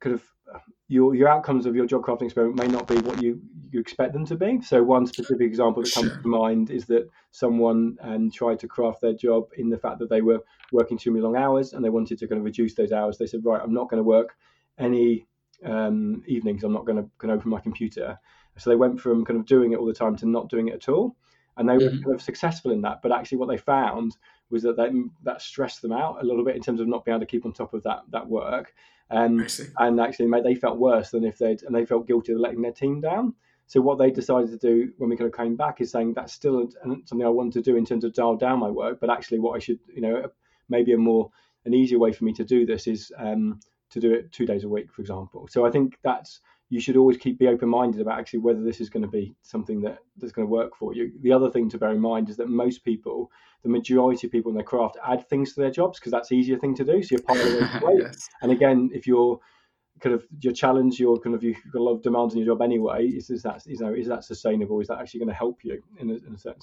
kind 0.00 0.14
of 0.14 0.24
your 0.88 1.14
your 1.14 1.28
outcomes 1.28 1.66
of 1.66 1.76
your 1.76 1.86
job 1.86 2.02
crafting 2.02 2.24
experiment 2.24 2.58
may 2.58 2.66
not 2.66 2.88
be 2.88 2.96
what 2.98 3.22
you 3.22 3.40
you 3.70 3.78
expect 3.78 4.12
them 4.12 4.26
to 4.26 4.34
be. 4.34 4.60
So 4.62 4.82
one 4.82 5.06
specific 5.06 5.46
example 5.46 5.82
that 5.82 5.92
comes 5.92 6.10
sure. 6.10 6.22
to 6.22 6.28
mind 6.28 6.70
is 6.70 6.86
that 6.86 7.08
someone 7.30 7.96
um, 8.00 8.30
tried 8.30 8.58
to 8.60 8.68
craft 8.68 9.00
their 9.00 9.12
job 9.12 9.48
in 9.56 9.70
the 9.70 9.78
fact 9.78 10.00
that 10.00 10.10
they 10.10 10.22
were 10.22 10.40
working 10.72 10.98
too 10.98 11.12
many 11.12 11.22
long 11.22 11.36
hours 11.36 11.72
and 11.72 11.84
they 11.84 11.90
wanted 11.90 12.18
to 12.18 12.26
kind 12.26 12.40
of 12.40 12.44
reduce 12.44 12.74
those 12.74 12.90
hours. 12.90 13.18
They 13.18 13.26
said, 13.26 13.44
right, 13.44 13.60
I'm 13.62 13.72
not 13.72 13.88
going 13.88 14.00
to 14.00 14.04
work 14.04 14.36
any 14.78 15.26
um, 15.64 16.22
evenings. 16.26 16.64
I'm 16.64 16.72
not 16.72 16.86
going 16.86 17.02
to 17.02 17.10
can 17.18 17.30
open 17.30 17.50
my 17.50 17.60
computer. 17.60 18.18
So 18.56 18.70
they 18.70 18.76
went 18.76 19.00
from 19.00 19.24
kind 19.24 19.38
of 19.38 19.46
doing 19.46 19.72
it 19.72 19.78
all 19.78 19.86
the 19.86 19.94
time 19.94 20.16
to 20.16 20.26
not 20.26 20.50
doing 20.50 20.68
it 20.68 20.74
at 20.74 20.88
all, 20.88 21.16
and 21.56 21.68
they 21.68 21.74
mm-hmm. 21.74 21.96
were 21.96 22.02
kind 22.02 22.14
of 22.14 22.22
successful 22.22 22.72
in 22.72 22.82
that. 22.82 23.00
But 23.02 23.12
actually, 23.12 23.38
what 23.38 23.48
they 23.48 23.56
found 23.56 24.16
was 24.50 24.62
that 24.64 24.76
they, 24.76 24.90
that 25.22 25.40
stressed 25.40 25.80
them 25.80 25.92
out 25.92 26.20
a 26.20 26.26
little 26.26 26.44
bit 26.44 26.56
in 26.56 26.62
terms 26.62 26.80
of 26.80 26.88
not 26.88 27.04
being 27.04 27.14
able 27.14 27.20
to 27.20 27.30
keep 27.30 27.46
on 27.46 27.52
top 27.52 27.72
of 27.72 27.82
that 27.84 28.02
that 28.10 28.28
work 28.28 28.74
and 29.10 29.60
and 29.78 30.00
actually 30.00 30.26
made 30.26 30.44
they 30.44 30.54
felt 30.54 30.78
worse 30.78 31.10
than 31.10 31.24
if 31.24 31.38
they'd 31.38 31.62
and 31.62 31.74
they 31.74 31.84
felt 31.84 32.06
guilty 32.06 32.32
of 32.32 32.38
letting 32.38 32.62
their 32.62 32.72
team 32.72 33.00
down. 33.00 33.34
So 33.66 33.80
what 33.80 33.98
they 33.98 34.10
decided 34.10 34.50
to 34.50 34.58
do 34.58 34.92
when 34.98 35.10
we 35.10 35.16
kind 35.16 35.32
of 35.32 35.36
came 35.36 35.54
back 35.54 35.80
is 35.80 35.92
saying 35.92 36.14
that's 36.14 36.32
still 36.32 36.68
something 36.82 37.24
I 37.24 37.28
want 37.28 37.52
to 37.52 37.62
do 37.62 37.76
in 37.76 37.84
terms 37.84 38.02
of 38.02 38.12
dial 38.12 38.36
down 38.36 38.58
my 38.58 38.70
work, 38.70 38.98
but 39.00 39.10
actually 39.10 39.38
what 39.40 39.56
I 39.56 39.58
should 39.58 39.78
you 39.92 40.00
know 40.00 40.30
maybe 40.68 40.92
a 40.92 40.98
more 40.98 41.30
an 41.64 41.74
easier 41.74 41.98
way 41.98 42.12
for 42.12 42.24
me 42.24 42.32
to 42.34 42.44
do 42.44 42.64
this 42.64 42.86
is 42.86 43.12
um, 43.18 43.60
to 43.90 44.00
do 44.00 44.12
it 44.12 44.32
two 44.32 44.46
days 44.46 44.64
a 44.64 44.68
week, 44.68 44.92
for 44.92 45.02
example. 45.02 45.48
So 45.48 45.66
I 45.66 45.70
think 45.70 45.98
that's 46.02 46.40
you 46.70 46.80
should 46.80 46.96
always 46.96 47.16
keep 47.16 47.38
be 47.38 47.48
open 47.48 47.68
minded 47.68 48.00
about 48.00 48.18
actually 48.18 48.38
whether 48.38 48.62
this 48.62 48.80
is 48.80 48.88
going 48.88 49.02
to 49.02 49.08
be 49.08 49.34
something 49.42 49.80
that 49.82 49.98
that's 50.16 50.32
going 50.32 50.46
to 50.46 50.52
work 50.52 50.76
for 50.76 50.94
you. 50.94 51.12
The 51.20 51.32
other 51.32 51.50
thing 51.50 51.68
to 51.70 51.78
bear 51.78 51.90
in 51.90 52.00
mind 52.00 52.30
is 52.30 52.36
that 52.36 52.48
most 52.48 52.84
people, 52.84 53.30
the 53.64 53.68
majority 53.68 54.26
of 54.26 54.32
people 54.32 54.50
in 54.50 54.54
their 54.54 54.64
craft, 54.64 54.96
add 55.06 55.28
things 55.28 55.52
to 55.54 55.60
their 55.60 55.72
jobs 55.72 55.98
because 55.98 56.12
that's 56.12 56.32
easier 56.32 56.56
thing 56.58 56.76
to 56.76 56.84
do. 56.84 57.02
So 57.02 57.16
you're 57.16 57.22
piling 57.22 57.98
yes. 57.98 58.28
And 58.40 58.52
again, 58.52 58.90
if 58.94 59.06
you're 59.06 59.40
kind 60.00 60.14
of 60.14 60.26
your 60.40 60.52
challenge, 60.52 60.98
your 60.98 61.18
kind 61.18 61.34
of 61.34 61.42
you've 61.42 61.56
got 61.72 61.80
a 61.80 61.82
lot 61.82 61.92
of 61.92 62.02
demands 62.02 62.34
in 62.34 62.40
your 62.40 62.54
job 62.54 62.62
anyway. 62.62 63.06
Is, 63.06 63.30
is 63.30 63.42
that 63.42 63.62
you 63.66 63.78
know 63.78 63.92
is 63.92 64.08
that 64.08 64.24
sustainable? 64.24 64.80
Is 64.80 64.88
that 64.88 64.98
actually 64.98 65.20
going 65.20 65.28
to 65.28 65.34
help 65.34 65.60
you 65.62 65.82
in 65.98 66.10
a, 66.10 66.14
in 66.14 66.34
a 66.34 66.38
certain 66.38 66.60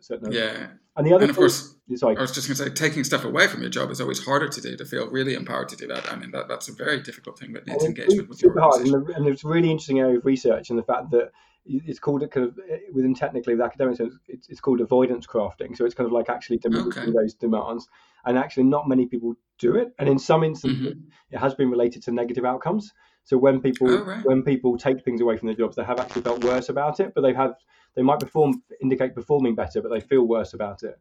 certain 0.00 0.32
yeah? 0.32 0.68
And 0.96 1.06
the 1.06 1.12
other, 1.12 1.24
and 1.24 1.30
of 1.30 1.36
course, 1.36 1.74
sorry. 1.96 2.16
I 2.16 2.20
was 2.20 2.32
just 2.32 2.48
going 2.48 2.56
to 2.56 2.64
say, 2.64 2.88
taking 2.88 3.04
stuff 3.04 3.24
away 3.24 3.48
from 3.48 3.60
your 3.60 3.70
job 3.70 3.90
is 3.90 4.00
always 4.00 4.24
harder 4.24 4.48
to 4.48 4.60
do. 4.60 4.76
To 4.76 4.84
feel 4.84 5.10
really 5.10 5.34
empowered 5.34 5.68
to 5.70 5.76
do 5.76 5.86
that. 5.88 6.10
I 6.10 6.16
mean, 6.16 6.30
that, 6.32 6.48
that's 6.48 6.68
a 6.68 6.72
very 6.72 7.00
difficult 7.00 7.38
thing 7.38 7.52
that 7.54 7.66
needs 7.66 7.84
engagement 7.84 8.28
with 8.28 8.42
your 8.42 8.58
hard. 8.58 8.82
And, 8.82 8.92
the, 8.92 9.14
and 9.14 9.26
it's 9.26 9.44
a 9.44 9.48
really 9.48 9.70
interesting 9.70 10.00
area 10.00 10.18
of 10.18 10.24
research 10.24 10.70
and 10.70 10.78
the 10.78 10.84
fact 10.84 11.10
that 11.10 11.32
it's 11.68 11.98
called 11.98 12.28
kind 12.30 12.46
of 12.46 12.58
within 12.92 13.14
technically 13.14 13.54
the 13.54 13.64
academic 13.64 13.96
sense 13.96 14.14
it's, 14.28 14.48
it's 14.48 14.60
called 14.60 14.80
avoidance 14.80 15.26
crafting. 15.26 15.76
So 15.76 15.84
it's 15.84 15.94
kind 15.94 16.06
of 16.06 16.12
like 16.12 16.28
actually 16.28 16.58
diminishing 16.58 17.02
okay. 17.02 17.12
those 17.12 17.34
demands. 17.34 17.88
And 18.24 18.36
actually 18.36 18.64
not 18.64 18.88
many 18.88 19.06
people 19.06 19.34
do 19.58 19.76
it. 19.76 19.92
And 19.98 20.08
in 20.08 20.18
some 20.18 20.42
instances 20.42 20.94
mm-hmm. 20.94 21.08
it 21.30 21.38
has 21.38 21.54
been 21.54 21.70
related 21.70 22.02
to 22.04 22.12
negative 22.12 22.44
outcomes. 22.44 22.92
So 23.24 23.36
when 23.36 23.60
people 23.60 23.90
oh, 23.90 24.04
right. 24.04 24.24
when 24.24 24.42
people 24.42 24.78
take 24.78 25.04
things 25.04 25.20
away 25.20 25.36
from 25.36 25.46
their 25.46 25.56
jobs 25.56 25.76
they 25.76 25.84
have 25.84 25.98
actually 25.98 26.22
felt 26.22 26.44
worse 26.44 26.68
about 26.68 27.00
it 27.00 27.12
but 27.14 27.22
they've 27.22 27.36
had 27.36 27.52
they 27.96 28.02
might 28.02 28.20
perform 28.20 28.62
indicate 28.80 29.14
performing 29.14 29.54
better 29.54 29.82
but 29.82 29.90
they 29.90 30.00
feel 30.00 30.26
worse 30.26 30.54
about 30.54 30.82
it. 30.82 30.98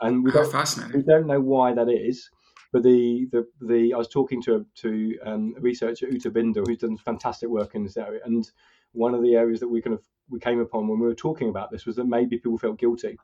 And 0.00 0.24
we 0.24 0.30
oh, 0.32 0.50
don't 0.50 0.94
we 0.94 1.02
don't 1.02 1.26
know 1.26 1.40
why 1.40 1.74
that 1.74 1.88
is 1.88 2.30
but 2.74 2.82
the, 2.82 3.28
the, 3.30 3.46
the 3.60 3.94
I 3.94 3.96
was 3.96 4.08
talking 4.08 4.42
to 4.42 4.66
to 4.82 5.16
um, 5.24 5.54
a 5.56 5.60
researcher 5.60 6.08
Ute 6.08 6.24
Bindl 6.24 6.66
who's 6.66 6.78
done 6.78 6.96
fantastic 6.96 7.48
work 7.48 7.76
in 7.76 7.84
this 7.84 7.96
area, 7.96 8.20
and 8.24 8.50
one 8.94 9.14
of 9.14 9.22
the 9.22 9.34
areas 9.34 9.60
that 9.60 9.68
we 9.68 9.82
kind 9.82 9.94
of 9.94 10.02
we 10.30 10.40
came 10.40 10.60
upon 10.60 10.88
when 10.88 10.98
we 10.98 11.06
were 11.06 11.14
talking 11.14 11.50
about 11.50 11.70
this 11.70 11.84
was 11.84 11.96
that 11.96 12.06
maybe 12.06 12.38
people 12.38 12.56
felt 12.56 12.78
guilty 12.78 13.18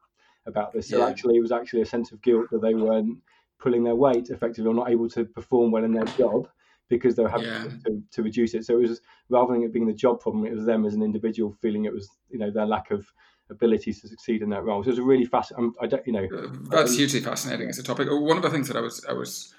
about 0.46 0.72
this. 0.72 0.88
So 0.88 0.98
yeah. 0.98 1.06
actually, 1.06 1.37
it 1.37 1.40
was 1.40 1.52
actually 1.52 1.83
a 1.83 1.87
sense 1.87 2.12
of 2.12 2.20
guilt 2.20 2.46
that 2.50 2.61
they 2.61 2.74
weren't 2.74 3.18
pulling 3.59 3.85
their 3.85 3.94
weight 3.94 4.30
effectively 4.30 4.68
or 4.68 4.74
not 4.74 4.90
able 4.90 5.09
to 5.11 5.24
perform 5.24 5.70
well 5.70 5.85
in 5.85 5.92
their 5.92 6.04
job 6.04 6.48
because 6.88 7.14
they 7.14 7.22
were 7.22 7.28
having 7.28 7.46
yeah. 7.46 7.64
to, 7.85 8.02
to, 8.11 8.22
reduce 8.22 8.54
it. 8.54 8.64
So 8.64 8.78
it 8.78 8.88
was 8.88 9.00
rather 9.28 9.52
than 9.52 9.62
it 9.62 9.72
being 9.72 9.87
the 9.87 9.92
job 9.92 10.20
problem, 10.20 10.44
it 10.44 10.54
was 10.54 10.64
them 10.64 10.85
as 10.85 10.94
an 10.94 11.02
individual 11.02 11.52
feeling 11.62 11.85
it 11.85 11.92
was 11.92 12.09
you 12.28 12.38
know 12.38 12.50
their 12.50 12.66
lack 12.66 12.90
of 12.90 13.06
ability 13.48 13.92
to 13.92 14.09
succeed 14.09 14.42
in 14.42 14.50
that 14.50 14.64
role. 14.64 14.83
So 14.83 14.88
it 14.88 14.92
was 14.92 14.98
a 14.98 15.02
really 15.02 15.24
fascinating. 15.24 15.72
I 15.80 15.87
don't 15.87 16.06
you 16.06 16.12
know 16.12 16.26
that's 16.70 16.90
um, 16.90 16.96
hugely 16.96 17.20
fascinating 17.20 17.68
as 17.68 17.78
a 17.78 17.83
topic. 17.83 18.09
One 18.11 18.37
of 18.37 18.42
the 18.42 18.50
things 18.50 18.68
that 18.68 18.76
I 18.76 18.80
was 18.80 19.04
I 19.09 19.12
was 19.12 19.54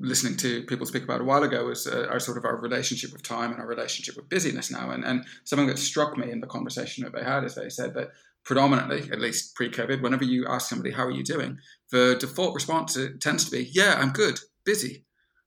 listening 0.00 0.36
to 0.36 0.64
people 0.64 0.86
speak 0.86 1.04
about 1.04 1.20
a 1.20 1.24
while 1.24 1.42
ago 1.42 1.66
was 1.66 1.86
uh, 1.86 2.06
our 2.10 2.18
sort 2.18 2.38
of 2.38 2.44
our 2.44 2.56
relationship 2.56 3.12
with 3.12 3.22
time 3.22 3.52
and 3.52 3.60
our 3.60 3.66
relationship 3.66 4.16
with 4.16 4.28
busyness 4.28 4.70
now. 4.70 4.90
And, 4.90 5.04
and 5.04 5.24
something 5.44 5.68
that 5.68 5.78
struck 5.78 6.16
me 6.16 6.30
in 6.30 6.40
the 6.40 6.46
conversation 6.46 7.04
that 7.04 7.12
they 7.12 7.24
had 7.24 7.44
is 7.44 7.54
they 7.54 7.68
said 7.68 7.94
that 7.94 8.08
predominantly, 8.44 9.10
at 9.12 9.20
least 9.20 9.54
pre-COVID, 9.54 10.02
whenever 10.02 10.24
you 10.24 10.46
ask 10.48 10.68
somebody 10.68 10.90
how 10.90 11.04
are 11.04 11.10
you 11.10 11.22
doing, 11.22 11.58
the 11.90 12.16
default 12.18 12.54
response 12.54 12.98
tends 13.20 13.44
to 13.44 13.50
be, 13.50 13.70
"Yeah, 13.72 13.96
I'm 13.98 14.10
good, 14.10 14.40
busy." 14.64 15.04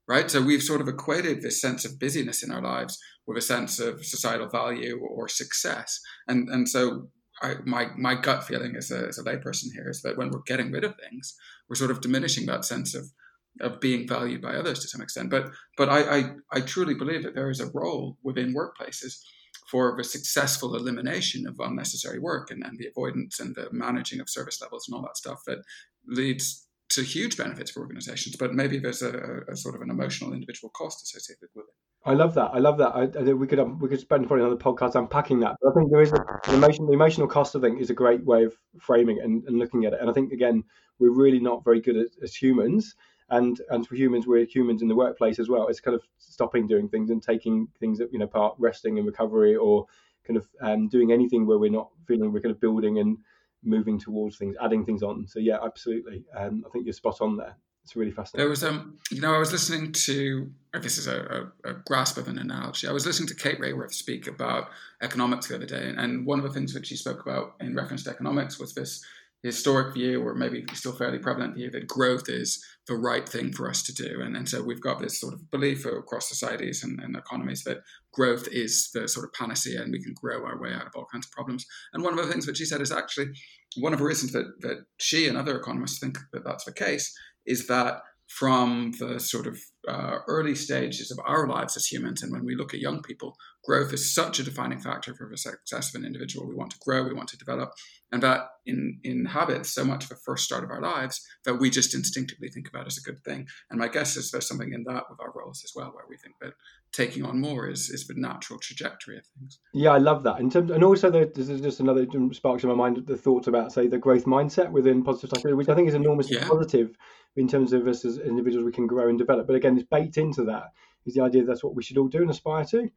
Right. 0.07 0.29
So 0.29 0.41
we've 0.41 0.63
sort 0.63 0.81
of 0.81 0.87
equated 0.87 1.41
this 1.41 1.61
sense 1.61 1.85
of 1.85 1.99
busyness 1.99 2.43
in 2.43 2.51
our 2.51 2.61
lives 2.61 2.97
with 3.25 3.37
a 3.37 3.41
sense 3.41 3.79
of 3.79 4.05
societal 4.05 4.49
value 4.49 4.99
or 4.99 5.27
success, 5.27 6.01
and 6.27 6.49
and 6.49 6.67
so 6.67 7.07
I, 7.41 7.55
my 7.65 7.87
my 7.97 8.15
gut 8.15 8.43
feeling 8.43 8.75
as 8.75 8.91
a, 8.91 9.07
as 9.07 9.17
a 9.17 9.23
layperson 9.23 9.71
here 9.73 9.89
is 9.89 10.01
that 10.01 10.17
when 10.17 10.29
we're 10.29 10.41
getting 10.45 10.71
rid 10.71 10.83
of 10.83 10.95
things, 10.97 11.35
we're 11.67 11.75
sort 11.75 11.91
of 11.91 12.01
diminishing 12.01 12.45
that 12.47 12.65
sense 12.65 12.93
of 12.93 13.11
of 13.59 13.81
being 13.81 14.07
valued 14.07 14.41
by 14.41 14.55
others 14.55 14.79
to 14.79 14.87
some 14.87 15.01
extent. 15.01 15.29
But 15.29 15.51
but 15.77 15.89
I, 15.89 16.17
I, 16.17 16.23
I 16.51 16.61
truly 16.61 16.93
believe 16.93 17.23
that 17.23 17.35
there 17.35 17.49
is 17.49 17.59
a 17.59 17.69
role 17.71 18.17
within 18.23 18.55
workplaces 18.55 19.21
for 19.69 19.95
the 19.97 20.03
successful 20.03 20.75
elimination 20.75 21.47
of 21.47 21.59
unnecessary 21.59 22.19
work 22.19 22.51
and, 22.51 22.63
and 22.63 22.77
the 22.77 22.87
avoidance 22.87 23.39
and 23.39 23.55
the 23.55 23.67
managing 23.71 24.19
of 24.19 24.29
service 24.29 24.61
levels 24.61 24.87
and 24.87 24.95
all 24.95 25.01
that 25.01 25.17
stuff 25.17 25.41
that 25.45 25.59
leads 26.07 26.67
to 26.89 27.03
huge 27.03 27.37
benefits 27.37 27.71
for 27.71 27.79
organizations, 27.79 28.35
but 28.35 28.53
maybe 28.53 28.77
there's 28.77 29.01
a, 29.01 29.43
a, 29.49 29.55
sort 29.55 29.75
of 29.75 29.81
an 29.81 29.89
emotional 29.89 30.33
individual 30.33 30.69
cost 30.71 31.01
associated 31.03 31.47
with 31.55 31.65
it. 31.65 31.73
I 32.03 32.13
love 32.13 32.33
that. 32.33 32.51
I 32.53 32.59
love 32.59 32.77
that. 32.79 32.89
I, 32.89 33.03
I 33.17 33.33
we 33.33 33.47
could 33.47 33.59
um, 33.59 33.79
we 33.79 33.87
could 33.87 33.99
spend 33.99 34.27
probably 34.27 34.43
another 34.43 34.59
podcast 34.59 34.95
unpacking 34.95 35.39
that. 35.41 35.55
But 35.61 35.69
I 35.69 35.73
think 35.73 35.91
there 35.91 36.01
is 36.01 36.11
a, 36.11 36.25
the 36.47 36.55
emotion, 36.55 36.87
the 36.87 36.93
emotional 36.93 37.27
cost. 37.27 37.55
I 37.55 37.59
think 37.59 37.79
is 37.79 37.91
a 37.91 37.93
great 37.93 38.25
way 38.25 38.43
of 38.43 38.55
framing 38.79 39.19
and, 39.21 39.43
and 39.45 39.59
looking 39.59 39.85
at 39.85 39.93
it. 39.93 40.01
And 40.01 40.09
I 40.09 40.13
think 40.13 40.33
again, 40.33 40.63
we're 40.99 41.11
really 41.13 41.39
not 41.39 41.63
very 41.63 41.79
good 41.79 41.95
at, 41.95 42.07
as 42.23 42.35
humans 42.35 42.95
and 43.31 43.61
and 43.69 43.87
for 43.87 43.95
humans 43.95 44.27
we're 44.27 44.45
humans 44.45 44.81
in 44.81 44.87
the 44.87 44.95
workplace 44.95 45.39
as 45.39 45.49
well. 45.49 45.67
It's 45.67 45.79
kind 45.79 45.95
of 45.95 46.03
stopping 46.19 46.67
doing 46.67 46.87
things 46.87 47.09
and 47.09 47.23
taking 47.23 47.67
things 47.79 47.99
you 48.11 48.19
know 48.19 48.27
part 48.27 48.55
resting 48.59 48.97
and 48.97 49.07
recovery 49.07 49.55
or 49.55 49.87
kind 50.27 50.37
of 50.37 50.47
um, 50.61 50.87
doing 50.87 51.11
anything 51.11 51.47
where 51.47 51.57
we're 51.57 51.71
not 51.71 51.89
feeling 52.07 52.31
we're 52.31 52.41
kind 52.41 52.53
of 52.53 52.61
building 52.61 52.99
and 52.99 53.17
moving 53.63 53.99
towards 53.99 54.37
things 54.37 54.55
adding 54.61 54.85
things 54.85 55.01
on. 55.01 55.25
So 55.27 55.39
yeah 55.39 55.57
absolutely. 55.63 56.23
Um, 56.37 56.63
i 56.67 56.69
think 56.69 56.85
you're 56.85 56.93
spot 56.93 57.21
on 57.21 57.37
there. 57.37 57.55
It's 57.83 57.95
really 57.95 58.11
fascinating. 58.11 58.43
There 58.43 58.49
was 58.49 58.63
um 58.63 58.97
you 59.09 59.21
know 59.21 59.33
i 59.33 59.39
was 59.39 59.51
listening 59.51 59.93
to 59.93 60.51
this 60.73 60.97
is 60.97 61.07
a, 61.07 61.51
a, 61.65 61.71
a 61.71 61.73
grasp 61.85 62.17
of 62.17 62.27
an 62.27 62.37
analogy. 62.37 62.87
I 62.87 62.91
was 62.91 63.05
listening 63.05 63.29
to 63.29 63.35
kate 63.35 63.59
Raworth 63.59 63.93
speak 63.93 64.27
about 64.27 64.69
economics 65.01 65.47
the 65.47 65.55
other 65.55 65.65
day 65.65 65.93
and 65.97 66.25
one 66.25 66.39
of 66.39 66.43
the 66.43 66.51
things 66.51 66.73
that 66.73 66.85
she 66.85 66.97
spoke 66.97 67.21
about 67.21 67.55
in 67.61 67.75
reference 67.75 68.03
to 68.03 68.09
economics 68.09 68.59
was 68.59 68.73
this 68.73 69.03
historic 69.43 69.93
view, 69.93 70.21
or 70.21 70.35
maybe 70.35 70.63
still 70.73 70.93
fairly 70.93 71.17
prevalent 71.17 71.55
view, 71.55 71.71
that 71.71 71.87
growth 71.87 72.29
is 72.29 72.63
the 72.87 72.95
right 72.95 73.27
thing 73.27 73.51
for 73.51 73.69
us 73.69 73.81
to 73.83 73.93
do. 73.93 74.21
And, 74.21 74.35
and 74.35 74.47
so 74.47 74.61
we've 74.61 74.81
got 74.81 74.99
this 74.99 75.19
sort 75.19 75.33
of 75.33 75.49
belief 75.49 75.85
across 75.85 76.29
societies 76.29 76.83
and, 76.83 76.99
and, 76.99 77.15
economies 77.15 77.63
that 77.63 77.79
growth 78.13 78.47
is 78.51 78.89
the 78.93 79.07
sort 79.07 79.25
of 79.25 79.33
panacea 79.33 79.81
and 79.81 79.91
we 79.91 80.03
can 80.03 80.13
grow 80.13 80.45
our 80.45 80.61
way 80.61 80.73
out 80.73 80.85
of 80.85 80.93
all 80.95 81.07
kinds 81.11 81.25
of 81.25 81.31
problems. 81.31 81.65
And 81.93 82.03
one 82.03 82.17
of 82.17 82.23
the 82.23 82.31
things 82.31 82.45
that 82.45 82.57
she 82.57 82.65
said 82.65 82.81
is 82.81 82.91
actually 82.91 83.31
one 83.77 83.93
of 83.93 83.99
the 83.99 84.05
reasons 84.05 84.31
that, 84.33 84.45
that 84.61 84.85
she 84.99 85.27
and 85.27 85.37
other 85.37 85.57
economists 85.57 85.99
think 85.99 86.17
that 86.33 86.43
that's 86.43 86.65
the 86.65 86.73
case 86.73 87.15
is 87.45 87.67
that 87.67 88.01
from 88.27 88.93
the 88.99 89.19
sort 89.19 89.45
of 89.45 89.59
uh, 89.87 90.19
early 90.27 90.55
stages 90.55 91.11
of 91.11 91.19
our 91.25 91.47
lives 91.47 91.75
as 91.75 91.85
humans, 91.85 92.23
and 92.23 92.31
when 92.31 92.45
we 92.45 92.55
look 92.55 92.73
at 92.73 92.79
young 92.79 93.01
people, 93.01 93.35
growth 93.63 93.93
is 93.93 94.13
such 94.13 94.39
a 94.39 94.43
defining 94.43 94.79
factor 94.79 95.13
for 95.13 95.27
the 95.29 95.37
success 95.37 95.93
of 95.93 95.99
an 95.99 96.05
individual. 96.05 96.47
We 96.47 96.55
want 96.55 96.71
to 96.71 96.79
grow, 96.79 97.03
we 97.03 97.13
want 97.13 97.29
to 97.29 97.37
develop, 97.37 97.73
and 98.11 98.21
that 98.23 98.41
in, 98.65 98.99
inhabits 99.03 99.69
so 99.69 99.83
much 99.83 100.03
of 100.03 100.09
the 100.09 100.15
first 100.15 100.43
start 100.43 100.63
of 100.63 100.71
our 100.71 100.81
lives 100.81 101.25
that 101.45 101.55
we 101.55 101.69
just 101.69 101.93
instinctively 101.93 102.49
think 102.49 102.67
about 102.67 102.87
as 102.87 102.97
a 102.97 103.01
good 103.01 103.23
thing. 103.23 103.47
And 103.69 103.79
my 103.79 103.87
guess 103.87 104.17
is 104.17 104.31
there's 104.31 104.47
something 104.47 104.73
in 104.73 104.83
that 104.85 105.03
with 105.09 105.19
our 105.19 105.31
roles 105.35 105.63
as 105.63 105.73
well, 105.75 105.91
where 105.93 106.05
we 106.09 106.17
think 106.17 106.35
that 106.41 106.53
taking 106.91 107.23
on 107.23 107.39
more 107.39 107.69
is, 107.69 107.89
is 107.89 108.07
the 108.07 108.15
natural 108.17 108.59
trajectory 108.59 109.17
of 109.17 109.25
things. 109.37 109.59
Yeah, 109.73 109.91
I 109.91 109.99
love 109.99 110.23
that. 110.23 110.39
In 110.39 110.49
terms, 110.49 110.71
and 110.71 110.83
also 110.83 111.09
this 111.09 111.49
is 111.49 111.61
just 111.61 111.79
another 111.79 112.05
sparks 112.33 112.63
in 112.63 112.69
my 112.69 112.75
mind 112.75 113.05
the 113.05 113.17
thoughts 113.17 113.47
about 113.47 113.71
say 113.71 113.87
the 113.87 113.97
growth 113.97 114.25
mindset 114.25 114.71
within 114.71 115.03
positive 115.03 115.29
psychology, 115.29 115.53
which 115.53 115.69
I 115.69 115.75
think 115.75 115.87
is 115.87 115.93
enormously 115.93 116.37
yeah. 116.37 116.47
positive 116.47 116.95
in 117.35 117.47
terms 117.47 117.73
of 117.73 117.87
us 117.87 118.03
as 118.03 118.17
individuals 118.17 118.65
we 118.65 118.71
can 118.71 118.87
grow 118.87 119.07
and 119.07 119.17
develop. 119.17 119.47
But 119.47 119.55
again, 119.55 119.77
it's 119.77 119.87
baked 119.87 120.17
into 120.17 120.43
that 120.45 120.71
is 121.05 121.13
the 121.13 121.23
idea 121.23 121.43
that's 121.43 121.63
what 121.63 121.75
we 121.75 121.83
should 121.83 121.97
all 121.97 122.07
do 122.07 122.21
and 122.21 122.29
aspire 122.29 122.65
to. 122.65 122.89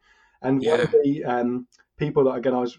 And 0.43 0.63
yeah. 0.63 0.73
one 0.73 0.81
of 0.81 0.95
the 1.03 1.25
um, 1.25 1.67
people 1.97 2.25
that 2.25 2.33
again 2.33 2.55
I 2.55 2.61
was 2.61 2.77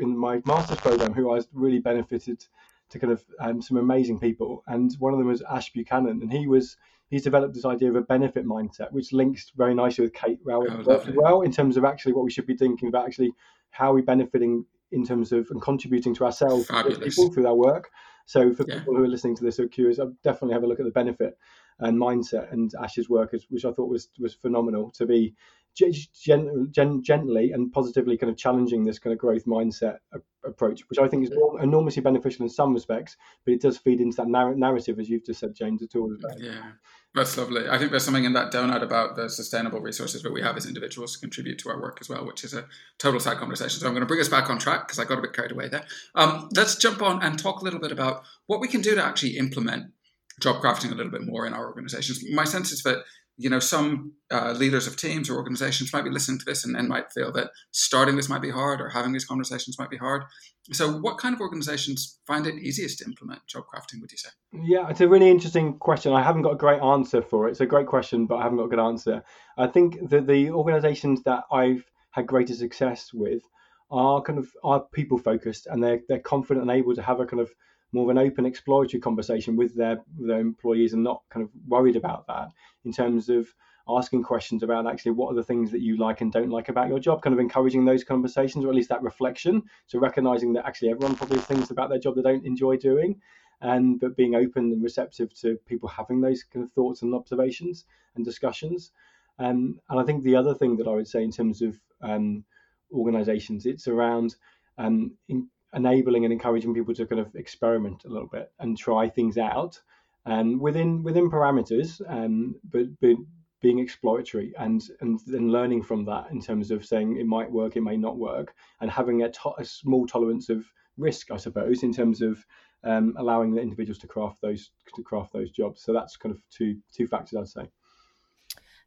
in 0.00 0.16
my 0.16 0.40
master's 0.44 0.80
program 0.80 1.12
who 1.12 1.34
I 1.34 1.40
really 1.52 1.78
benefited 1.78 2.44
to 2.90 2.98
kind 2.98 3.12
of 3.12 3.24
um, 3.40 3.60
some 3.60 3.76
amazing 3.76 4.18
people, 4.18 4.62
and 4.66 4.94
one 4.98 5.12
of 5.12 5.18
them 5.18 5.28
was 5.28 5.42
Ash 5.42 5.72
Buchanan, 5.72 6.22
and 6.22 6.32
he 6.32 6.46
was 6.46 6.76
he's 7.10 7.24
developed 7.24 7.54
this 7.54 7.64
idea 7.64 7.88
of 7.88 7.96
a 7.96 8.02
benefit 8.02 8.46
mindset, 8.46 8.92
which 8.92 9.12
links 9.12 9.52
very 9.56 9.74
nicely 9.74 10.04
with 10.04 10.14
Kate 10.14 10.42
Raworth 10.44 10.86
oh, 10.86 10.96
as 10.96 11.14
well 11.14 11.42
in 11.42 11.52
terms 11.52 11.76
of 11.76 11.84
actually 11.84 12.12
what 12.12 12.24
we 12.24 12.30
should 12.30 12.46
be 12.46 12.56
thinking 12.56 12.88
about 12.88 13.06
actually 13.06 13.32
how 13.70 13.90
are 13.90 13.94
we 13.94 14.02
benefiting 14.02 14.64
in 14.92 15.04
terms 15.04 15.32
of 15.32 15.48
and 15.50 15.60
contributing 15.60 16.14
to 16.14 16.24
ourselves 16.24 16.70
people 17.02 17.30
through 17.32 17.46
our 17.46 17.54
work. 17.54 17.90
So 18.26 18.52
for 18.52 18.64
yeah. 18.68 18.78
people 18.78 18.94
who 18.94 19.04
are 19.04 19.08
listening 19.08 19.36
to 19.36 19.44
this 19.44 19.56
who 19.56 19.64
are 19.64 19.68
curious, 19.68 19.98
I'll 19.98 20.14
definitely 20.22 20.54
have 20.54 20.62
a 20.62 20.66
look 20.66 20.80
at 20.80 20.86
the 20.86 20.92
benefit 20.92 21.38
and 21.80 21.98
mindset 21.98 22.52
and 22.52 22.70
Ash's 22.82 23.08
work, 23.08 23.34
which 23.48 23.64
I 23.64 23.72
thought 23.72 23.88
was 23.88 24.08
was 24.18 24.34
phenomenal 24.34 24.90
to 24.92 25.06
be 25.06 25.34
gen, 25.78 26.68
gen, 26.72 27.02
gently 27.02 27.52
and 27.52 27.72
positively 27.72 28.16
kind 28.16 28.30
of 28.30 28.36
challenging 28.36 28.84
this 28.84 28.98
kind 28.98 29.12
of 29.12 29.18
growth 29.18 29.44
mindset 29.44 29.98
approach, 30.44 30.82
which 30.88 30.98
I 30.98 31.08
think 31.08 31.24
is 31.24 31.32
enormously 31.60 32.02
beneficial 32.02 32.44
in 32.44 32.48
some 32.48 32.74
respects, 32.74 33.16
but 33.44 33.54
it 33.54 33.60
does 33.60 33.78
feed 33.78 34.00
into 34.00 34.16
that 34.16 34.28
narr- 34.28 34.54
narrative, 34.54 34.98
as 34.98 35.08
you've 35.08 35.24
just 35.24 35.40
said, 35.40 35.54
James, 35.54 35.82
at 35.82 35.94
all. 35.94 36.14
Yeah, 36.38 36.72
that's 37.14 37.36
lovely. 37.36 37.68
I 37.68 37.78
think 37.78 37.90
there's 37.90 38.04
something 38.04 38.24
in 38.24 38.32
that 38.32 38.52
donut 38.52 38.82
about 38.82 39.16
the 39.16 39.28
sustainable 39.28 39.80
resources 39.80 40.22
that 40.22 40.32
we 40.32 40.42
have 40.42 40.56
as 40.56 40.66
individuals 40.66 41.14
to 41.14 41.20
contribute 41.20 41.58
to 41.60 41.70
our 41.70 41.80
work 41.80 41.98
as 42.00 42.08
well, 42.08 42.26
which 42.26 42.44
is 42.44 42.54
a 42.54 42.66
total 42.98 43.20
side 43.20 43.38
conversation. 43.38 43.80
So 43.80 43.86
I'm 43.86 43.92
going 43.92 44.02
to 44.02 44.06
bring 44.06 44.20
us 44.20 44.28
back 44.28 44.50
on 44.50 44.58
track 44.58 44.86
because 44.86 44.98
I 44.98 45.04
got 45.04 45.18
a 45.18 45.22
bit 45.22 45.32
carried 45.32 45.52
away 45.52 45.68
there. 45.68 45.84
Um, 46.14 46.48
let's 46.54 46.76
jump 46.76 47.02
on 47.02 47.22
and 47.22 47.38
talk 47.38 47.60
a 47.60 47.64
little 47.64 47.80
bit 47.80 47.92
about 47.92 48.22
what 48.46 48.60
we 48.60 48.68
can 48.68 48.80
do 48.80 48.94
to 48.94 49.04
actually 49.04 49.36
implement 49.36 49.92
job 50.40 50.62
crafting 50.62 50.92
a 50.92 50.94
little 50.94 51.10
bit 51.10 51.26
more 51.26 51.46
in 51.46 51.52
our 51.52 51.66
organizations. 51.66 52.24
My 52.30 52.44
sense 52.44 52.72
is 52.72 52.82
that 52.82 53.04
you 53.40 53.48
know, 53.48 53.60
some 53.60 54.12
uh, 54.32 54.52
leaders 54.52 54.88
of 54.88 54.96
teams 54.96 55.30
or 55.30 55.36
organizations 55.36 55.92
might 55.92 56.02
be 56.02 56.10
listening 56.10 56.40
to 56.40 56.44
this 56.44 56.64
and, 56.64 56.76
and, 56.76 56.88
might 56.88 57.12
feel 57.12 57.30
that 57.32 57.50
starting 57.70 58.16
this 58.16 58.28
might 58.28 58.42
be 58.42 58.50
hard 58.50 58.80
or 58.80 58.88
having 58.88 59.12
these 59.12 59.24
conversations 59.24 59.78
might 59.78 59.90
be 59.90 59.96
hard. 59.96 60.24
So, 60.72 60.98
what 60.98 61.18
kind 61.18 61.34
of 61.34 61.40
organizations 61.40 62.18
find 62.26 62.48
it 62.48 62.56
easiest 62.56 62.98
to 62.98 63.04
implement 63.04 63.46
job 63.46 63.64
crafting, 63.72 64.00
would 64.00 64.10
you 64.10 64.18
say? 64.18 64.30
Yeah, 64.52 64.88
it's 64.90 65.00
a 65.00 65.08
really 65.08 65.30
interesting 65.30 65.78
question. 65.78 66.12
I 66.12 66.22
haven't 66.22 66.42
got 66.42 66.54
a 66.54 66.56
great 66.56 66.82
answer 66.82 67.22
for 67.22 67.46
it. 67.46 67.52
It's 67.52 67.60
a 67.60 67.66
great 67.66 67.86
question, 67.86 68.26
but 68.26 68.36
I 68.36 68.42
haven't 68.42 68.58
got 68.58 68.64
a 68.64 68.70
good 68.70 68.80
answer. 68.80 69.22
I 69.56 69.68
think 69.68 70.10
that 70.10 70.26
the 70.26 70.50
organizations 70.50 71.22
that 71.22 71.44
I've 71.52 71.84
had 72.10 72.26
greater 72.26 72.54
success 72.54 73.10
with 73.14 73.42
are 73.90 74.20
kind 74.20 74.40
of 74.40 74.48
are 74.64 74.84
people 74.92 75.16
focused 75.16 75.68
and 75.68 75.82
they're, 75.82 76.00
they're 76.08 76.18
confident 76.18 76.68
and 76.68 76.76
able 76.76 76.94
to 76.94 77.02
have 77.02 77.20
a 77.20 77.26
kind 77.26 77.40
of 77.40 77.50
more 77.92 78.04
of 78.04 78.10
an 78.10 78.18
open 78.18 78.44
exploratory 78.44 79.00
conversation 79.00 79.56
with 79.56 79.74
their, 79.74 80.00
their 80.18 80.40
employees 80.40 80.92
and 80.92 81.02
not 81.02 81.22
kind 81.30 81.42
of 81.44 81.50
worried 81.66 81.96
about 81.96 82.26
that 82.26 82.48
in 82.84 82.92
terms 82.92 83.28
of 83.28 83.48
asking 83.88 84.22
questions 84.22 84.62
about 84.62 84.86
actually 84.86 85.12
what 85.12 85.32
are 85.32 85.34
the 85.34 85.42
things 85.42 85.70
that 85.70 85.80
you 85.80 85.96
like 85.96 86.20
and 86.20 86.32
don't 86.32 86.50
like 86.50 86.68
about 86.68 86.88
your 86.88 86.98
job, 86.98 87.22
kind 87.22 87.32
of 87.32 87.40
encouraging 87.40 87.84
those 87.84 88.04
conversations 88.04 88.64
or 88.64 88.68
at 88.68 88.74
least 88.74 88.90
that 88.90 89.02
reflection. 89.02 89.62
So 89.86 89.98
recognizing 89.98 90.52
that 90.54 90.66
actually 90.66 90.90
everyone 90.90 91.16
probably 91.16 91.38
thinks 91.38 91.70
about 91.70 91.88
their 91.88 91.98
job 91.98 92.14
they 92.14 92.22
don't 92.22 92.44
enjoy 92.44 92.76
doing, 92.76 93.20
and 93.60 93.98
but 93.98 94.16
being 94.16 94.34
open 94.34 94.72
and 94.72 94.82
receptive 94.82 95.34
to 95.40 95.56
people 95.66 95.88
having 95.88 96.20
those 96.20 96.42
kind 96.42 96.64
of 96.64 96.72
thoughts 96.72 97.02
and 97.02 97.14
observations 97.14 97.86
and 98.14 98.24
discussions. 98.24 98.92
Um, 99.38 99.80
and 99.88 100.00
I 100.00 100.04
think 100.04 100.22
the 100.22 100.36
other 100.36 100.54
thing 100.54 100.76
that 100.76 100.88
I 100.88 100.92
would 100.94 101.08
say 101.08 101.22
in 101.22 101.32
terms 101.32 101.62
of 101.62 101.78
um, 102.02 102.44
organizations, 102.92 103.66
it's 103.66 103.88
around 103.88 104.36
um, 104.76 105.12
in, 105.28 105.48
enabling 105.74 106.24
and 106.24 106.32
encouraging 106.32 106.74
people 106.74 106.94
to 106.94 107.06
kind 107.06 107.20
of 107.20 107.34
experiment 107.34 108.04
a 108.04 108.08
little 108.08 108.28
bit 108.28 108.52
and 108.58 108.76
try 108.76 109.08
things 109.08 109.36
out 109.38 109.80
um, 110.26 110.58
within 110.58 111.02
within 111.02 111.30
parameters, 111.30 112.00
um, 112.08 112.54
but, 112.70 112.86
but 113.00 113.16
being 113.60 113.78
exploratory 113.78 114.52
and 114.58 114.82
and 115.00 115.20
then 115.26 115.50
learning 115.50 115.82
from 115.82 116.04
that 116.04 116.30
in 116.30 116.40
terms 116.40 116.70
of 116.70 116.84
saying 116.84 117.16
it 117.16 117.26
might 117.26 117.50
work, 117.50 117.76
it 117.76 117.82
may 117.82 117.96
not 117.96 118.18
work, 118.18 118.54
and 118.80 118.90
having 118.90 119.22
a, 119.22 119.30
to- 119.30 119.54
a 119.58 119.64
small 119.64 120.06
tolerance 120.06 120.48
of 120.48 120.64
risk, 120.96 121.30
I 121.30 121.36
suppose, 121.36 121.82
in 121.82 121.92
terms 121.92 122.22
of 122.22 122.44
um, 122.84 123.14
allowing 123.18 123.54
the 123.54 123.60
individuals 123.60 123.98
to 123.98 124.06
craft 124.06 124.40
those 124.40 124.70
to 124.94 125.02
craft 125.02 125.32
those 125.32 125.50
jobs. 125.50 125.82
So 125.82 125.92
that's 125.92 126.16
kind 126.16 126.34
of 126.34 126.42
two 126.50 126.78
two 126.92 127.06
factors 127.06 127.38
I'd 127.38 127.48
say. 127.48 127.70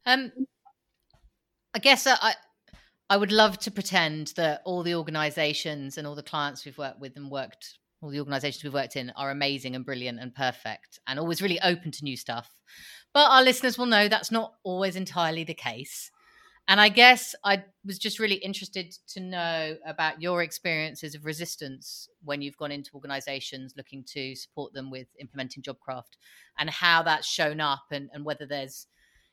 Um, 0.06 0.32
I 1.74 1.80
guess 1.80 2.08
I 2.08 2.36
I 3.12 3.18
would 3.18 3.34
love 3.34 3.60
to 3.60 3.72
pretend 3.72 4.28
that 4.38 4.62
all 4.64 4.84
the 4.84 4.96
organizations 4.96 5.98
and 5.98 6.08
all 6.08 6.16
the 6.16 6.24
clients 6.24 6.64
we've 6.64 6.78
worked 6.78 7.02
with 7.02 7.18
and 7.18 7.30
worked, 7.30 7.78
all 8.02 8.10
the 8.10 8.20
organizations 8.20 8.64
we've 8.64 8.74
worked 8.74 8.96
in 8.96 9.10
are 9.18 9.32
amazing 9.32 9.76
and 9.76 9.84
brilliant 9.84 10.22
and 10.22 10.34
perfect 10.34 10.98
and 11.06 11.20
always 11.20 11.42
really 11.42 11.60
open 11.60 11.92
to 11.92 12.06
new 12.06 12.16
stuff. 12.16 12.56
But 13.14 13.30
our 13.30 13.44
listeners 13.44 13.78
will 13.78 13.86
know 13.86 14.08
that's 14.08 14.32
not 14.32 14.54
always 14.64 14.96
entirely 14.96 15.44
the 15.44 15.54
case. 15.54 16.10
And 16.70 16.80
I 16.80 16.88
guess 16.88 17.36
I 17.44 17.66
was 17.84 18.00
just 18.00 18.18
really 18.18 18.36
interested 18.36 18.96
to 19.10 19.20
know 19.20 19.76
about 19.86 20.22
your 20.22 20.42
experiences 20.42 21.14
of 21.14 21.26
resistance 21.26 22.08
when 22.24 22.42
you've 22.42 22.56
gone 22.56 22.72
into 22.72 22.92
organizations 22.96 23.74
looking 23.76 24.06
to 24.14 24.38
support 24.38 24.72
them 24.72 24.90
with 24.90 25.08
implementing 25.20 25.64
JobCraft 25.64 26.16
and 26.58 26.70
how 26.70 27.04
that's 27.04 27.28
shown 27.28 27.60
up 27.60 27.84
and, 27.92 28.10
and 28.14 28.24
whether 28.24 28.46
there's 28.46 28.88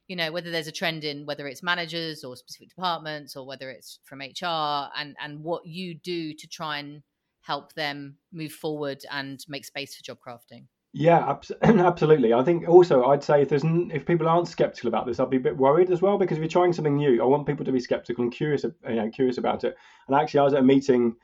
you 0.08 0.16
know 0.16 0.32
whether 0.32 0.50
there's 0.50 0.66
a 0.66 0.72
trend 0.72 1.04
in 1.04 1.24
whether 1.26 1.46
it's 1.46 1.62
managers 1.62 2.24
or 2.24 2.34
specific 2.34 2.70
departments 2.70 3.36
or 3.36 3.46
whether 3.46 3.70
it's 3.70 4.00
from 4.04 4.20
hr 4.20 4.88
and 4.96 5.14
and 5.22 5.44
what 5.44 5.64
you 5.66 5.94
do 5.94 6.32
to 6.34 6.48
try 6.48 6.78
and 6.78 7.02
help 7.42 7.72
them 7.74 8.16
move 8.32 8.52
forward 8.52 9.02
and 9.10 9.44
make 9.48 9.64
space 9.64 9.94
for 9.94 10.02
job 10.02 10.18
crafting. 10.26 10.64
Yeah 10.92 11.36
absolutely. 11.62 12.32
I 12.34 12.42
think 12.42 12.68
also 12.68 13.04
i'd 13.06 13.22
say 13.22 13.42
if 13.42 13.48
there's 13.48 13.62
if 13.64 14.06
people 14.06 14.28
aren't 14.28 14.48
skeptical 14.48 14.88
about 14.88 15.06
this 15.06 15.20
i'd 15.20 15.30
be 15.30 15.36
a 15.36 15.40
bit 15.40 15.56
worried 15.56 15.90
as 15.90 16.02
well 16.02 16.18
because 16.18 16.38
if 16.38 16.42
you're 16.42 16.48
trying 16.48 16.72
something 16.72 16.96
new 16.96 17.22
i 17.22 17.26
want 17.26 17.46
people 17.46 17.64
to 17.64 17.72
be 17.72 17.80
skeptical 17.80 18.24
and 18.24 18.32
curious 18.32 18.64
you 18.64 18.94
know 18.94 19.08
curious 19.10 19.38
about 19.38 19.64
it. 19.64 19.76
And 20.08 20.16
actually 20.16 20.40
i 20.40 20.44
was 20.44 20.54
at 20.54 20.60
a 20.60 20.64
meeting 20.64 21.16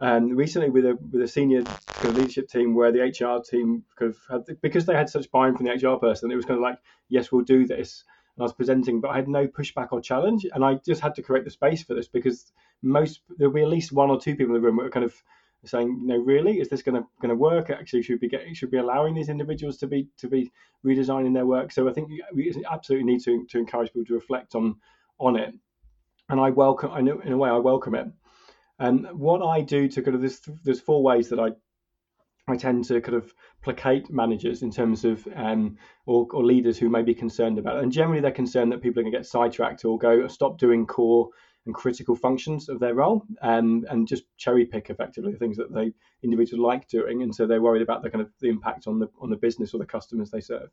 um, 0.00 0.30
recently 0.30 0.68
with 0.68 0.84
a 0.84 0.98
with 1.12 1.22
a 1.22 1.28
senior 1.28 1.62
kind 1.62 2.08
of 2.08 2.16
leadership 2.16 2.48
team 2.48 2.74
where 2.74 2.90
the 2.90 3.02
HR 3.02 3.40
team 3.40 3.84
kind 3.96 4.10
of 4.10 4.18
had 4.28 4.60
because 4.60 4.84
they 4.84 4.94
had 4.94 5.08
such 5.08 5.30
buy-in 5.30 5.56
from 5.56 5.66
the 5.66 5.72
HR 5.72 5.96
person, 5.96 6.28
it 6.32 6.34
was 6.34 6.44
kind 6.44 6.58
of 6.58 6.62
like, 6.62 6.78
yes, 7.08 7.30
we'll 7.30 7.44
do 7.44 7.68
this 7.68 8.02
I 8.42 8.46
was 8.46 8.52
presenting, 8.52 9.00
but 9.00 9.10
I 9.10 9.16
had 9.16 9.28
no 9.28 9.46
pushback 9.46 9.88
or 9.92 10.00
challenge, 10.00 10.46
and 10.52 10.64
I 10.64 10.74
just 10.86 11.00
had 11.00 11.14
to 11.14 11.22
create 11.22 11.44
the 11.44 11.50
space 11.50 11.82
for 11.82 11.94
this 11.94 12.08
because 12.08 12.52
most 12.82 13.20
there'll 13.38 13.54
be 13.54 13.62
at 13.62 13.68
least 13.68 13.92
one 13.92 14.10
or 14.10 14.20
two 14.20 14.34
people 14.34 14.54
in 14.54 14.60
the 14.60 14.66
room 14.66 14.76
that 14.76 14.86
are 14.86 14.90
kind 14.90 15.04
of 15.04 15.14
saying, 15.64 16.00
you 16.02 16.08
know, 16.08 16.16
really, 16.16 16.60
is 16.60 16.68
this 16.68 16.82
going 16.82 17.00
to 17.00 17.06
going 17.20 17.30
to 17.30 17.36
work? 17.36 17.70
Actually, 17.70 18.02
should 18.02 18.20
be 18.20 18.28
getting 18.28 18.52
should 18.54 18.70
be 18.70 18.78
allowing 18.78 19.14
these 19.14 19.28
individuals 19.28 19.78
to 19.78 19.86
be 19.86 20.08
to 20.18 20.28
be 20.28 20.50
redesigning 20.84 21.34
their 21.34 21.46
work. 21.46 21.70
So 21.72 21.88
I 21.88 21.92
think 21.92 22.10
we 22.34 22.54
absolutely 22.70 23.10
need 23.12 23.22
to 23.24 23.46
to 23.50 23.58
encourage 23.58 23.92
people 23.92 24.06
to 24.06 24.14
reflect 24.14 24.54
on 24.54 24.76
on 25.18 25.36
it, 25.36 25.54
and 26.28 26.40
I 26.40 26.50
welcome. 26.50 26.90
I 26.90 27.00
know 27.00 27.20
in 27.20 27.32
a 27.32 27.38
way 27.38 27.48
I 27.50 27.58
welcome 27.58 27.94
it. 27.94 28.08
And 28.78 29.06
what 29.12 29.46
I 29.46 29.60
do 29.60 29.86
to 29.88 30.02
kind 30.02 30.16
of 30.16 30.20
there's 30.20 30.40
there's 30.64 30.80
four 30.80 31.02
ways 31.02 31.28
that 31.28 31.38
I 31.38 31.50
I 32.48 32.56
tend 32.56 32.84
to 32.86 33.00
kind 33.00 33.16
of 33.16 33.32
placate 33.62 34.10
managers 34.10 34.62
in 34.62 34.70
terms 34.70 35.04
of 35.04 35.26
um, 35.36 35.76
or, 36.06 36.26
or, 36.32 36.44
leaders 36.44 36.76
who 36.76 36.88
may 36.88 37.02
be 37.02 37.14
concerned 37.14 37.58
about 37.58 37.76
it. 37.76 37.84
And 37.84 37.92
generally, 37.92 38.20
they're 38.20 38.32
concerned 38.32 38.72
that 38.72 38.82
people 38.82 39.00
are 39.00 39.04
going 39.04 39.12
to 39.12 39.18
get 39.18 39.26
sidetracked 39.26 39.84
or 39.84 39.96
go 39.96 40.26
stop 40.26 40.58
doing 40.58 40.84
core 40.84 41.28
and 41.66 41.74
critical 41.74 42.16
functions 42.16 42.68
of 42.68 42.80
their 42.80 42.94
role 42.94 43.24
and 43.42 43.84
and 43.84 44.08
just 44.08 44.24
cherry 44.36 44.66
pick 44.66 44.90
effectively 44.90 45.30
the 45.30 45.38
things 45.38 45.56
that 45.56 45.72
they 45.72 45.92
individuals 46.24 46.64
like 46.64 46.88
doing. 46.88 47.22
And 47.22 47.32
so 47.32 47.46
they're 47.46 47.62
worried 47.62 47.82
about 47.82 48.02
the 48.02 48.10
kind 48.10 48.22
of 48.22 48.30
the 48.40 48.48
impact 48.48 48.88
on 48.88 48.98
the 48.98 49.08
on 49.20 49.30
the 49.30 49.36
business 49.36 49.72
or 49.72 49.78
the 49.78 49.86
customers 49.86 50.30
they 50.30 50.40
serve. 50.40 50.70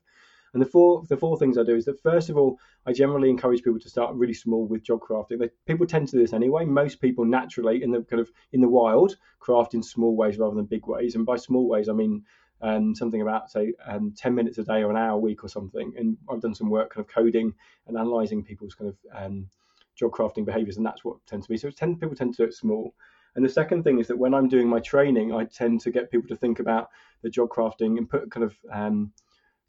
And 0.54 0.62
the 0.62 0.68
four 0.68 1.04
the 1.08 1.18
four 1.18 1.38
things 1.38 1.58
I 1.58 1.64
do 1.64 1.76
is 1.76 1.86
that 1.86 2.02
first 2.02 2.30
of 2.30 2.38
all, 2.38 2.60
I 2.86 2.94
generally 2.94 3.30
encourage 3.30 3.64
people 3.64 3.80
to 3.80 3.90
start 3.90 4.16
really 4.16 4.34
small 4.34 4.66
with 4.66 4.84
job 4.84 5.00
crafting. 5.02 5.40
They, 5.40 5.50
people 5.66 5.86
tend 5.86 6.08
to 6.10 6.18
do 6.18 6.22
this 6.22 6.34
anyway. 6.34 6.66
Most 6.66 7.02
people 7.02 7.26
naturally 7.26 7.84
in 7.84 7.92
the 7.92 8.02
kind 8.02 8.20
of 8.20 8.32
in 8.52 8.62
the 8.62 8.70
wild 8.70 9.16
craft 9.40 9.74
in 9.74 9.84
small 9.84 10.16
ways 10.16 10.38
rather 10.38 10.56
than 10.56 10.66
big 10.66 10.88
ways. 10.88 11.16
And 11.16 11.26
by 11.26 11.38
small 11.38 11.68
ways, 11.68 11.90
I 11.90 11.94
mean 11.94 12.24
um, 12.62 12.94
something 12.96 13.22
about 13.22 13.50
say 13.50 13.74
um, 13.86 14.14
10 14.18 14.36
minutes 14.36 14.58
a 14.58 14.64
day 14.64 14.84
or 14.84 14.92
an 14.92 14.98
hour 14.98 15.12
a 15.12 15.18
week 15.18 15.44
or 15.44 15.50
something. 15.50 15.94
And 15.98 16.18
I've 16.30 16.42
done 16.42 16.56
some 16.56 16.70
work 16.70 16.94
kind 16.94 17.06
of 17.06 17.14
coding 17.14 17.54
and 17.88 17.98
analyzing 17.98 18.44
people's 18.44 18.76
kind 18.76 18.90
of 18.90 18.98
um, 19.16 19.50
job 19.96 20.12
crafting 20.12 20.46
behaviors, 20.46 20.78
and 20.78 20.86
that's 20.86 21.04
what 21.04 21.18
tends 21.26 21.46
to 21.46 21.54
be. 21.54 21.58
So 21.58 21.70
tend, 21.70 22.00
people 22.00 22.16
tend 22.16 22.34
to 22.36 22.44
do 22.44 22.48
it 22.48 22.54
small. 22.54 22.94
And 23.36 23.46
the 23.46 23.50
second 23.50 23.84
thing 23.84 24.00
is 24.00 24.08
that 24.08 24.18
when 24.18 24.34
I'm 24.34 24.48
doing 24.48 24.68
my 24.68 24.80
training, 24.80 25.34
I 25.34 25.46
tend 25.46 25.82
to 25.82 25.92
get 25.92 26.12
people 26.12 26.28
to 26.30 26.36
think 26.36 26.60
about 26.60 26.90
the 27.22 27.30
job 27.30 27.50
crafting 27.50 27.98
and 27.98 28.10
put 28.10 28.32
kind 28.32 28.44
of 28.44 28.58
um, 28.72 29.12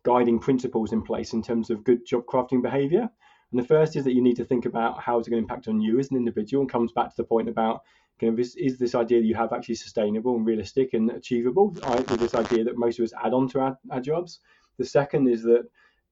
guiding 0.02 0.38
principles 0.38 0.92
in 0.92 1.02
place 1.02 1.32
in 1.32 1.42
terms 1.42 1.70
of 1.70 1.84
good 1.84 2.06
job 2.06 2.24
crafting 2.26 2.62
behavior, 2.62 3.08
And 3.50 3.60
the 3.60 3.66
first 3.66 3.96
is 3.96 4.04
that 4.04 4.14
you 4.14 4.22
need 4.22 4.36
to 4.36 4.44
think 4.44 4.64
about 4.64 5.00
how 5.00 5.18
it's 5.18 5.28
going 5.28 5.42
to 5.42 5.44
impact 5.44 5.68
on 5.68 5.80
you 5.80 5.98
as 5.98 6.10
an 6.10 6.16
individual, 6.16 6.62
and 6.62 6.70
comes 6.70 6.92
back 6.92 7.10
to 7.10 7.16
the 7.16 7.24
point 7.24 7.48
about 7.48 7.82
is, 8.22 8.54
is 8.56 8.78
this 8.78 8.94
idea 8.94 9.20
that 9.20 9.26
you 9.26 9.34
have 9.34 9.52
actually 9.52 9.76
sustainable 9.76 10.36
and 10.36 10.46
realistic 10.46 10.92
and 10.92 11.10
achievable? 11.10 11.74
I, 11.82 12.00
this 12.02 12.34
idea 12.34 12.64
that 12.64 12.76
most 12.76 12.98
of 12.98 13.04
us 13.04 13.14
add 13.24 13.32
on 13.32 13.48
to 13.48 13.60
our, 13.60 13.78
our 13.90 14.00
jobs. 14.00 14.40
The 14.78 14.84
second 14.84 15.28
is 15.28 15.42
that 15.44 15.64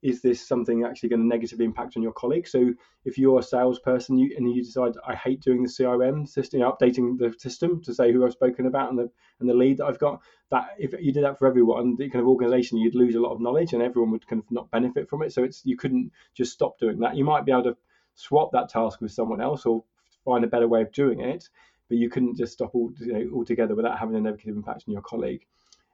is 0.02 0.22
this 0.22 0.46
something 0.46 0.84
actually 0.84 1.08
going 1.08 1.22
to 1.22 1.26
negatively 1.26 1.64
impact 1.64 1.96
on 1.96 2.02
your 2.02 2.12
colleagues? 2.12 2.52
So 2.52 2.72
if 3.04 3.18
you're 3.18 3.40
a 3.40 3.42
salesperson 3.42 4.18
you, 4.18 4.32
and 4.36 4.52
you 4.52 4.62
decide 4.62 4.92
I 5.06 5.14
hate 5.14 5.40
doing 5.40 5.62
the 5.62 5.68
CRM 5.68 6.28
system, 6.28 6.60
you 6.60 6.64
know, 6.64 6.72
updating 6.72 7.18
the 7.18 7.34
system 7.38 7.82
to 7.82 7.92
say 7.92 8.12
who 8.12 8.24
I've 8.24 8.32
spoken 8.32 8.66
about 8.66 8.90
and 8.90 8.98
the 8.98 9.10
and 9.40 9.48
the 9.48 9.54
lead 9.54 9.78
that 9.78 9.86
I've 9.86 9.98
got, 9.98 10.20
that 10.50 10.68
if 10.78 10.92
you 11.00 11.12
did 11.12 11.24
that 11.24 11.38
for 11.38 11.46
everyone, 11.46 11.96
the 11.96 12.08
kind 12.08 12.22
of 12.22 12.28
organization, 12.28 12.78
you'd 12.78 12.94
lose 12.94 13.16
a 13.16 13.20
lot 13.20 13.32
of 13.32 13.40
knowledge 13.40 13.72
and 13.72 13.82
everyone 13.82 14.12
would 14.12 14.26
kind 14.26 14.42
of 14.42 14.50
not 14.50 14.70
benefit 14.70 15.08
from 15.08 15.22
it. 15.22 15.32
So 15.32 15.42
it's 15.42 15.62
you 15.64 15.76
couldn't 15.76 16.12
just 16.34 16.52
stop 16.52 16.78
doing 16.78 17.00
that. 17.00 17.16
You 17.16 17.24
might 17.24 17.44
be 17.44 17.52
able 17.52 17.64
to 17.64 17.76
swap 18.14 18.52
that 18.52 18.68
task 18.68 19.00
with 19.00 19.12
someone 19.12 19.40
else 19.40 19.66
or 19.66 19.84
find 20.24 20.44
a 20.44 20.48
better 20.48 20.68
way 20.68 20.82
of 20.82 20.92
doing 20.92 21.20
it, 21.20 21.48
but 21.88 21.98
you 21.98 22.08
couldn't 22.08 22.36
just 22.36 22.52
stop 22.52 22.74
all 22.74 22.92
you 23.00 23.12
know, 23.12 23.30
altogether 23.34 23.74
without 23.74 23.98
having 23.98 24.16
a 24.16 24.20
negative 24.20 24.54
impact 24.54 24.84
on 24.86 24.92
your 24.92 25.02
colleague. 25.02 25.44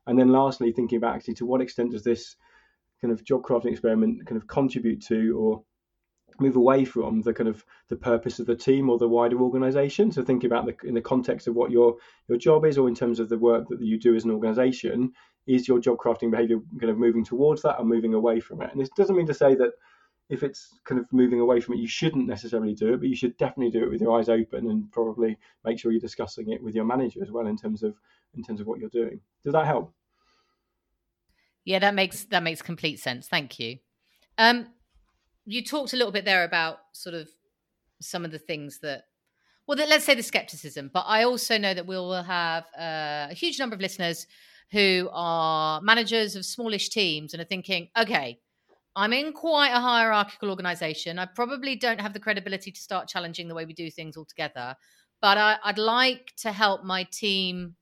And 0.06 0.18
then 0.18 0.32
lastly, 0.32 0.72
thinking 0.72 0.98
about 0.98 1.14
actually 1.14 1.34
to 1.34 1.46
what 1.46 1.62
extent 1.62 1.92
does 1.92 2.02
this 2.02 2.36
kind 3.04 3.12
of 3.12 3.22
job 3.22 3.42
crafting 3.42 3.70
experiment 3.70 4.24
kind 4.26 4.40
of 4.40 4.46
contribute 4.46 5.04
to 5.04 5.38
or 5.38 5.62
move 6.40 6.56
away 6.56 6.86
from 6.86 7.20
the 7.20 7.34
kind 7.34 7.50
of 7.50 7.62
the 7.90 7.96
purpose 7.96 8.38
of 8.38 8.46
the 8.46 8.56
team 8.56 8.88
or 8.88 8.96
the 8.96 9.06
wider 9.06 9.38
organization. 9.42 10.10
So 10.10 10.24
think 10.24 10.42
about 10.42 10.64
the 10.64 10.74
in 10.88 10.94
the 10.94 11.02
context 11.02 11.46
of 11.46 11.54
what 11.54 11.70
your 11.70 11.96
your 12.28 12.38
job 12.38 12.64
is 12.64 12.78
or 12.78 12.88
in 12.88 12.94
terms 12.94 13.20
of 13.20 13.28
the 13.28 13.36
work 13.36 13.68
that 13.68 13.82
you 13.82 14.00
do 14.00 14.16
as 14.16 14.24
an 14.24 14.30
organization 14.30 15.12
is 15.46 15.68
your 15.68 15.80
job 15.80 15.98
crafting 15.98 16.30
behavior 16.30 16.60
kind 16.80 16.90
of 16.90 16.96
moving 16.96 17.26
towards 17.26 17.60
that 17.60 17.78
or 17.78 17.84
moving 17.84 18.14
away 18.14 18.40
from 18.40 18.62
it? 18.62 18.70
And 18.72 18.80
this 18.80 18.88
doesn't 18.96 19.16
mean 19.16 19.26
to 19.26 19.34
say 19.34 19.54
that 19.54 19.72
if 20.30 20.42
it's 20.42 20.80
kind 20.86 20.98
of 20.98 21.06
moving 21.12 21.40
away 21.40 21.60
from 21.60 21.74
it 21.74 21.80
you 21.80 21.86
shouldn't 21.86 22.26
necessarily 22.26 22.72
do 22.74 22.94
it 22.94 23.00
but 23.00 23.10
you 23.10 23.14
should 23.14 23.36
definitely 23.36 23.70
do 23.70 23.84
it 23.84 23.90
with 23.90 24.00
your 24.00 24.18
eyes 24.18 24.30
open 24.30 24.70
and 24.70 24.90
probably 24.90 25.36
make 25.66 25.78
sure 25.78 25.92
you're 25.92 26.00
discussing 26.00 26.50
it 26.50 26.62
with 26.62 26.74
your 26.74 26.86
manager 26.86 27.20
as 27.22 27.30
well 27.30 27.46
in 27.46 27.58
terms 27.58 27.82
of 27.82 27.94
in 28.34 28.42
terms 28.42 28.62
of 28.62 28.66
what 28.66 28.80
you're 28.80 28.88
doing. 28.88 29.20
Does 29.44 29.52
that 29.52 29.66
help 29.66 29.92
yeah, 31.64 31.78
that 31.78 31.94
makes 31.94 32.24
that 32.24 32.42
makes 32.42 32.62
complete 32.62 33.00
sense. 33.00 33.26
Thank 33.28 33.58
you. 33.58 33.78
Um, 34.38 34.66
you 35.46 35.62
talked 35.62 35.92
a 35.92 35.96
little 35.96 36.12
bit 36.12 36.24
there 36.24 36.44
about 36.44 36.78
sort 36.92 37.14
of 37.14 37.28
some 38.00 38.24
of 38.24 38.30
the 38.30 38.38
things 38.38 38.80
that, 38.80 39.04
well, 39.66 39.76
that, 39.76 39.88
let's 39.88 40.04
say 40.04 40.14
the 40.14 40.22
skepticism, 40.22 40.90
but 40.92 41.04
I 41.06 41.24
also 41.24 41.58
know 41.58 41.74
that 41.74 41.86
we 41.86 41.96
will 41.96 42.22
have 42.22 42.64
uh, 42.78 43.28
a 43.30 43.34
huge 43.34 43.58
number 43.58 43.74
of 43.74 43.80
listeners 43.80 44.26
who 44.72 45.08
are 45.12 45.80
managers 45.82 46.36
of 46.36 46.44
smallish 46.44 46.88
teams 46.88 47.32
and 47.32 47.40
are 47.40 47.46
thinking, 47.46 47.88
okay, 47.96 48.40
I'm 48.96 49.12
in 49.12 49.32
quite 49.32 49.70
a 49.70 49.80
hierarchical 49.80 50.50
organization. 50.50 51.18
I 51.18 51.26
probably 51.26 51.76
don't 51.76 52.00
have 52.00 52.12
the 52.12 52.20
credibility 52.20 52.72
to 52.72 52.80
start 52.80 53.08
challenging 53.08 53.48
the 53.48 53.54
way 53.54 53.64
we 53.64 53.74
do 53.74 53.90
things 53.90 54.16
altogether, 54.16 54.74
but 55.20 55.38
I, 55.38 55.58
would 55.66 55.78
like 55.78 56.32
to 56.38 56.52
help 56.52 56.84
my 56.84 57.04
team 57.04 57.76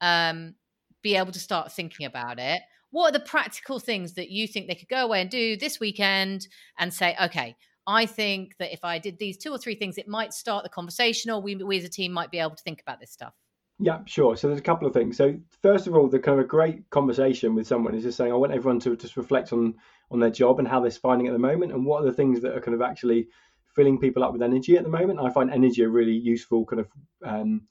um, 0.00 0.54
be 1.02 1.16
able 1.16 1.32
to 1.32 1.40
start 1.40 1.72
thinking 1.72 2.06
about 2.06 2.38
it 2.38 2.62
what 2.90 3.10
are 3.10 3.18
the 3.18 3.24
practical 3.24 3.78
things 3.78 4.14
that 4.14 4.30
you 4.30 4.46
think 4.46 4.68
they 4.68 4.74
could 4.74 4.88
go 4.88 5.04
away 5.04 5.20
and 5.20 5.30
do 5.30 5.56
this 5.56 5.80
weekend 5.80 6.46
and 6.78 6.92
say, 6.92 7.16
okay, 7.22 7.56
I 7.86 8.06
think 8.06 8.56
that 8.58 8.72
if 8.72 8.84
I 8.84 8.98
did 8.98 9.18
these 9.18 9.36
two 9.36 9.52
or 9.52 9.58
three 9.58 9.74
things, 9.74 9.98
it 9.98 10.08
might 10.08 10.32
start 10.32 10.64
the 10.64 10.70
conversation, 10.70 11.30
or 11.30 11.40
we, 11.40 11.54
we 11.56 11.78
as 11.78 11.84
a 11.84 11.88
team 11.88 12.12
might 12.12 12.30
be 12.30 12.38
able 12.38 12.56
to 12.56 12.62
think 12.62 12.80
about 12.80 13.00
this 13.00 13.12
stuff. 13.12 13.34
Yeah, 13.78 13.98
sure. 14.06 14.36
So 14.36 14.48
there's 14.48 14.58
a 14.58 14.62
couple 14.62 14.88
of 14.88 14.94
things. 14.94 15.16
So 15.18 15.36
first 15.62 15.86
of 15.86 15.94
all, 15.94 16.08
the 16.08 16.18
kind 16.18 16.38
of 16.38 16.44
a 16.44 16.48
great 16.48 16.88
conversation 16.90 17.54
with 17.54 17.66
someone 17.66 17.94
is 17.94 18.04
just 18.04 18.16
saying, 18.16 18.32
I 18.32 18.36
want 18.36 18.52
everyone 18.52 18.80
to 18.80 18.96
just 18.96 19.16
reflect 19.16 19.52
on 19.52 19.74
on 20.10 20.20
their 20.20 20.30
job 20.30 20.60
and 20.60 20.68
how 20.68 20.80
they're 20.80 20.90
finding 20.90 21.26
at 21.26 21.32
the 21.32 21.38
moment, 21.38 21.72
and 21.72 21.84
what 21.84 22.02
are 22.02 22.06
the 22.06 22.12
things 22.12 22.40
that 22.40 22.56
are 22.56 22.60
kind 22.60 22.74
of 22.74 22.80
actually 22.80 23.28
filling 23.74 23.98
people 23.98 24.24
up 24.24 24.32
with 24.32 24.42
energy 24.42 24.76
at 24.76 24.84
the 24.84 24.88
moment. 24.88 25.20
I 25.20 25.30
find 25.30 25.50
energy 25.50 25.82
a 25.82 25.88
really 25.88 26.14
useful 26.16 26.64
kind 26.64 26.80
of 26.80 26.88
um, 27.22 27.62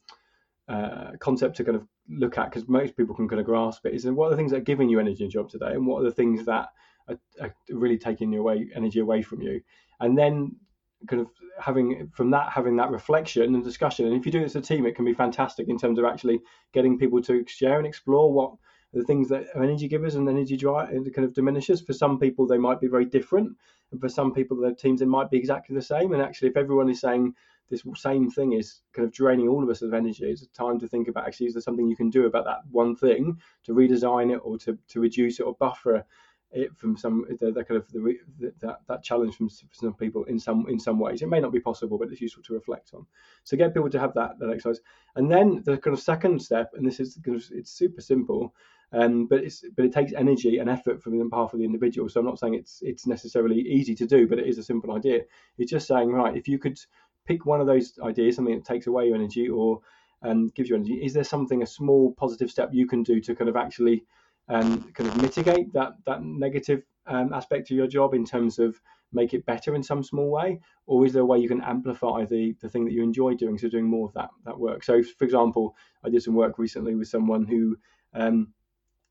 uh, 0.67 1.11
concept 1.19 1.57
to 1.57 1.63
kind 1.63 1.77
of 1.77 1.87
look 2.09 2.37
at 2.37 2.45
because 2.45 2.67
most 2.67 2.95
people 2.95 3.15
can 3.15 3.27
kind 3.27 3.39
of 3.39 3.45
grasp 3.45 3.85
it 3.85 3.93
is 3.93 4.05
what 4.05 4.27
are 4.27 4.29
the 4.29 4.35
things 4.35 4.51
that 4.51 4.57
are 4.57 4.71
giving 4.71 4.89
you 4.89 4.99
energy 4.99 5.23
in 5.23 5.29
your 5.29 5.43
job 5.43 5.49
today 5.49 5.71
and 5.71 5.87
what 5.87 6.01
are 6.01 6.05
the 6.05 6.11
things 6.11 6.45
that 6.45 6.69
are, 7.07 7.19
are 7.41 7.55
really 7.69 7.97
taking 7.97 8.31
your 8.31 8.41
away 8.41 8.69
energy 8.75 8.99
away 8.99 9.21
from 9.21 9.41
you? 9.41 9.61
And 9.99 10.17
then 10.17 10.55
kind 11.07 11.21
of 11.21 11.29
having 11.59 12.09
from 12.13 12.31
that 12.31 12.51
having 12.51 12.75
that 12.77 12.89
reflection 12.89 13.53
and 13.53 13.63
discussion 13.63 14.07
and 14.07 14.15
if 14.15 14.25
you 14.25 14.31
do 14.31 14.41
it 14.41 14.45
as 14.45 14.55
a 14.55 14.61
team 14.61 14.85
it 14.85 14.95
can 14.95 15.05
be 15.05 15.13
fantastic 15.13 15.69
in 15.69 15.77
terms 15.77 15.99
of 15.99 16.05
actually 16.05 16.39
getting 16.73 16.97
people 16.97 17.21
to 17.21 17.45
share 17.47 17.77
and 17.77 17.85
explore 17.85 18.33
what 18.33 18.53
the 18.91 19.03
things 19.03 19.29
that 19.29 19.45
are 19.53 19.63
energy 19.63 19.87
givers 19.87 20.15
and 20.15 20.27
energy 20.27 20.57
dry 20.57 20.89
it 20.89 21.13
kind 21.13 21.25
of 21.25 21.33
diminishes 21.33 21.79
for 21.81 21.93
some 21.93 22.17
people 22.19 22.47
they 22.47 22.57
might 22.57 22.81
be 22.81 22.87
very 22.87 23.05
different 23.05 23.55
and 23.91 24.01
for 24.01 24.09
some 24.09 24.33
people 24.33 24.57
their 24.57 24.73
teams 24.73 25.01
it 25.01 25.07
might 25.07 25.29
be 25.29 25.37
exactly 25.37 25.75
the 25.75 25.81
same 25.81 26.11
and 26.11 26.23
actually 26.23 26.47
if 26.47 26.57
everyone 26.57 26.89
is 26.89 27.01
saying 27.01 27.31
this 27.69 27.83
same 27.95 28.29
thing 28.29 28.53
is 28.53 28.81
kind 28.93 29.07
of 29.07 29.13
draining 29.13 29.47
all 29.47 29.63
of 29.63 29.69
us 29.69 29.81
of 29.81 29.93
energy. 29.93 30.25
It's 30.25 30.45
time 30.47 30.79
to 30.79 30.87
think 30.87 31.07
about 31.07 31.27
actually 31.27 31.47
is 31.47 31.53
there 31.53 31.61
something 31.61 31.87
you 31.87 31.95
can 31.95 32.09
do 32.09 32.25
about 32.25 32.45
that 32.45 32.61
one 32.71 32.95
thing 32.95 33.39
to 33.63 33.73
redesign 33.73 34.33
it 34.33 34.41
or 34.43 34.57
to, 34.59 34.77
to 34.89 34.99
reduce 34.99 35.39
it 35.39 35.43
or 35.43 35.55
buffer 35.55 36.05
it 36.55 36.75
from 36.77 36.95
some 36.95 37.25
the, 37.39 37.51
the 37.51 37.63
kind 37.63 37.77
of 37.77 37.91
the, 37.91 38.17
that 38.61 38.79
that 38.87 39.03
challenge 39.03 39.35
from 39.35 39.49
some 39.49 39.93
people 39.93 40.23
in 40.25 40.39
some 40.39 40.65
in 40.69 40.79
some 40.79 40.99
ways. 40.99 41.21
It 41.21 41.29
may 41.29 41.39
not 41.39 41.51
be 41.51 41.59
possible, 41.59 41.97
but 41.97 42.09
it's 42.11 42.21
useful 42.21 42.43
to 42.43 42.53
reflect 42.53 42.91
on. 42.93 43.05
So 43.43 43.57
get 43.57 43.73
people 43.73 43.89
to 43.89 43.99
have 43.99 44.13
that 44.13 44.39
that 44.39 44.49
exercise, 44.49 44.79
and 45.15 45.29
then 45.29 45.61
the 45.65 45.77
kind 45.77 45.95
of 45.95 46.01
second 46.01 46.41
step, 46.41 46.71
and 46.73 46.85
this 46.85 46.99
is 46.99 47.19
kind 47.23 47.37
of 47.37 47.45
it's 47.51 47.71
super 47.71 48.01
simple. 48.01 48.53
Um, 48.93 49.27
but 49.27 49.43
it's 49.43 49.65
but 49.75 49.83
it 49.83 49.91
takes 49.91 50.13
energy 50.13 50.59
and 50.59 50.69
effort 50.69 51.01
from 51.01 51.17
the 51.17 51.25
behalf 51.25 51.53
of 51.53 51.59
the 51.59 51.65
individual. 51.65 52.07
So 52.07 52.19
I'm 52.19 52.25
not 52.25 52.39
saying 52.39 52.53
it's 52.53 52.79
it's 52.81 53.07
necessarily 53.07 53.59
easy 53.59 53.95
to 53.95 54.05
do, 54.05 54.27
but 54.27 54.39
it 54.39 54.47
is 54.47 54.57
a 54.57 54.63
simple 54.63 54.95
idea. 54.95 55.21
It's 55.57 55.71
just 55.71 55.87
saying 55.87 56.11
right 56.11 56.37
if 56.37 56.47
you 56.47 56.59
could 56.59 56.79
pick 57.25 57.45
one 57.45 57.61
of 57.61 57.67
those 57.67 57.93
ideas, 58.03 58.35
something 58.35 58.55
that 58.55 58.65
takes 58.65 58.87
away 58.87 59.07
your 59.07 59.15
energy 59.15 59.49
or 59.49 59.81
um, 60.21 60.49
gives 60.49 60.69
you 60.69 60.75
energy. 60.75 61.03
Is 61.03 61.13
there 61.13 61.23
something, 61.23 61.61
a 61.61 61.67
small 61.67 62.13
positive 62.13 62.49
step 62.49 62.69
you 62.71 62.87
can 62.87 63.03
do 63.03 63.19
to 63.21 63.35
kind 63.35 63.49
of 63.49 63.55
actually 63.55 64.05
um, 64.47 64.91
kind 64.93 65.09
of 65.09 65.21
mitigate 65.21 65.73
that 65.73 65.93
that 66.05 66.23
negative 66.23 66.83
um, 67.07 67.33
aspect 67.33 67.71
of 67.71 67.77
your 67.77 67.87
job 67.87 68.13
in 68.13 68.25
terms 68.25 68.59
of 68.59 68.79
make 69.13 69.33
it 69.33 69.45
better 69.45 69.75
in 69.75 69.83
some 69.83 70.03
small 70.03 70.29
way, 70.29 70.59
or 70.85 71.05
is 71.05 71.13
there 71.13 71.21
a 71.21 71.25
way 71.25 71.39
you 71.39 71.47
can 71.47 71.61
amplify 71.63 72.25
the 72.25 72.55
the 72.61 72.69
thing 72.69 72.85
that 72.85 72.93
you 72.93 73.03
enjoy 73.03 73.33
doing, 73.33 73.57
so 73.57 73.69
doing 73.69 73.85
more 73.85 74.07
of 74.07 74.13
that 74.13 74.29
that 74.45 74.59
work? 74.59 74.83
So, 74.83 75.01
for 75.17 75.25
example, 75.25 75.75
I 76.03 76.09
did 76.09 76.23
some 76.23 76.35
work 76.35 76.59
recently 76.59 76.95
with 76.95 77.07
someone 77.07 77.45
who 77.45 77.77
um, 78.13 78.53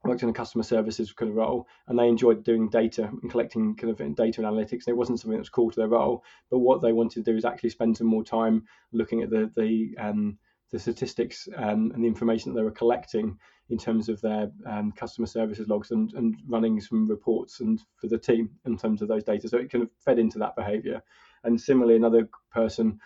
worked 0.05 0.23
in 0.23 0.29
a 0.29 0.33
customer 0.33 0.65
services 0.65 1.13
kind 1.13 1.31
of 1.31 1.37
role 1.37 1.67
and 1.89 1.99
they 1.99 2.09
enjoyed 2.09 2.45
doing 2.45 2.69
data 2.69 3.11
and 3.23 3.31
collecting 3.31 3.75
kind 3.75 3.91
of 3.91 4.17
data 4.17 4.45
and 4.45 4.51
analytics. 4.51 4.87
And 4.87 4.89
it 4.89 4.97
wasn't 4.97 5.21
something 5.21 5.37
that 5.37 5.43
was 5.43 5.49
core 5.49 5.71
to 5.71 5.81
their 5.81 5.89
role, 5.89 6.25
but 6.51 6.59
what 6.59 6.83
they 6.83 6.93
wanted 6.93 7.25
to 7.25 7.31
do 7.33 7.37
is 7.37 7.45
actually 7.45 7.71
spend 7.71 7.97
some 7.97 8.07
more 8.07 8.25
time 8.25 8.65
looking 8.93 9.23
at 9.23 9.31
the 9.31 9.51
the 9.57 9.95
um, 9.99 10.39
the 10.71 10.79
statistics 10.79 11.49
um, 11.57 11.93
and 11.95 12.03
the 12.03 12.09
information 12.09 12.53
that 12.53 12.59
they 12.59 12.65
were 12.65 12.71
collecting 12.71 13.39
in 13.71 13.79
terms 13.79 14.09
of 14.09 14.21
their 14.21 14.51
um, 14.67 14.93
customer 14.93 15.27
services 15.27 15.69
logs 15.69 15.91
and, 15.91 16.13
and 16.15 16.37
running 16.49 16.81
some 16.81 17.07
reports 17.07 17.61
and 17.61 17.81
for 17.97 18.09
the 18.09 18.19
team 18.19 18.51
in 18.67 18.77
terms 18.77 19.01
of 19.01 19.09
those 19.09 19.25
data. 19.25 19.49
So 19.49 19.59
it 19.59 19.71
kind 19.71 19.85
of 19.85 19.91
fed 20.05 20.19
into 20.19 20.39
that 20.41 20.57
behavior. 20.57 21.03
And 21.45 21.61
similarly, 21.61 21.97
another 21.97 22.29
person 22.53 23.01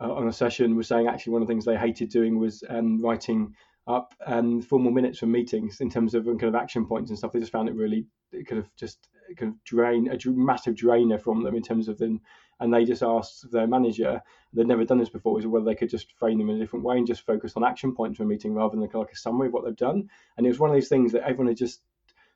uh, 0.00 0.12
on 0.12 0.28
a 0.28 0.32
session 0.32 0.76
was 0.76 0.88
saying 0.88 1.06
actually 1.06 1.32
one 1.32 1.42
of 1.42 1.48
the 1.48 1.52
things 1.52 1.64
they 1.64 1.76
hated 1.76 2.10
doing 2.10 2.38
was 2.38 2.62
um, 2.68 3.02
writing 3.02 3.54
up 3.90 4.14
and 4.26 4.64
formal 4.64 4.92
minutes 4.92 5.18
from 5.18 5.32
meetings 5.32 5.80
in 5.80 5.90
terms 5.90 6.14
of 6.14 6.24
kind 6.24 6.44
of 6.44 6.54
action 6.54 6.86
points 6.86 7.10
and 7.10 7.18
stuff. 7.18 7.32
They 7.32 7.40
just 7.40 7.52
found 7.52 7.68
it 7.68 7.74
really 7.74 8.06
it 8.32 8.46
kind 8.46 8.60
of 8.60 8.74
just 8.76 9.08
kind 9.36 9.52
of 9.52 9.64
drain 9.64 10.08
a 10.08 10.30
massive 10.30 10.76
drainer 10.76 11.18
from 11.18 11.42
them 11.42 11.56
in 11.56 11.62
terms 11.62 11.88
of 11.88 11.98
them. 11.98 12.20
And 12.60 12.72
they 12.72 12.84
just 12.84 13.02
asked 13.02 13.50
their 13.50 13.66
manager, 13.66 14.22
they'd 14.52 14.66
never 14.66 14.84
done 14.84 14.98
this 14.98 15.08
before, 15.08 15.38
is 15.38 15.46
whether 15.46 15.64
they 15.64 15.74
could 15.74 15.88
just 15.88 16.12
frame 16.12 16.38
them 16.38 16.50
in 16.50 16.56
a 16.56 16.58
different 16.58 16.84
way 16.84 16.98
and 16.98 17.06
just 17.06 17.24
focus 17.24 17.54
on 17.56 17.64
action 17.64 17.94
points 17.94 18.18
from 18.18 18.26
a 18.26 18.28
meeting 18.28 18.54
rather 18.54 18.76
than 18.76 18.88
like 18.92 19.12
a 19.12 19.16
summary 19.16 19.46
of 19.46 19.54
what 19.54 19.64
they've 19.64 19.74
done. 19.76 20.08
And 20.36 20.46
it 20.46 20.50
was 20.50 20.58
one 20.58 20.68
of 20.68 20.76
those 20.76 20.88
things 20.88 21.12
that 21.12 21.22
everyone 21.22 21.48
had 21.48 21.56
just 21.56 21.80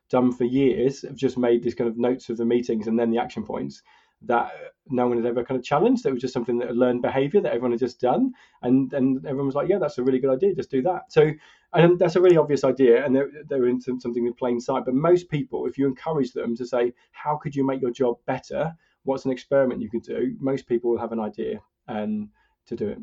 done 0.09 0.31
for 0.31 0.43
years, 0.43 1.03
have 1.03 1.15
just 1.15 1.37
made 1.37 1.63
these 1.63 1.75
kind 1.75 1.89
of 1.89 1.97
notes 1.97 2.29
of 2.29 2.37
the 2.37 2.45
meetings 2.45 2.87
and 2.87 2.97
then 2.97 3.11
the 3.11 3.19
action 3.19 3.43
points 3.43 3.83
that 4.27 4.51
no 4.87 5.07
one 5.07 5.17
had 5.17 5.25
ever 5.25 5.43
kind 5.43 5.59
of 5.59 5.65
challenged. 5.65 6.03
That 6.03 6.13
was 6.13 6.21
just 6.21 6.33
something 6.33 6.59
that 6.59 6.75
learned 6.75 7.01
behavior 7.01 7.41
that 7.41 7.49
everyone 7.49 7.71
had 7.71 7.79
just 7.79 7.99
done, 7.99 8.33
and 8.61 8.91
and 8.93 9.25
everyone 9.25 9.47
was 9.47 9.55
like, 9.55 9.69
yeah, 9.69 9.79
that's 9.79 9.97
a 9.97 10.03
really 10.03 10.19
good 10.19 10.33
idea. 10.33 10.55
Just 10.55 10.71
do 10.71 10.81
that. 10.83 11.11
So, 11.11 11.31
and 11.73 11.97
that's 11.99 12.15
a 12.15 12.21
really 12.21 12.37
obvious 12.37 12.63
idea, 12.63 13.05
and 13.05 13.15
they're, 13.15 13.29
they're 13.47 13.67
in 13.67 13.81
something 13.81 14.25
in 14.25 14.33
plain 14.33 14.59
sight. 14.59 14.85
But 14.85 14.93
most 14.93 15.29
people, 15.29 15.65
if 15.65 15.77
you 15.77 15.87
encourage 15.87 16.33
them 16.33 16.55
to 16.55 16.65
say, 16.65 16.93
how 17.11 17.37
could 17.37 17.55
you 17.55 17.65
make 17.65 17.81
your 17.81 17.91
job 17.91 18.17
better? 18.25 18.73
What's 19.03 19.25
an 19.25 19.31
experiment 19.31 19.81
you 19.81 19.89
could 19.89 20.03
do? 20.03 20.35
Most 20.39 20.67
people 20.67 20.91
will 20.91 20.99
have 20.99 21.11
an 21.11 21.19
idea 21.19 21.61
and 21.87 22.29
to 22.67 22.75
do 22.75 22.87
it. 22.87 22.97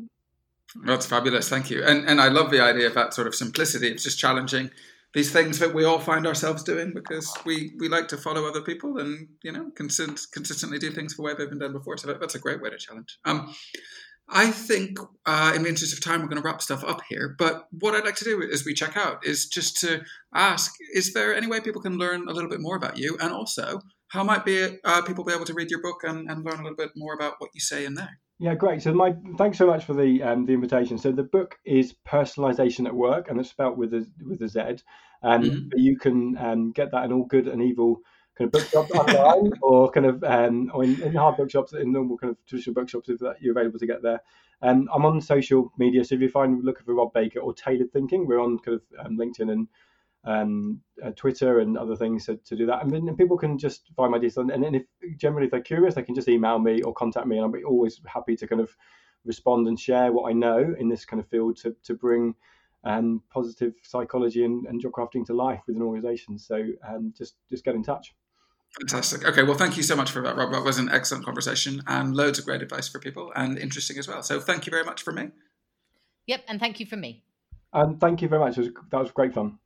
That's 0.85 1.05
fabulous. 1.05 1.49
Thank 1.49 1.69
you. 1.69 1.83
And 1.83 2.07
and 2.07 2.19
I 2.19 2.29
love 2.29 2.51
the 2.51 2.61
idea 2.61 2.87
of 2.87 2.93
that 2.95 3.13
sort 3.13 3.27
of 3.27 3.35
simplicity. 3.35 3.87
It's 3.87 4.03
just 4.03 4.19
challenging 4.19 4.71
these 5.13 5.31
things 5.31 5.59
that 5.59 5.73
we 5.73 5.83
all 5.83 5.99
find 5.99 6.25
ourselves 6.25 6.63
doing 6.63 6.91
because 6.93 7.31
we, 7.45 7.73
we 7.79 7.87
like 7.87 8.07
to 8.07 8.17
follow 8.17 8.47
other 8.47 8.61
people 8.61 8.97
and 8.97 9.27
you 9.43 9.51
know 9.51 9.69
consist, 9.75 10.31
consistently 10.31 10.79
do 10.79 10.91
things 10.91 11.15
the 11.15 11.21
way 11.21 11.33
they've 11.33 11.49
been 11.49 11.59
done 11.59 11.73
before. 11.73 11.97
So 11.97 12.07
that, 12.07 12.19
that's 12.19 12.35
a 12.35 12.39
great 12.39 12.61
way 12.61 12.69
to 12.69 12.77
challenge. 12.77 13.19
Um, 13.25 13.53
I 14.29 14.51
think 14.51 14.97
uh, 15.25 15.51
in 15.55 15.63
the 15.63 15.69
interest 15.69 15.93
of 15.93 16.01
time, 16.01 16.21
we're 16.21 16.27
going 16.27 16.41
to 16.41 16.47
wrap 16.47 16.61
stuff 16.61 16.83
up 16.83 17.01
here. 17.09 17.35
But 17.37 17.67
what 17.79 17.93
I'd 17.93 18.05
like 18.05 18.15
to 18.15 18.23
do 18.23 18.41
as 18.41 18.65
we 18.65 18.73
check 18.73 18.95
out 18.95 19.25
is 19.25 19.47
just 19.47 19.79
to 19.81 20.01
ask: 20.33 20.73
Is 20.93 21.13
there 21.13 21.35
any 21.35 21.47
way 21.47 21.59
people 21.59 21.81
can 21.81 21.97
learn 21.97 22.27
a 22.27 22.31
little 22.31 22.49
bit 22.49 22.61
more 22.61 22.75
about 22.75 22.97
you, 22.97 23.17
and 23.21 23.31
also 23.33 23.81
how 24.07 24.23
might 24.23 24.45
be 24.45 24.77
uh, 24.85 25.01
people 25.01 25.23
be 25.23 25.33
able 25.33 25.45
to 25.45 25.53
read 25.53 25.69
your 25.69 25.81
book 25.81 26.03
and, 26.03 26.29
and 26.29 26.45
learn 26.45 26.59
a 26.59 26.63
little 26.63 26.77
bit 26.77 26.91
more 26.95 27.13
about 27.13 27.35
what 27.39 27.51
you 27.53 27.59
say 27.59 27.85
in 27.85 27.95
there? 27.95 28.19
Yeah, 28.39 28.55
great. 28.55 28.81
So 28.81 28.93
my 28.93 29.15
thanks 29.37 29.57
so 29.57 29.67
much 29.67 29.85
for 29.85 29.93
the 29.93 30.21
um, 30.23 30.45
the 30.45 30.53
invitation. 30.53 30.97
So 30.97 31.11
the 31.11 31.23
book 31.23 31.57
is 31.65 31.93
Personalization 32.07 32.85
at 32.87 32.95
Work, 32.95 33.29
and 33.29 33.39
it's 33.39 33.49
spelt 33.49 33.77
with 33.77 33.93
a 33.93 34.05
with 34.25 34.41
a 34.41 34.47
Z. 34.47 34.83
Um, 35.21 35.43
mm-hmm. 35.43 35.77
You 35.77 35.97
can 35.97 36.37
um, 36.37 36.71
get 36.71 36.91
that 36.91 37.05
in 37.05 37.13
all 37.13 37.25
good 37.25 37.47
and 37.47 37.61
evil 37.61 38.01
kind 38.37 38.47
of 38.47 38.51
bookshops 38.51 38.91
online, 38.91 39.53
or 39.61 39.91
kind 39.91 40.05
of 40.05 40.23
um, 40.23 40.71
or 40.73 40.83
in, 40.83 41.01
in, 41.01 41.15
hard 41.15 41.37
bookshops, 41.37 41.73
in 41.73 41.91
normal 41.91 42.17
kind 42.17 42.31
of 42.31 42.45
traditional 42.45 42.73
bookshops, 42.73 43.07
if 43.09 43.19
that 43.19 43.41
you're 43.41 43.57
available 43.57 43.79
to 43.79 43.87
get 43.87 44.01
there. 44.01 44.21
Um, 44.61 44.89
I'm 44.93 45.05
on 45.05 45.21
social 45.21 45.71
media, 45.77 46.03
so 46.03 46.15
if 46.15 46.21
you 46.21 46.29
find 46.29 46.63
looking 46.63 46.85
for 46.85 46.95
Rob 46.95 47.13
Baker 47.13 47.39
or 47.39 47.53
Tailored 47.53 47.91
Thinking, 47.91 48.25
we're 48.25 48.41
on 48.41 48.59
kind 48.59 48.79
of 48.79 49.05
um, 49.05 49.17
LinkedIn 49.17 49.51
and 49.51 49.67
um, 50.25 50.81
uh, 51.03 51.11
Twitter 51.15 51.59
and 51.59 51.77
other 51.77 51.95
things 51.95 52.25
to, 52.25 52.37
to 52.37 52.55
do 52.55 52.65
that. 52.65 52.83
And 52.83 53.17
people 53.17 53.37
can 53.37 53.57
just 53.57 53.91
find 53.95 54.11
my 54.11 54.19
details. 54.19 54.49
And, 54.49 54.63
and 54.63 54.75
if 54.75 54.83
generally 55.17 55.45
if 55.45 55.51
they're 55.51 55.61
curious, 55.61 55.95
they 55.95 56.03
can 56.03 56.15
just 56.15 56.29
email 56.29 56.59
me 56.59 56.81
or 56.81 56.93
contact 56.93 57.27
me, 57.27 57.37
and 57.37 57.45
I'll 57.45 57.51
be 57.51 57.63
always 57.63 57.99
happy 58.05 58.35
to 58.37 58.47
kind 58.47 58.61
of 58.61 58.75
respond 59.25 59.67
and 59.67 59.79
share 59.79 60.11
what 60.11 60.29
I 60.29 60.33
know 60.33 60.75
in 60.77 60.89
this 60.89 61.05
kind 61.05 61.19
of 61.19 61.27
field 61.27 61.57
to 61.57 61.75
to 61.83 61.93
bring 61.93 62.35
um, 62.83 63.21
positive 63.31 63.73
psychology 63.83 64.43
and, 64.43 64.65
and 64.67 64.81
job 64.81 64.91
crafting 64.91 65.25
to 65.25 65.33
life 65.33 65.61
within 65.67 65.81
organisations. 65.81 66.45
So 66.45 66.63
um, 66.87 67.13
just 67.17 67.35
just 67.49 67.63
get 67.63 67.75
in 67.75 67.83
touch. 67.83 68.13
Fantastic. 68.79 69.23
Okay, 69.23 69.43
well, 69.43 69.57
thank 69.57 69.77
you 69.77 69.83
so 69.83 69.95
much 69.95 70.09
for 70.09 70.21
that, 70.23 70.35
Rob. 70.35 70.51
That 70.51 70.63
was 70.63 70.79
an 70.79 70.89
excellent 70.89 71.25
conversation 71.25 71.83
and 71.85 72.15
loads 72.15 72.39
of 72.39 72.45
great 72.45 72.63
advice 72.63 72.87
for 72.87 72.97
people 72.97 73.31
and 73.35 73.57
interesting 73.59 73.99
as 73.99 74.07
well. 74.07 74.23
So 74.23 74.39
thank 74.39 74.65
you 74.65 74.71
very 74.71 74.83
much 74.83 75.03
for 75.03 75.13
me. 75.13 75.29
Yep, 76.25 76.45
and 76.47 76.59
thank 76.59 76.79
you 76.79 76.87
for 76.87 76.95
me. 76.95 77.23
And 77.71 77.99
thank 77.99 78.21
you 78.21 78.27
very 78.27 78.41
much. 78.41 78.57
Was, 78.57 78.69
that 78.91 78.99
was 78.99 79.11
great 79.11 79.33
fun. 79.33 79.59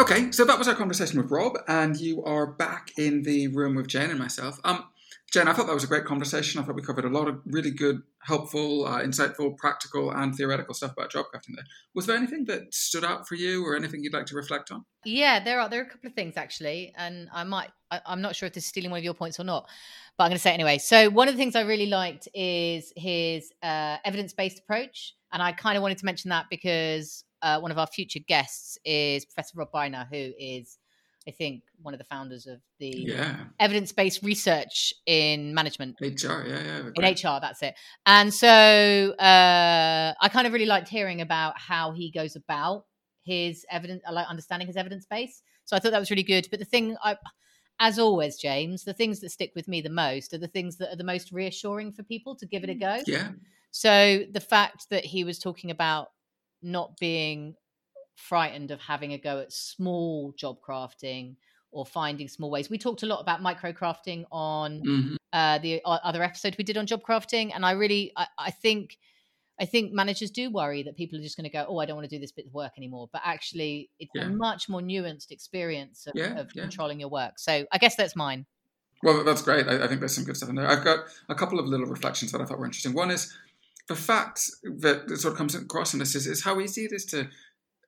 Okay, 0.00 0.32
so 0.32 0.46
that 0.46 0.58
was 0.58 0.66
our 0.66 0.74
conversation 0.74 1.20
with 1.20 1.30
Rob, 1.30 1.58
and 1.68 1.94
you 2.00 2.24
are 2.24 2.46
back 2.46 2.90
in 2.96 3.22
the 3.22 3.48
room 3.48 3.74
with 3.74 3.86
Jane 3.86 4.08
and 4.08 4.18
myself. 4.18 4.58
Um, 4.64 4.86
Jen, 5.30 5.46
I 5.46 5.52
thought 5.52 5.66
that 5.66 5.74
was 5.74 5.84
a 5.84 5.88
great 5.88 6.06
conversation. 6.06 6.58
I 6.58 6.64
thought 6.64 6.74
we 6.74 6.80
covered 6.80 7.04
a 7.04 7.10
lot 7.10 7.28
of 7.28 7.42
really 7.44 7.70
good, 7.70 8.00
helpful, 8.22 8.86
uh, 8.86 9.02
insightful, 9.02 9.58
practical, 9.58 10.10
and 10.10 10.34
theoretical 10.34 10.72
stuff 10.72 10.92
about 10.92 11.10
job 11.10 11.26
crafting. 11.26 11.54
There 11.54 11.66
was 11.94 12.06
there 12.06 12.16
anything 12.16 12.46
that 12.46 12.72
stood 12.72 13.04
out 13.04 13.28
for 13.28 13.34
you, 13.34 13.62
or 13.62 13.76
anything 13.76 14.02
you'd 14.02 14.14
like 14.14 14.24
to 14.26 14.36
reflect 14.36 14.70
on? 14.70 14.86
Yeah, 15.04 15.38
there 15.44 15.60
are 15.60 15.68
there 15.68 15.80
are 15.80 15.84
a 15.84 15.90
couple 15.90 16.08
of 16.08 16.14
things 16.14 16.38
actually, 16.38 16.94
and 16.96 17.28
I 17.30 17.44
might 17.44 17.68
I, 17.90 18.00
am 18.06 18.22
not 18.22 18.34
sure 18.34 18.46
if 18.46 18.54
this 18.54 18.64
is 18.64 18.70
stealing 18.70 18.90
one 18.90 18.98
of 18.98 19.04
your 19.04 19.12
points 19.12 19.38
or 19.38 19.44
not, 19.44 19.68
but 20.16 20.24
I'm 20.24 20.30
going 20.30 20.38
to 20.38 20.42
say 20.42 20.52
it 20.52 20.54
anyway. 20.54 20.78
So 20.78 21.10
one 21.10 21.28
of 21.28 21.34
the 21.34 21.38
things 21.38 21.54
I 21.54 21.60
really 21.60 21.90
liked 21.90 22.26
is 22.32 22.90
his 22.96 23.52
uh, 23.62 23.98
evidence 24.02 24.32
based 24.32 24.60
approach, 24.60 25.14
and 25.30 25.42
I 25.42 25.52
kind 25.52 25.76
of 25.76 25.82
wanted 25.82 25.98
to 25.98 26.06
mention 26.06 26.30
that 26.30 26.46
because 26.48 27.22
uh, 27.42 27.60
one 27.60 27.70
of 27.70 27.78
our 27.78 27.86
future 27.86 28.20
guests 28.26 28.78
is 28.84 29.24
Professor 29.24 29.52
Rob 29.56 29.72
Briner, 29.72 30.06
who 30.08 30.32
is 30.38 30.78
I 31.28 31.32
think 31.32 31.62
one 31.82 31.92
of 31.92 31.98
the 31.98 32.04
founders 32.04 32.46
of 32.46 32.60
the 32.78 32.88
yeah. 32.90 33.36
evidence 33.58 33.92
based 33.92 34.22
research 34.22 34.94
in 35.06 35.54
management. 35.54 35.96
HR, 36.00 36.44
yeah, 36.46 36.62
yeah. 36.64 36.90
In 36.94 37.04
HR, 37.04 37.40
that's 37.40 37.62
it. 37.62 37.74
And 38.06 38.32
so 38.32 38.48
uh, 38.48 40.14
I 40.20 40.28
kind 40.30 40.46
of 40.46 40.52
really 40.52 40.66
liked 40.66 40.88
hearing 40.88 41.20
about 41.20 41.58
how 41.58 41.92
he 41.92 42.10
goes 42.10 42.36
about 42.36 42.86
his 43.22 43.66
evidence, 43.70 44.02
like 44.10 44.26
understanding 44.28 44.66
his 44.66 44.76
evidence 44.76 45.06
base. 45.06 45.42
So 45.66 45.76
I 45.76 45.78
thought 45.78 45.92
that 45.92 46.00
was 46.00 46.10
really 46.10 46.22
good. 46.22 46.48
But 46.50 46.58
the 46.58 46.64
thing, 46.64 46.96
I, 47.04 47.16
as 47.78 47.98
always, 47.98 48.36
James, 48.38 48.84
the 48.84 48.94
things 48.94 49.20
that 49.20 49.30
stick 49.30 49.52
with 49.54 49.68
me 49.68 49.82
the 49.82 49.90
most 49.90 50.32
are 50.32 50.38
the 50.38 50.48
things 50.48 50.78
that 50.78 50.90
are 50.92 50.96
the 50.96 51.04
most 51.04 51.32
reassuring 51.32 51.92
for 51.92 52.02
people 52.02 52.34
to 52.36 52.46
give 52.46 52.64
it 52.64 52.70
a 52.70 52.74
go. 52.74 53.02
Yeah. 53.06 53.28
So 53.72 54.24
the 54.32 54.40
fact 54.40 54.86
that 54.90 55.04
he 55.04 55.22
was 55.22 55.38
talking 55.38 55.70
about 55.70 56.08
not 56.62 56.96
being 56.98 57.54
frightened 58.16 58.70
of 58.70 58.80
having 58.80 59.12
a 59.12 59.18
go 59.18 59.38
at 59.38 59.52
small 59.52 60.32
job 60.36 60.58
crafting 60.66 61.36
or 61.72 61.86
finding 61.86 62.28
small 62.28 62.50
ways. 62.50 62.68
We 62.68 62.78
talked 62.78 63.02
a 63.02 63.06
lot 63.06 63.20
about 63.20 63.42
micro 63.42 63.72
crafting 63.72 64.24
on 64.30 64.82
mm-hmm. 64.82 65.14
uh, 65.32 65.58
the 65.58 65.80
other 65.84 66.22
episode 66.22 66.56
we 66.58 66.64
did 66.64 66.76
on 66.76 66.86
job 66.86 67.02
crafting, 67.02 67.52
and 67.54 67.64
I 67.64 67.72
really, 67.72 68.12
I, 68.16 68.26
I 68.38 68.50
think, 68.50 68.98
I 69.60 69.66
think 69.66 69.92
managers 69.92 70.30
do 70.30 70.50
worry 70.50 70.82
that 70.82 70.96
people 70.96 71.18
are 71.18 71.22
just 71.22 71.36
going 71.36 71.44
to 71.44 71.50
go, 71.50 71.64
"Oh, 71.68 71.78
I 71.78 71.86
don't 71.86 71.96
want 71.96 72.08
to 72.08 72.14
do 72.14 72.20
this 72.20 72.32
bit 72.32 72.46
of 72.46 72.54
work 72.54 72.72
anymore." 72.76 73.08
But 73.12 73.22
actually, 73.24 73.90
it's 73.98 74.10
yeah. 74.14 74.24
a 74.24 74.28
much 74.28 74.68
more 74.68 74.80
nuanced 74.80 75.30
experience 75.30 76.06
of, 76.06 76.14
yeah, 76.16 76.38
of 76.38 76.50
yeah. 76.54 76.62
controlling 76.62 76.98
your 76.98 77.10
work. 77.10 77.38
So 77.38 77.66
I 77.70 77.78
guess 77.78 77.94
that's 77.94 78.16
mine. 78.16 78.46
Well, 79.02 79.24
that's 79.24 79.42
great. 79.42 79.66
I, 79.66 79.84
I, 79.84 79.88
think 79.88 80.00
there's 80.00 80.14
some 80.14 80.24
good 80.24 80.36
stuff 80.36 80.50
in 80.50 80.56
there. 80.56 80.68
I've 80.68 80.84
got 80.84 81.06
a 81.28 81.34
couple 81.34 81.58
of 81.58 81.66
little 81.66 81.86
reflections 81.86 82.32
that 82.32 82.40
I 82.40 82.44
thought 82.44 82.58
were 82.58 82.66
interesting. 82.66 82.92
One 82.92 83.10
is 83.10 83.34
the 83.90 83.96
fact 83.96 84.48
that 84.62 85.10
sort 85.18 85.32
of 85.32 85.36
comes 85.36 85.56
across 85.56 85.92
in 85.92 85.98
this 85.98 86.14
is, 86.14 86.28
is 86.28 86.44
how 86.44 86.60
easy 86.60 86.84
it 86.84 86.92
is 86.92 87.04
to 87.06 87.28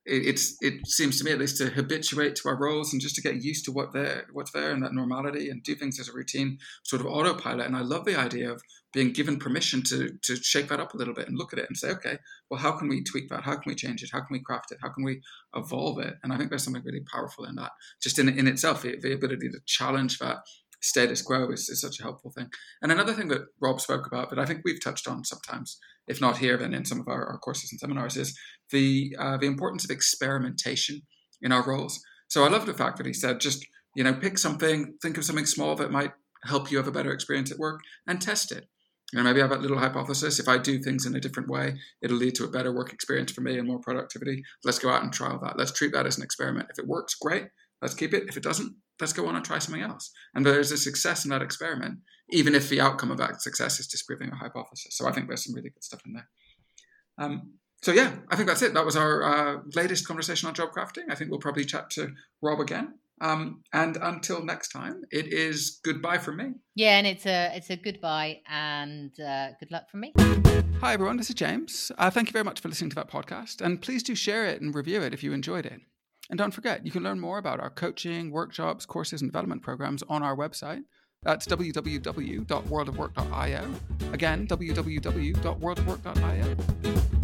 it's 0.05 0.57
it 0.59 0.85
seems 0.85 1.17
to 1.17 1.23
me 1.23 1.31
at 1.31 1.39
least 1.39 1.55
to 1.57 1.69
habituate 1.69 2.35
to 2.35 2.49
our 2.49 2.57
roles 2.57 2.91
and 2.91 3.01
just 3.01 3.15
to 3.15 3.21
get 3.21 3.41
used 3.41 3.63
to 3.63 3.71
what 3.71 3.93
there 3.93 4.25
what's 4.33 4.51
there 4.51 4.71
and 4.71 4.83
that 4.83 4.93
normality 4.93 5.49
and 5.49 5.63
do 5.63 5.75
things 5.75 5.97
as 5.97 6.09
a 6.09 6.11
routine 6.11 6.57
sort 6.83 6.99
of 6.99 7.07
autopilot. 7.07 7.65
And 7.67 7.77
i 7.77 7.79
love 7.79 8.03
the 8.03 8.19
idea 8.19 8.51
of 8.51 8.61
being 8.91 9.13
given 9.13 9.39
permission 9.39 9.81
to 9.83 10.09
to 10.23 10.35
shake 10.35 10.67
that 10.67 10.81
up 10.81 10.93
a 10.93 10.97
little 10.97 11.13
bit 11.13 11.29
and 11.29 11.37
look 11.37 11.53
at 11.53 11.59
it 11.59 11.69
and 11.69 11.77
say 11.77 11.91
okay 11.91 12.17
well 12.49 12.59
how 12.59 12.73
can 12.73 12.89
we 12.89 13.01
tweak 13.01 13.29
that? 13.29 13.43
How 13.43 13.55
can 13.55 13.69
we 13.69 13.75
change 13.75 14.03
it? 14.03 14.09
How 14.11 14.19
can 14.19 14.33
we 14.33 14.41
craft 14.41 14.73
it? 14.73 14.79
How 14.81 14.89
can 14.89 15.05
we 15.05 15.21
evolve 15.55 15.99
it? 15.99 16.15
And 16.21 16.33
i 16.33 16.37
think 16.37 16.49
there's 16.49 16.63
something 16.63 16.83
really 16.83 17.05
powerful 17.09 17.45
in 17.45 17.55
that 17.55 17.71
just 18.01 18.19
in 18.19 18.27
in 18.27 18.45
itself 18.45 18.81
the, 18.81 18.97
the 19.01 19.13
ability 19.13 19.47
to 19.51 19.59
challenge 19.65 20.19
that 20.19 20.39
status 20.83 21.21
quo 21.21 21.49
is, 21.49 21.69
is 21.69 21.81
such 21.81 21.99
a 21.99 22.03
helpful 22.03 22.31
thing 22.31 22.49
and 22.81 22.91
another 22.91 23.13
thing 23.13 23.29
that 23.29 23.41
rob 23.61 23.79
spoke 23.79 24.05
about 24.05 24.29
that 24.29 24.39
i 24.39 24.45
think 24.45 24.61
we've 24.63 24.83
touched 24.83 25.07
on 25.07 25.23
sometimes 25.23 25.79
if 26.07 26.19
not 26.19 26.39
here, 26.39 26.57
then 26.57 26.73
in 26.73 26.85
some 26.85 26.99
of 26.99 27.07
our, 27.07 27.25
our 27.25 27.37
courses 27.37 27.71
and 27.71 27.79
seminars, 27.79 28.17
is 28.17 28.37
the 28.71 29.15
uh, 29.19 29.37
the 29.37 29.47
importance 29.47 29.83
of 29.83 29.91
experimentation 29.91 31.01
in 31.41 31.51
our 31.51 31.63
roles. 31.63 32.01
So 32.27 32.43
I 32.43 32.49
love 32.49 32.65
the 32.65 32.73
fact 32.73 32.97
that 32.97 33.05
he 33.05 33.13
said, 33.13 33.39
just 33.39 33.65
you 33.95 34.03
know, 34.03 34.13
pick 34.13 34.37
something, 34.37 34.95
think 35.01 35.17
of 35.17 35.25
something 35.25 35.45
small 35.45 35.75
that 35.75 35.91
might 35.91 36.11
help 36.45 36.71
you 36.71 36.77
have 36.77 36.87
a 36.87 36.91
better 36.91 37.11
experience 37.11 37.51
at 37.51 37.59
work, 37.59 37.81
and 38.07 38.21
test 38.21 38.51
it. 38.51 38.67
You 39.11 39.19
know, 39.19 39.23
maybe 39.23 39.41
I 39.41 39.47
have 39.47 39.51
a 39.51 39.61
little 39.61 39.77
hypothesis. 39.77 40.39
If 40.39 40.47
I 40.47 40.57
do 40.57 40.79
things 40.79 41.05
in 41.05 41.15
a 41.15 41.19
different 41.19 41.49
way, 41.49 41.75
it'll 42.01 42.17
lead 42.17 42.33
to 42.35 42.45
a 42.45 42.49
better 42.49 42.73
work 42.73 42.91
experience 42.91 43.31
for 43.31 43.41
me 43.41 43.59
and 43.59 43.67
more 43.67 43.79
productivity. 43.79 44.41
Let's 44.63 44.79
go 44.79 44.89
out 44.89 45.03
and 45.03 45.13
trial 45.13 45.39
that. 45.43 45.57
Let's 45.57 45.71
treat 45.71 45.93
that 45.93 46.07
as 46.07 46.17
an 46.17 46.23
experiment. 46.23 46.69
If 46.71 46.79
it 46.79 46.87
works, 46.87 47.13
great. 47.15 47.45
Let's 47.81 47.93
keep 47.93 48.13
it. 48.13 48.23
If 48.27 48.37
it 48.37 48.43
doesn't, 48.43 48.75
let's 49.03 49.11
go 49.11 49.27
on 49.27 49.35
and 49.35 49.43
try 49.43 49.59
something 49.59 49.83
else. 49.83 50.11
And 50.33 50.45
there's 50.45 50.71
a 50.71 50.77
success 50.77 51.25
in 51.25 51.29
that 51.31 51.41
experiment, 51.41 51.99
even 52.29 52.55
if 52.55 52.69
the 52.69 52.79
outcome 52.79 53.11
of 53.11 53.17
that 53.17 53.41
success 53.41 53.79
is 53.81 53.87
disproving 53.87 54.29
a 54.31 54.35
hypothesis. 54.35 54.95
So 54.97 55.05
I 55.07 55.11
think 55.11 55.27
there's 55.27 55.43
some 55.43 55.53
really 55.53 55.71
good 55.71 55.83
stuff 55.83 56.01
in 56.05 56.13
there. 56.13 56.29
Um, 57.17 57.53
so 57.81 57.91
yeah, 57.91 58.15
I 58.29 58.37
think 58.37 58.47
that's 58.47 58.61
it. 58.61 58.73
That 58.73 58.85
was 58.85 58.95
our 58.95 59.23
uh, 59.23 59.57
latest 59.75 60.07
conversation 60.07 60.47
on 60.47 60.53
job 60.53 60.69
crafting. 60.71 61.03
I 61.09 61.15
think 61.15 61.29
we'll 61.29 61.41
probably 61.41 61.65
chat 61.65 61.89
to 61.91 62.13
Rob 62.41 62.61
again. 62.61 62.93
Um, 63.19 63.61
and 63.73 63.97
until 64.01 64.43
next 64.43 64.69
time, 64.69 65.01
it 65.11 65.27
is 65.33 65.81
goodbye 65.83 66.17
from 66.17 66.37
me. 66.37 66.45
Yeah, 66.75 66.97
and 66.97 67.05
it's 67.05 67.25
a 67.25 67.51
it's 67.55 67.69
a 67.69 67.75
goodbye 67.75 68.39
and 68.49 69.11
uh, 69.19 69.49
good 69.59 69.71
luck 69.71 69.89
from 69.91 69.99
me. 69.99 70.13
Hi 70.79 70.93
everyone, 70.93 71.17
this 71.17 71.29
is 71.29 71.35
James. 71.35 71.91
Uh, 71.97 72.09
thank 72.09 72.29
you 72.29 72.33
very 72.33 72.43
much 72.43 72.59
for 72.59 72.69
listening 72.69 72.89
to 72.89 72.95
that 72.95 73.11
podcast, 73.11 73.61
and 73.61 73.81
please 73.81 74.01
do 74.01 74.15
share 74.15 74.45
it 74.45 74.61
and 74.61 74.73
review 74.73 75.01
it 75.01 75.13
if 75.13 75.23
you 75.23 75.31
enjoyed 75.31 75.65
it. 75.65 75.81
And 76.29 76.37
don't 76.37 76.51
forget, 76.51 76.85
you 76.85 76.91
can 76.91 77.03
learn 77.03 77.19
more 77.19 77.37
about 77.37 77.59
our 77.59 77.69
coaching, 77.69 78.31
workshops, 78.31 78.85
courses, 78.85 79.21
and 79.21 79.29
development 79.29 79.61
programs 79.61 80.03
on 80.09 80.23
our 80.23 80.35
website. 80.35 80.83
That's 81.23 81.45
www.worldofwork.io. 81.47 83.73
Again, 84.11 84.47
www.worldofwork.io. 84.47 87.22